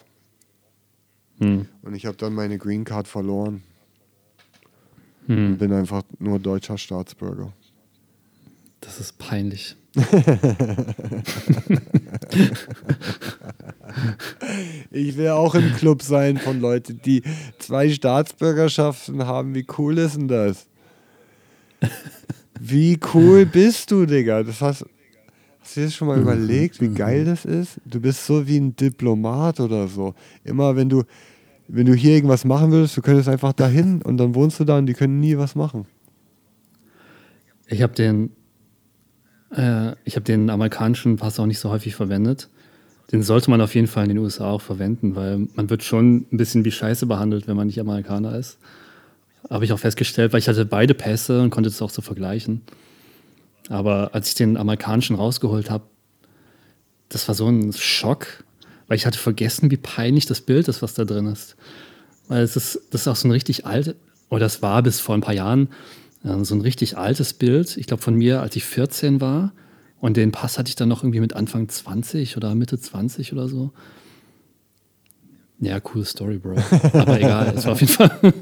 [1.39, 1.67] Hm.
[1.83, 3.63] Und ich habe dann meine Green Card verloren.
[5.27, 5.57] Hm.
[5.57, 7.51] Bin einfach nur deutscher Staatsbürger.
[8.81, 9.75] Das ist peinlich.
[14.91, 17.23] Ich will auch im Club sein von Leuten, die
[17.59, 19.55] zwei Staatsbürgerschaften haben.
[19.55, 20.67] Wie cool ist denn das?
[22.59, 24.43] Wie cool bist du, Digga?
[24.43, 24.85] Das hast,
[25.59, 27.79] hast du dir schon mal überlegt, wie geil das ist?
[27.85, 30.15] Du bist so wie ein Diplomat oder so.
[30.43, 31.03] Immer wenn du,
[31.67, 34.77] wenn du hier irgendwas machen würdest, du könntest einfach dahin und dann wohnst du da
[34.77, 35.85] und die können nie was machen.
[37.67, 38.31] Ich habe den,
[39.55, 42.49] äh, ich habe den amerikanischen Pass auch nicht so häufig verwendet.
[43.11, 46.25] Den sollte man auf jeden Fall in den USA auch verwenden, weil man wird schon
[46.31, 48.57] ein bisschen wie Scheiße behandelt, wenn man nicht Amerikaner ist.
[49.49, 52.63] Habe ich auch festgestellt, weil ich hatte beide Pässe und konnte das auch so vergleichen.
[53.69, 55.85] Aber als ich den amerikanischen rausgeholt habe,
[57.07, 58.43] das war so ein Schock,
[58.87, 61.55] weil ich hatte vergessen, wie peinlich das Bild ist, was da drin ist.
[62.27, 63.95] Weil es ist, das ist auch so ein richtig alt,
[64.29, 65.69] oder das war bis vor ein paar Jahren
[66.43, 67.77] so ein richtig altes Bild.
[67.77, 69.53] Ich glaube von mir, als ich 14 war.
[69.99, 73.47] Und den Pass hatte ich dann noch irgendwie mit Anfang 20 oder Mitte 20 oder
[73.47, 73.71] so.
[75.59, 76.57] Ja, coole Story, Bro.
[76.93, 78.11] Aber egal, es war auf jeden Fall.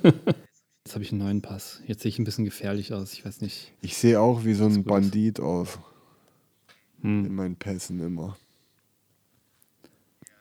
[0.85, 1.81] Jetzt habe ich einen neuen Pass.
[1.87, 3.13] Jetzt sehe ich ein bisschen gefährlich aus.
[3.13, 3.71] Ich weiß nicht.
[3.81, 4.83] Ich sehe auch wie so ein.
[4.83, 5.79] Bandit aus
[7.01, 7.25] Hm.
[7.25, 8.37] in meinen Pässen immer.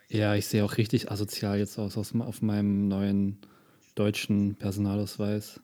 [0.09, 3.39] Ja, ich sehe auch richtig asozial jetzt aus, aus auf meinem neuen
[3.95, 5.61] deutschen Personalausweis.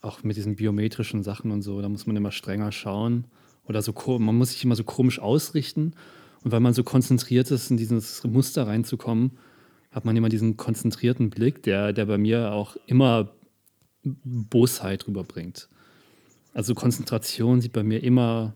[0.00, 3.24] Auch mit diesen biometrischen Sachen und so, da muss man immer strenger schauen.
[3.64, 5.94] Oder so, man muss sich immer so komisch ausrichten.
[6.42, 9.32] Und weil man so konzentriert ist, in dieses Muster reinzukommen,
[9.90, 13.30] hat man immer diesen konzentrierten Blick, der, der bei mir auch immer
[14.02, 15.68] Bosheit rüberbringt.
[16.54, 18.54] Also Konzentration sieht bei mir immer,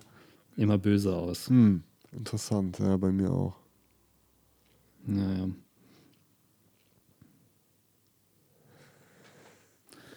[0.56, 1.48] immer böse aus.
[1.48, 3.54] Hm, interessant, ja, bei mir auch.
[5.06, 5.48] Naja.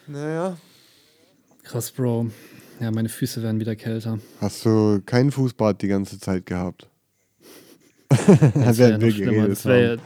[0.06, 0.56] Naja.
[1.68, 2.30] Krass, Bro.
[2.80, 4.18] Ja, meine Füße werden wieder kälter.
[4.40, 6.88] Hast du kein Fußbad die ganze Zeit gehabt?
[8.54, 9.32] Das wäre noch schlimmer.
[9.32, 10.00] geredet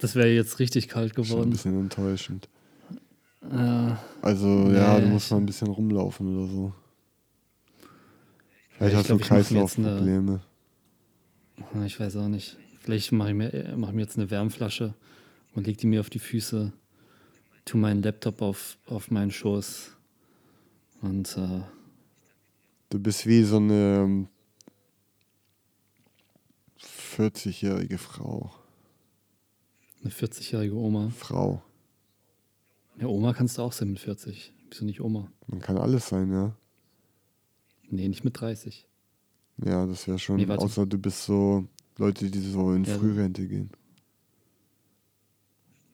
[0.00, 1.50] Das wäre wär jetzt richtig kalt Schon ein geworden.
[1.50, 2.48] bisschen enttäuschend.
[3.48, 6.74] Ja, Also, ja, du Nee, musst mal ein bisschen rumlaufen oder so.
[8.70, 10.40] Vielleicht ich hast glaub, du Kreislaufprobleme.
[11.86, 12.56] ich weiß auch nicht.
[12.80, 14.94] Vielleicht mache ich, mir- mach ich mir jetzt eine Wärmflasche
[15.54, 16.72] und leg die mir auf die Füße,
[17.64, 19.96] tu meinen Laptop auf, auf meinen Schoß
[21.02, 21.60] und äh,
[22.90, 24.28] Du bist wie so eine ähm,
[27.16, 28.52] 40-jährige Frau.
[30.02, 31.10] eine 40-jährige Oma.
[31.10, 31.62] Frau.
[32.98, 34.52] Ja, Oma kannst du auch sein mit 40.
[34.70, 35.30] Wieso nicht Oma?
[35.46, 36.54] Man kann alles sein, ja.
[37.88, 38.86] Nee, nicht mit 30.
[39.64, 40.36] Ja, das wäre schon.
[40.36, 41.66] Nee, außer du bist so
[41.98, 42.98] Leute, die so in Ja.
[42.98, 43.70] Frührente gehen.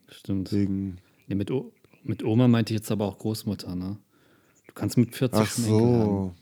[0.09, 0.52] Stimmt.
[0.52, 0.98] Wegen.
[1.26, 1.72] Nee, mit, o
[2.02, 3.98] mit Oma meinte ich jetzt aber auch Großmutter, ne?
[4.78, 6.34] Du kannst mit 40 Ach so.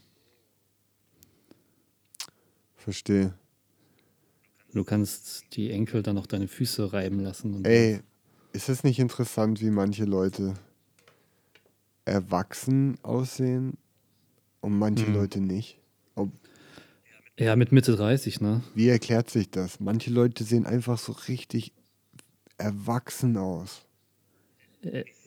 [2.76, 3.32] Verstehe.
[4.74, 7.54] Du kannst die Enkel dann auch deine Füße reiben lassen.
[7.54, 8.00] Und Ey,
[8.52, 10.52] ist es nicht interessant, wie manche Leute
[12.04, 13.78] erwachsen aussehen
[14.60, 15.14] und manche Mhm.
[15.14, 15.78] Leute nicht?
[16.14, 16.30] Ob,
[17.38, 18.62] Ja, mit Mitte 30, ne?
[18.74, 19.80] wie erklärt sich das?
[19.80, 21.72] Manche Leute sehen einfach so richtig
[22.58, 23.86] erwachsen aus.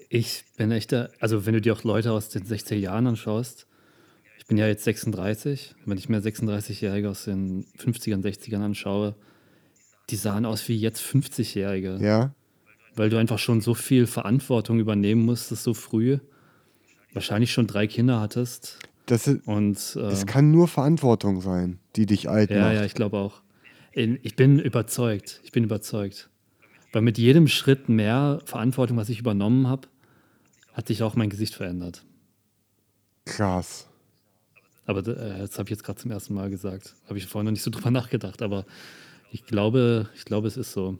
[0.09, 3.67] Ich bin echt, der- also wenn du dir auch Leute aus den 60er Jahren anschaust,
[4.39, 9.15] ich bin ja jetzt 36, wenn ich mir 36-Jährige aus den 50ern, 60ern anschaue,
[10.09, 12.33] die sahen aus wie jetzt 50-Jährige, Ja?
[12.95, 16.17] weil du einfach schon so viel Verantwortung übernehmen musstest so früh,
[17.13, 22.07] wahrscheinlich schon drei Kinder hattest Das, ist, und äh, es kann nur Verantwortung sein, die
[22.07, 22.73] dich alt Ja, macht.
[22.75, 23.41] ja, ich glaube auch.
[23.93, 25.41] Ich bin überzeugt.
[25.43, 26.29] Ich bin überzeugt.
[26.93, 29.87] Weil mit jedem Schritt mehr Verantwortung, was ich übernommen habe,
[30.73, 32.05] hat sich auch mein Gesicht verändert.
[33.25, 33.87] Krass.
[34.85, 36.95] Aber äh, das habe ich jetzt gerade zum ersten Mal gesagt.
[37.05, 38.41] Habe ich vorhin noch nicht so drüber nachgedacht.
[38.41, 38.65] Aber
[39.31, 40.97] ich glaube, ich glaube, es ist so.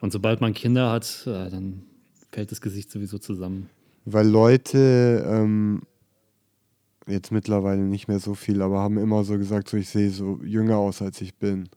[0.00, 1.84] Und sobald man Kinder hat, äh, dann
[2.30, 3.70] fällt das Gesicht sowieso zusammen.
[4.04, 5.82] Weil Leute, ähm,
[7.06, 10.40] jetzt mittlerweile nicht mehr so viel, aber haben immer so gesagt, so ich sehe so
[10.42, 11.68] jünger aus, als ich bin.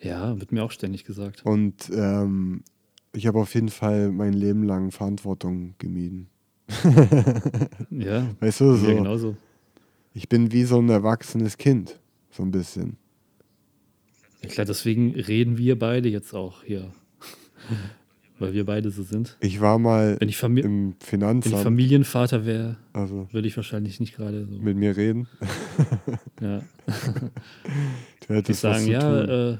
[0.00, 1.44] Ja, wird mir auch ständig gesagt.
[1.44, 2.64] Und ähm,
[3.12, 6.28] ich habe auf jeden Fall mein Leben lang Verantwortung gemieden.
[7.90, 9.36] Ja, Weißt du, so, ja genauso.
[10.14, 11.98] ich bin wie so ein erwachsenes Kind,
[12.30, 12.96] so ein bisschen.
[14.42, 16.92] Ja, klar, deswegen reden wir beide jetzt auch hier.
[18.38, 19.36] Weil wir beide so sind.
[19.40, 24.00] Ich war mal Wenn ich, im wenn ich Finanzamt, Familienvater wäre, also würde ich wahrscheinlich
[24.00, 24.56] nicht gerade so.
[24.56, 25.28] mit mir reden.
[26.40, 26.62] Ja.
[28.26, 29.58] Du hättest was sagen, ja, äh,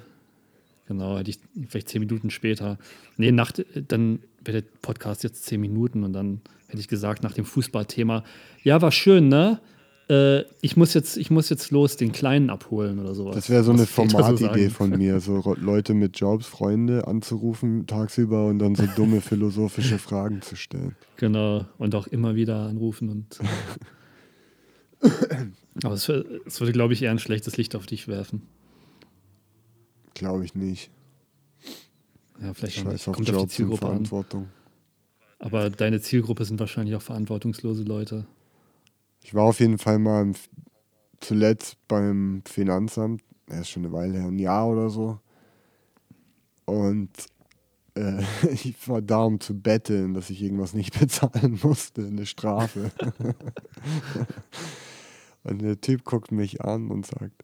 [0.91, 1.39] genau, hätte ich
[1.69, 2.77] vielleicht zehn Minuten später.
[3.17, 3.53] Nee, nach,
[3.87, 8.25] dann wäre der Podcast jetzt zehn Minuten und dann hätte ich gesagt, nach dem Fußballthema,
[8.65, 9.61] ja, war schön, ne?
[10.09, 13.37] Äh, ich, muss jetzt, ich muss jetzt los den Kleinen abholen oder sowas.
[13.37, 14.71] Das wäre so eine so Formatidee sagen.
[14.71, 20.43] von mir, so Leute mit Jobs, Freunde anzurufen tagsüber und dann so dumme philosophische Fragen
[20.43, 20.97] zu stellen.
[21.19, 23.39] Genau, und auch immer wieder anrufen und.
[25.85, 28.43] Aber es würde, glaube ich, eher ein schlechtes Licht auf dich werfen.
[30.21, 30.91] Glaube ich nicht.
[32.43, 32.93] Ja, vielleicht nicht.
[32.93, 33.93] Scheiß auf Kommt auf die Jobs und Zielgruppe an.
[33.93, 34.49] Verantwortung.
[35.39, 38.27] Aber deine Zielgruppe sind wahrscheinlich auch verantwortungslose Leute.
[39.23, 40.35] Ich war auf jeden Fall mal im,
[41.21, 45.19] zuletzt beim Finanzamt, er ist schon eine Weile her, ein Jahr oder so.
[46.67, 47.09] Und
[47.95, 48.23] äh,
[48.53, 52.91] ich war da, um zu betteln, dass ich irgendwas nicht bezahlen musste, eine Strafe.
[55.45, 57.43] und der Typ guckt mich an und sagt,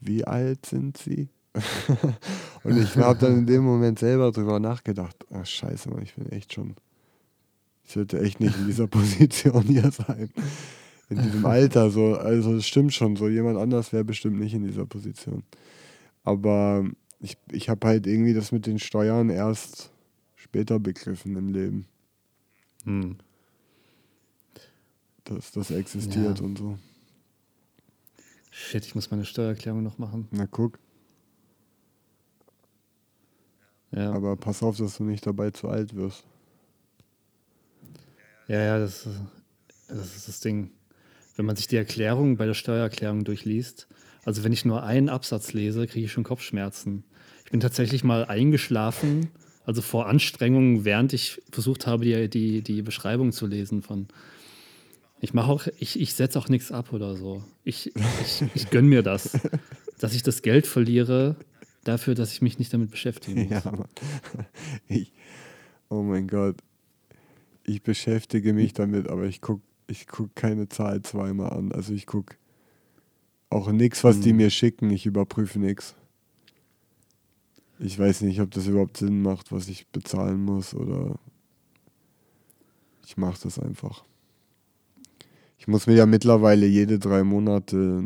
[0.00, 1.28] wie alt sind Sie?
[2.62, 6.30] und ich habe dann in dem Moment selber drüber nachgedacht, ach scheiße, Mann, ich bin
[6.30, 6.76] echt schon,
[7.84, 10.30] ich sollte echt nicht in dieser Position hier sein
[11.10, 12.14] in diesem Alter so.
[12.14, 15.42] Also es stimmt schon, so jemand anders wäre bestimmt nicht in dieser Position.
[16.22, 19.90] Aber ich, ich habe halt irgendwie das mit den Steuern erst
[20.36, 21.86] später begriffen im Leben,
[22.84, 23.16] Hm.
[25.24, 26.44] dass das existiert Ja.
[26.44, 26.78] und so.
[28.50, 30.28] Shit, ich muss meine Steuererklärung noch machen.
[30.30, 30.78] Na guck,
[33.92, 36.24] Ja, aber pass auf, dass du nicht dabei zu alt wirst.
[38.48, 39.20] ja, ja das, ist-
[39.88, 40.70] das ist das Ding.
[41.36, 43.88] Wenn man sich die Erklärung bei der Steuererklärung durchliest,
[44.24, 47.04] also wenn ich nur einen Absatz lese, kriege ich schon Kopfschmerzen.
[47.44, 49.30] Ich bin tatsächlich mal eingeschlafen,
[49.64, 54.08] also vor Anstrengung, während ich versucht habe, die, die, die Beschreibung zu lesen von.
[55.20, 57.42] Ich mache auch, ich, ich setze auch nichts ab oder so.
[57.64, 57.92] Ich,
[58.22, 59.38] ich, ich gönne mir das.
[59.98, 61.36] Dass ich das Geld verliere,
[61.84, 63.64] dafür, dass ich mich nicht damit beschäftigen muss.
[63.64, 63.72] Ja.
[64.88, 65.12] Ich,
[65.88, 66.56] oh mein Gott.
[67.64, 71.72] Ich beschäftige mich damit, aber ich gucke ich guck keine Zahl zweimal an.
[71.72, 72.36] Also ich gucke
[73.48, 74.36] auch nichts, was die Mhm.
[74.38, 74.90] mir schicken.
[74.90, 75.96] Ich überprüfe nichts.
[77.80, 81.18] Ich weiß nicht, ob das überhaupt Sinn macht, was ich bezahlen muss oder
[83.06, 84.04] ich mache das einfach.
[85.58, 88.04] Ich muss mir ja mittlerweile jede drei Monate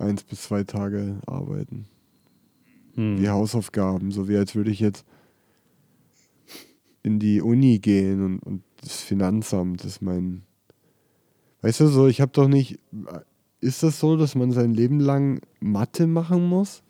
[0.00, 1.86] eins bis zwei Tage arbeiten
[2.98, 3.22] Hm.
[3.22, 5.04] wie Hausaufgaben, so wie als würde ich jetzt
[7.04, 10.42] in die Uni gehen und, und das Finanzamt ist mein.
[11.62, 12.80] Weißt du, so, ich habe doch nicht.
[13.60, 16.82] Ist das so, dass man sein Leben lang Mathe machen muss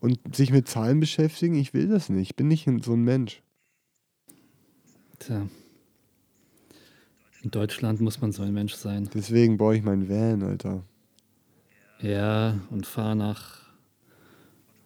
[0.00, 1.56] und sich mit Zahlen beschäftigen?
[1.56, 2.30] Ich will das nicht.
[2.30, 3.42] Ich bin nicht so ein Mensch.
[5.18, 5.48] Tja.
[7.42, 9.10] In Deutschland muss man so ein Mensch sein.
[9.12, 10.84] Deswegen baue ich meinen Van, Alter.
[12.00, 13.60] Ja, und fahr nach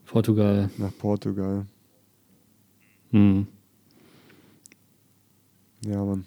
[0.07, 0.70] Portugal.
[0.78, 1.66] Nach Portugal.
[3.11, 3.47] Hm.
[5.85, 6.24] Ja, Mann.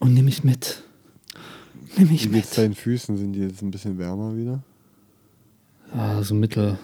[0.00, 0.82] Und nimm mich mit.
[1.96, 2.58] Nimm mich Wie geht's mit.
[2.58, 3.16] deinen Füßen?
[3.16, 4.62] Sind die jetzt ein bisschen wärmer wieder?
[5.92, 6.78] Ah, so mittel.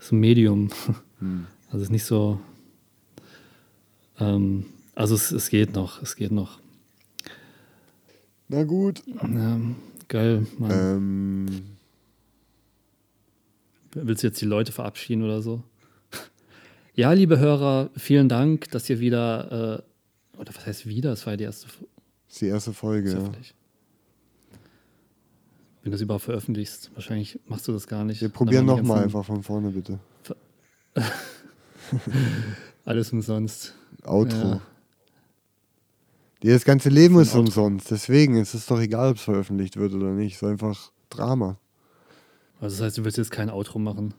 [0.00, 0.70] So Medium.
[1.18, 1.46] Hm.
[1.70, 2.40] Also es ist nicht so.
[4.20, 6.60] Ähm, also es, es geht noch, es geht noch.
[8.46, 9.02] Na gut.
[9.06, 9.58] Ja,
[10.14, 10.70] geil, Mann.
[10.72, 11.46] Ähm,
[13.96, 15.62] Willst du jetzt die Leute verabschieden oder so?
[16.96, 19.82] Ja, liebe Hörer, vielen Dank, dass ihr wieder,
[20.36, 21.12] äh, oder was heißt wieder?
[21.12, 21.84] Es war ja die erste F-
[22.28, 23.32] ist die erste Folge, ja.
[25.82, 28.20] Wenn du es überhaupt veröffentlichst, wahrscheinlich machst du das gar nicht.
[28.20, 29.98] Wir probieren nochmal einfach von vorne, bitte.
[32.84, 33.74] Alles umsonst.
[34.04, 34.36] Outro.
[34.36, 34.60] Ja.
[36.52, 37.90] Das ganze Leben ist umsonst.
[37.90, 40.36] Deswegen ist es doch egal, ob es veröffentlicht wird oder nicht.
[40.36, 41.58] Es ist einfach Drama.
[42.60, 44.14] Also das heißt, du willst jetzt kein Outro machen.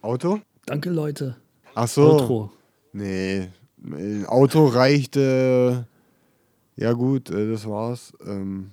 [0.00, 0.40] Auto?
[0.64, 1.36] Danke, Leute.
[1.74, 2.12] Ach so.
[2.12, 2.52] Outro.
[2.92, 3.48] Nee.
[3.82, 5.16] Ein Auto reicht.
[5.16, 5.84] Äh,
[6.76, 8.12] ja, gut, äh, das war's.
[8.24, 8.70] Ähm,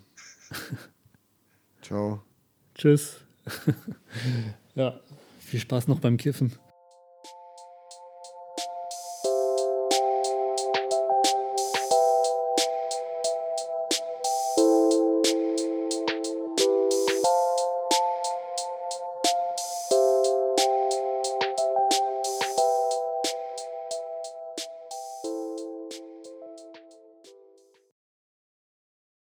[1.82, 2.22] ciao.
[2.76, 3.18] Tschüss.
[4.76, 5.00] ja,
[5.40, 6.54] viel Spaß noch beim Kiffen.